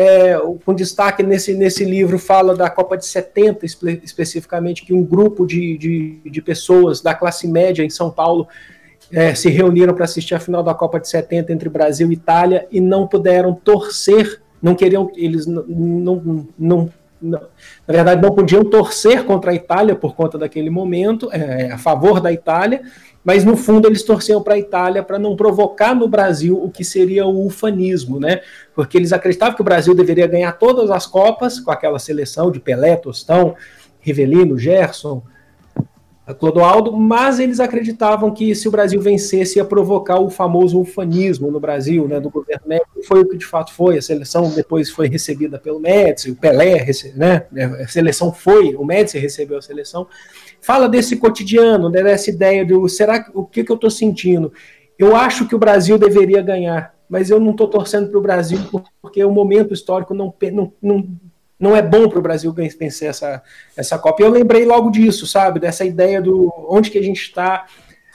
é, 0.00 0.38
com 0.64 0.72
destaque 0.72 1.24
nesse, 1.24 1.54
nesse 1.54 1.84
livro, 1.84 2.20
fala 2.20 2.54
da 2.54 2.70
Copa 2.70 2.96
de 2.96 3.04
70, 3.04 3.66
espe 3.66 4.00
especificamente, 4.04 4.84
que 4.84 4.94
um 4.94 5.02
grupo 5.02 5.44
de, 5.44 5.76
de, 5.76 6.20
de, 6.24 6.40
pessoas 6.40 7.00
da 7.00 7.16
classe 7.16 7.48
média 7.48 7.82
em 7.82 7.90
São 7.90 8.08
Paulo 8.08 8.46
é, 9.12 9.34
se 9.34 9.50
reuniram 9.50 9.92
para 9.92 10.04
assistir 10.04 10.36
a 10.36 10.38
final 10.38 10.62
da 10.62 10.72
Copa 10.72 11.00
de 11.00 11.08
70 11.08 11.52
entre 11.52 11.68
Brasil 11.68 12.12
e 12.12 12.14
Itália 12.14 12.64
e 12.70 12.80
não 12.80 13.08
puderam 13.08 13.52
torcer, 13.52 14.40
não 14.62 14.76
queriam, 14.76 15.10
eles 15.16 15.48
não, 15.48 15.64
não, 15.66 16.48
não 16.56 16.92
na 17.20 17.40
verdade, 17.88 18.22
não 18.22 18.32
podiam 18.32 18.62
torcer 18.64 19.24
contra 19.24 19.50
a 19.50 19.54
Itália 19.54 19.96
por 19.96 20.14
conta 20.14 20.38
daquele 20.38 20.70
momento, 20.70 21.28
é, 21.32 21.72
a 21.72 21.78
favor 21.78 22.20
da 22.20 22.32
Itália, 22.32 22.82
mas 23.28 23.44
no 23.44 23.58
fundo 23.58 23.86
eles 23.86 24.02
torciam 24.02 24.42
para 24.42 24.54
a 24.54 24.58
Itália 24.58 25.02
para 25.02 25.18
não 25.18 25.36
provocar 25.36 25.94
no 25.94 26.08
Brasil 26.08 26.58
o 26.64 26.70
que 26.70 26.82
seria 26.82 27.26
o 27.26 27.44
ufanismo, 27.44 28.18
né? 28.18 28.40
Porque 28.74 28.96
eles 28.96 29.12
acreditavam 29.12 29.54
que 29.54 29.60
o 29.60 29.64
Brasil 29.64 29.94
deveria 29.94 30.26
ganhar 30.26 30.52
todas 30.52 30.90
as 30.90 31.06
Copas 31.06 31.60
com 31.60 31.70
aquela 31.70 31.98
seleção 31.98 32.50
de 32.50 32.58
Pelé, 32.58 32.96
Tostão, 32.96 33.54
Rivelino, 34.00 34.58
Gerson, 34.58 35.22
Clodoaldo, 36.38 36.90
mas 36.96 37.38
eles 37.38 37.60
acreditavam 37.60 38.30
que 38.30 38.54
se 38.54 38.66
o 38.66 38.70
Brasil 38.70 38.98
vencesse 38.98 39.58
ia 39.58 39.64
provocar 39.64 40.18
o 40.18 40.30
famoso 40.30 40.80
ufanismo 40.80 41.50
no 41.50 41.60
Brasil, 41.60 42.08
né, 42.08 42.18
do 42.20 42.30
governo 42.30 42.64
Médici, 42.66 43.06
foi 43.06 43.20
o 43.20 43.28
que 43.28 43.36
de 43.36 43.44
fato 43.44 43.74
foi, 43.74 43.98
a 43.98 44.02
seleção 44.02 44.50
depois 44.50 44.88
foi 44.90 45.06
recebida 45.06 45.58
pelo 45.58 45.80
Médici, 45.80 46.30
o 46.30 46.36
Pelé, 46.36 46.86
né, 47.14 47.46
a 47.78 47.88
seleção 47.88 48.32
foi, 48.32 48.74
o 48.74 48.86
Médici 48.86 49.18
recebeu 49.18 49.58
a 49.58 49.62
seleção, 49.62 50.06
fala 50.60 50.88
desse 50.88 51.16
cotidiano, 51.16 51.88
né, 51.88 52.02
dessa 52.02 52.30
ideia 52.30 52.64
do 52.64 52.88
será 52.88 53.26
o 53.34 53.44
que, 53.44 53.64
que 53.64 53.72
eu 53.72 53.76
estou 53.76 53.90
sentindo? 53.90 54.52
Eu 54.98 55.14
acho 55.14 55.46
que 55.46 55.54
o 55.54 55.58
Brasil 55.58 55.96
deveria 55.98 56.42
ganhar, 56.42 56.94
mas 57.08 57.30
eu 57.30 57.38
não 57.38 57.52
estou 57.52 57.68
torcendo 57.68 58.10
para 58.10 58.18
o 58.18 58.22
Brasil 58.22 58.58
porque 59.00 59.24
o 59.24 59.30
momento 59.30 59.72
histórico 59.72 60.12
não, 60.12 60.34
não, 60.52 60.72
não, 60.82 61.08
não 61.58 61.76
é 61.76 61.82
bom 61.82 62.08
para 62.08 62.18
o 62.18 62.22
Brasil 62.22 62.52
vencer 62.52 63.08
essa, 63.08 63.42
essa 63.76 63.98
Copa. 63.98 64.22
E 64.22 64.24
eu 64.24 64.30
lembrei 64.30 64.64
logo 64.64 64.90
disso, 64.90 65.26
sabe? 65.26 65.60
Dessa 65.60 65.84
ideia 65.84 66.20
do 66.20 66.52
onde 66.68 66.90
que 66.90 66.98
a 66.98 67.02
gente 67.02 67.20
está, 67.20 67.66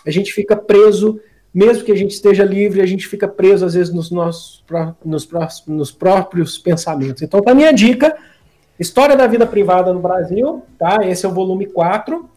a 0.05 0.11
gente 0.11 0.33
fica 0.33 0.55
preso, 0.55 1.19
mesmo 1.53 1.85
que 1.85 1.91
a 1.91 1.97
gente 1.97 2.11
esteja 2.11 2.43
livre, 2.43 2.81
a 2.81 2.85
gente 2.85 3.07
fica 3.07 3.27
preso 3.27 3.65
às 3.65 3.73
vezes 3.73 3.93
nos 3.93 4.11
nossos 4.11 4.63
nos, 5.05 5.27
nos 5.67 5.91
próprios 5.91 6.57
pensamentos. 6.57 7.21
Então, 7.21 7.41
a 7.45 7.53
minha 7.53 7.71
dica 7.71 8.15
História 8.79 9.15
da 9.15 9.27
vida 9.27 9.45
privada 9.45 9.93
no 9.93 9.99
Brasil, 9.99 10.63
tá? 10.79 10.99
Esse 11.07 11.25
é 11.25 11.29
o 11.29 11.33
volume 11.33 11.67
4. 11.67 12.29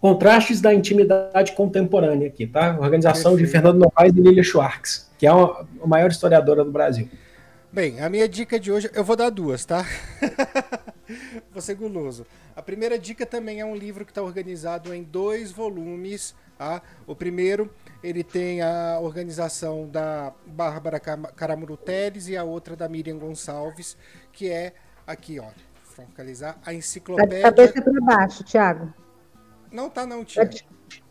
Contrastes 0.00 0.60
da 0.60 0.72
intimidade 0.72 1.52
contemporânea 1.52 2.28
aqui, 2.28 2.46
tá? 2.46 2.76
Organização 2.78 3.32
Perfeito. 3.32 3.46
de 3.46 3.52
Fernando 3.52 3.78
Novaes 3.78 4.14
e 4.14 4.20
Lilia 4.20 4.42
Schwartz, 4.42 5.10
que 5.18 5.26
é 5.26 5.30
a, 5.30 5.64
maior 5.86 6.10
historiadora 6.10 6.64
do 6.64 6.70
Brasil. 6.70 7.08
Bem, 7.72 8.00
a 8.00 8.08
minha 8.08 8.28
dica 8.28 8.58
de 8.58 8.70
hoje, 8.70 8.90
eu 8.94 9.04
vou 9.04 9.16
dar 9.16 9.30
duas, 9.30 9.64
tá? 9.64 9.84
vou 11.52 11.60
ser 11.60 11.74
guloso. 11.74 12.26
A 12.54 12.62
primeira 12.62 12.98
dica 12.98 13.26
também 13.26 13.60
é 13.60 13.64
um 13.64 13.74
livro 13.74 14.04
que 14.04 14.10
está 14.10 14.22
organizado 14.22 14.94
em 14.94 15.02
dois 15.02 15.50
volumes, 15.50 16.34
tá? 16.56 16.80
O 17.06 17.14
primeiro, 17.14 17.70
ele 18.02 18.22
tem 18.22 18.62
a 18.62 18.98
organização 19.00 19.88
da 19.88 20.32
Bárbara 20.46 21.00
Caramuru 21.00 21.76
Teles 21.76 22.28
e 22.28 22.36
a 22.36 22.44
outra 22.44 22.76
da 22.76 22.88
Miriam 22.88 23.18
Gonçalves, 23.18 23.96
que 24.32 24.50
é 24.50 24.72
Aqui, 25.06 25.38
ó. 25.38 25.46
Focalizar 25.84 26.58
a 26.66 26.74
enciclopédia. 26.74 27.42
Tá 27.42 27.50
de 27.50 27.72
cabeça 27.72 27.82
para 27.82 28.00
baixo, 28.00 28.44
Thiago. 28.44 28.92
Não 29.70 29.88
tá 29.90 30.06
não, 30.06 30.24
Thiago. 30.24 30.52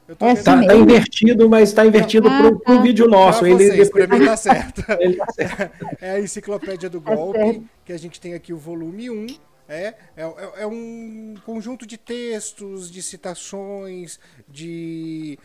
Eu 0.07 0.15
tô 0.15 0.25
é 0.27 0.35
tá, 0.35 0.63
tá, 0.63 0.75
invertido, 0.75 1.49
mas 1.49 1.69
está 1.69 1.83
invertido 1.83 2.27
ah, 2.27 2.37
para 2.37 2.47
o 2.47 2.59
tá. 2.59 2.81
vídeo 2.81 3.07
nosso. 3.07 3.39
Pra 3.39 3.49
ele 3.49 3.65
vocês, 3.65 3.89
mim 4.09 4.25
tá 4.25 4.37
certo. 4.37 4.83
Ele 5.01 5.15
tá 5.15 5.25
certo. 5.31 5.87
É 5.99 6.11
a 6.11 6.19
enciclopédia 6.19 6.89
do 6.89 7.01
tá 7.01 7.15
golpe, 7.15 7.65
que 7.83 7.91
a 7.91 7.97
gente 7.97 8.19
tem 8.21 8.35
aqui 8.35 8.53
o 8.53 8.57
volume 8.57 9.09
1. 9.09 9.27
É, 9.67 9.95
é, 10.15 10.23
é 10.57 10.67
um 10.67 11.33
conjunto 11.43 11.87
de 11.87 11.97
textos, 11.97 12.91
de 12.91 13.01
citações, 13.01 14.19
de 14.47 15.39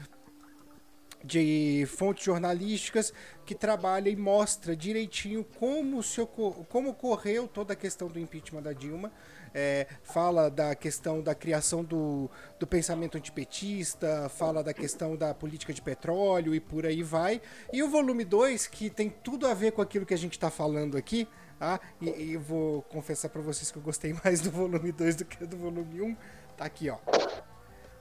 de 1.23 1.87
fontes 1.87 2.25
jornalísticas 2.25 3.13
que 3.45 3.55
trabalha 3.55 4.09
e 4.09 4.17
mostra 4.17 4.75
direitinho 4.75 5.45
como, 5.59 6.03
se 6.03 6.27
como 6.69 6.91
ocorreu 6.91 7.47
toda 7.47 7.75
a 7.75 7.77
questão 7.77 8.09
do 8.09 8.19
impeachment 8.19 8.63
da 8.63 8.73
Dilma. 8.73 9.13
É, 9.53 9.87
fala 10.03 10.49
da 10.49 10.75
questão 10.75 11.21
da 11.21 11.35
criação 11.35 11.83
do, 11.83 12.31
do 12.59 12.67
pensamento 12.67 13.19
antipetista, 13.19 14.29
fala 14.29 14.63
da 14.63 14.73
questão 14.73 15.17
da 15.17 15.35
política 15.35 15.73
de 15.73 15.83
petróleo 15.83 16.55
e 16.55 16.61
por 16.61 16.87
aí 16.87 17.03
vai. 17.03 17.41
E 17.73 17.83
o 17.83 17.89
volume 17.89 18.25
2, 18.25 18.69
que 18.69 18.89
tem 18.89 19.11
tudo 19.11 19.47
a 19.47 19.55
ver 19.55 19.73
com 19.73 19.83
aquilo 19.83 20.07
que 20.07 20.15
a 20.15 20.19
gente 20.19 20.33
está 20.33 20.51
falando 20.51 20.97
aqui, 20.97 21.27
ah, 21.61 21.79
e, 22.01 22.09
e 22.09 22.37
vou 22.37 22.83
confessar 22.83 23.29
para 23.29 23.43
vocês 23.43 23.71
que 23.71 23.77
eu 23.77 23.83
gostei 23.83 24.15
mais 24.25 24.41
do 24.41 24.51
volume 24.51 24.93
2 24.93 25.17
do 25.17 25.25
que 25.25 25.45
do 25.45 25.57
volume 25.57 26.01
1, 26.01 26.07
um, 26.07 26.17
tá 26.57 26.65
aqui, 26.65 26.89
ó. 26.89 26.99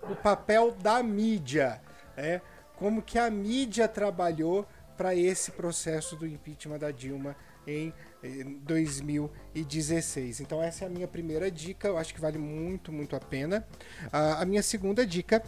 O 0.09 0.15
papel 0.15 0.71
da 0.71 1.03
mídia. 1.03 1.81
É, 2.15 2.41
como 2.75 3.01
que 3.01 3.19
a 3.19 3.29
mídia 3.29 3.87
trabalhou 3.87 4.65
para 4.95 5.15
esse 5.15 5.51
processo 5.51 6.15
do 6.15 6.25
impeachment 6.25 6.79
da 6.79 6.91
Dilma 6.91 7.35
em 7.65 7.93
2016. 8.21 10.41
Então 10.41 10.61
essa 10.61 10.85
é 10.85 10.87
a 10.87 10.89
minha 10.89 11.07
primeira 11.07 11.49
dica, 11.49 11.87
eu 11.87 11.97
acho 11.97 12.13
que 12.13 12.21
vale 12.21 12.37
muito, 12.37 12.91
muito 12.91 13.15
a 13.15 13.19
pena. 13.19 13.65
a 14.11 14.45
minha 14.45 14.63
segunda 14.63 15.05
dica 15.05 15.43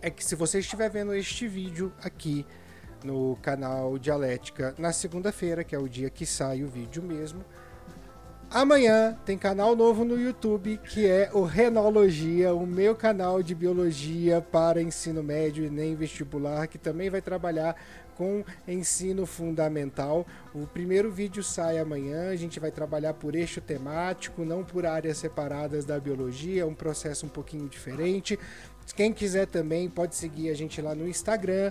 é 0.00 0.10
que 0.10 0.24
se 0.24 0.34
você 0.34 0.60
estiver 0.60 0.88
vendo 0.88 1.14
este 1.14 1.48
vídeo 1.48 1.92
aqui 2.02 2.46
no 3.04 3.36
canal 3.42 3.98
Dialética 3.98 4.74
na 4.78 4.92
segunda-feira, 4.92 5.64
que 5.64 5.74
é 5.74 5.78
o 5.78 5.88
dia 5.88 6.10
que 6.10 6.26
sai 6.26 6.62
o 6.62 6.68
vídeo 6.68 7.02
mesmo, 7.02 7.44
Amanhã 8.50 9.14
tem 9.26 9.36
canal 9.36 9.76
novo 9.76 10.06
no 10.06 10.18
YouTube 10.18 10.80
que 10.82 11.06
é 11.06 11.28
o 11.34 11.42
Renologia, 11.42 12.54
o 12.54 12.66
meu 12.66 12.94
canal 12.94 13.42
de 13.42 13.54
biologia 13.54 14.40
para 14.40 14.80
ensino 14.80 15.22
médio 15.22 15.66
e 15.66 15.68
nem 15.68 15.94
vestibular, 15.94 16.66
que 16.66 16.78
também 16.78 17.10
vai 17.10 17.20
trabalhar 17.20 17.76
com 18.18 18.44
ensino 18.66 19.24
fundamental. 19.24 20.26
O 20.52 20.66
primeiro 20.66 21.08
vídeo 21.08 21.40
sai 21.40 21.78
amanhã, 21.78 22.30
a 22.30 22.36
gente 22.36 22.58
vai 22.58 22.72
trabalhar 22.72 23.14
por 23.14 23.36
eixo 23.36 23.60
temático, 23.60 24.44
não 24.44 24.64
por 24.64 24.84
áreas 24.84 25.18
separadas 25.18 25.84
da 25.84 26.00
biologia, 26.00 26.62
é 26.62 26.66
um 26.66 26.74
processo 26.74 27.24
um 27.24 27.28
pouquinho 27.28 27.68
diferente. 27.68 28.36
Quem 28.96 29.12
quiser 29.12 29.46
também 29.46 29.88
pode 29.88 30.16
seguir 30.16 30.50
a 30.50 30.54
gente 30.54 30.82
lá 30.82 30.94
no 30.94 31.06
Instagram, 31.06 31.70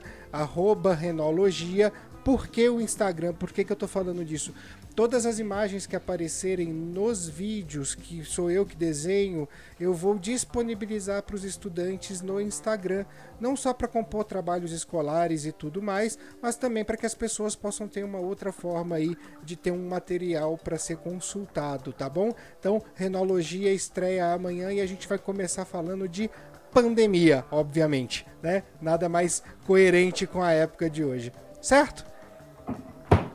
Renologia. 0.93 1.91
Por 2.27 2.49
que 2.49 2.67
o 2.67 2.81
Instagram? 2.81 3.33
Por 3.33 3.53
que, 3.53 3.63
que 3.63 3.71
eu 3.71 3.73
estou 3.73 3.87
falando 3.87 4.25
disso? 4.25 4.53
todas 4.97 5.27
as 5.27 5.37
imagens 5.37 5.85
que 5.85 5.95
aparecerem 5.95 6.73
nos 6.73 7.29
vídeos, 7.29 7.93
que 7.93 8.25
sou 8.25 8.49
eu 8.49 8.65
que 8.65 8.75
desenho, 8.75 9.47
eu 9.79 9.93
vou 9.93 10.17
disponibilizar 10.17 11.21
para 11.21 11.35
os 11.35 11.43
estudantes 11.43 12.19
no 12.19 12.41
Instagram, 12.41 13.05
não 13.39 13.55
só 13.55 13.75
para 13.75 13.87
compor 13.87 14.23
trabalhos 14.23 14.71
escolares 14.71 15.45
e 15.45 15.51
tudo 15.51 15.83
mais, 15.83 16.17
mas 16.41 16.55
também 16.55 16.83
para 16.83 16.97
que 16.97 17.05
as 17.05 17.13
pessoas 17.13 17.55
possam 17.55 17.87
ter 17.87 18.03
uma 18.03 18.17
outra 18.17 18.51
forma 18.51 18.95
aí 18.95 19.15
de 19.43 19.55
ter 19.55 19.69
um 19.69 19.87
material 19.87 20.57
para 20.57 20.79
ser 20.79 20.97
consultado, 20.97 21.93
tá 21.93 22.09
bom? 22.09 22.33
Então, 22.59 22.81
Renologia 22.95 23.71
estreia 23.71 24.33
amanhã 24.33 24.73
e 24.73 24.81
a 24.81 24.85
gente 24.87 25.07
vai 25.07 25.19
começar 25.19 25.63
falando 25.63 26.09
de 26.09 26.27
pandemia, 26.71 27.45
obviamente, 27.51 28.25
né? 28.41 28.63
Nada 28.81 29.07
mais 29.07 29.43
coerente 29.67 30.25
com 30.25 30.41
a 30.41 30.53
época 30.53 30.89
de 30.89 31.03
hoje, 31.03 31.31
certo? 31.61 32.16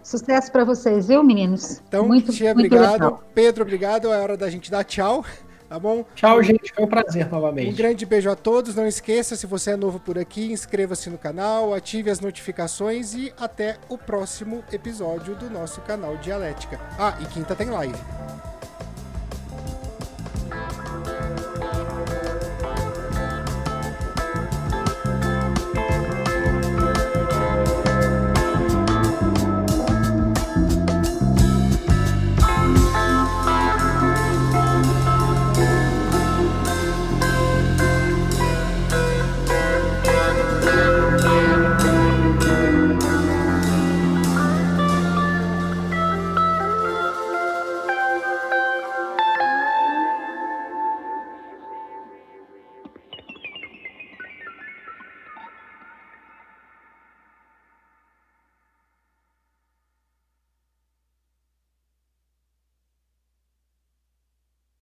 Sucesso 0.03 0.51
para 0.51 0.65
vocês, 0.65 1.09
viu, 1.09 1.23
meninos? 1.23 1.81
Então, 1.87 2.07
muito, 2.07 2.33
tia, 2.33 2.55
muito 2.55 2.67
obrigado. 2.67 2.93
Legal. 2.93 3.25
Pedro, 3.35 3.63
obrigado. 3.63 4.13
É 4.13 4.21
hora 4.21 4.37
da 4.37 4.51
gente 4.51 4.71
dar 4.71 4.85
tchau. 4.85 5.25
Tá 5.73 5.79
bom? 5.79 6.05
Tchau, 6.15 6.43
gente. 6.43 6.71
Foi 6.75 6.85
um 6.85 6.87
prazer 6.87 7.31
novamente. 7.31 7.73
Um 7.73 7.75
grande 7.75 8.05
beijo 8.05 8.29
a 8.29 8.37
todos. 8.37 8.75
Não 8.75 8.87
esqueça, 8.87 9.37
se 9.37 9.47
você 9.47 9.71
é 9.71 9.77
novo 9.77 9.99
por 9.99 10.19
aqui, 10.19 10.53
inscreva-se 10.53 11.09
no 11.09 11.17
canal, 11.17 11.73
ative 11.73 12.11
as 12.11 12.21
notificações 12.21 13.15
e 13.15 13.33
até 13.41 13.79
o 13.89 13.97
próximo 13.97 14.63
episódio 14.71 15.35
do 15.35 15.49
nosso 15.49 15.81
canal 15.81 16.19
Dialética. 16.19 16.79
Ah, 16.99 17.17
e 17.23 17.25
quinta 17.25 17.57
tem 17.57 17.71
live. 17.71 17.97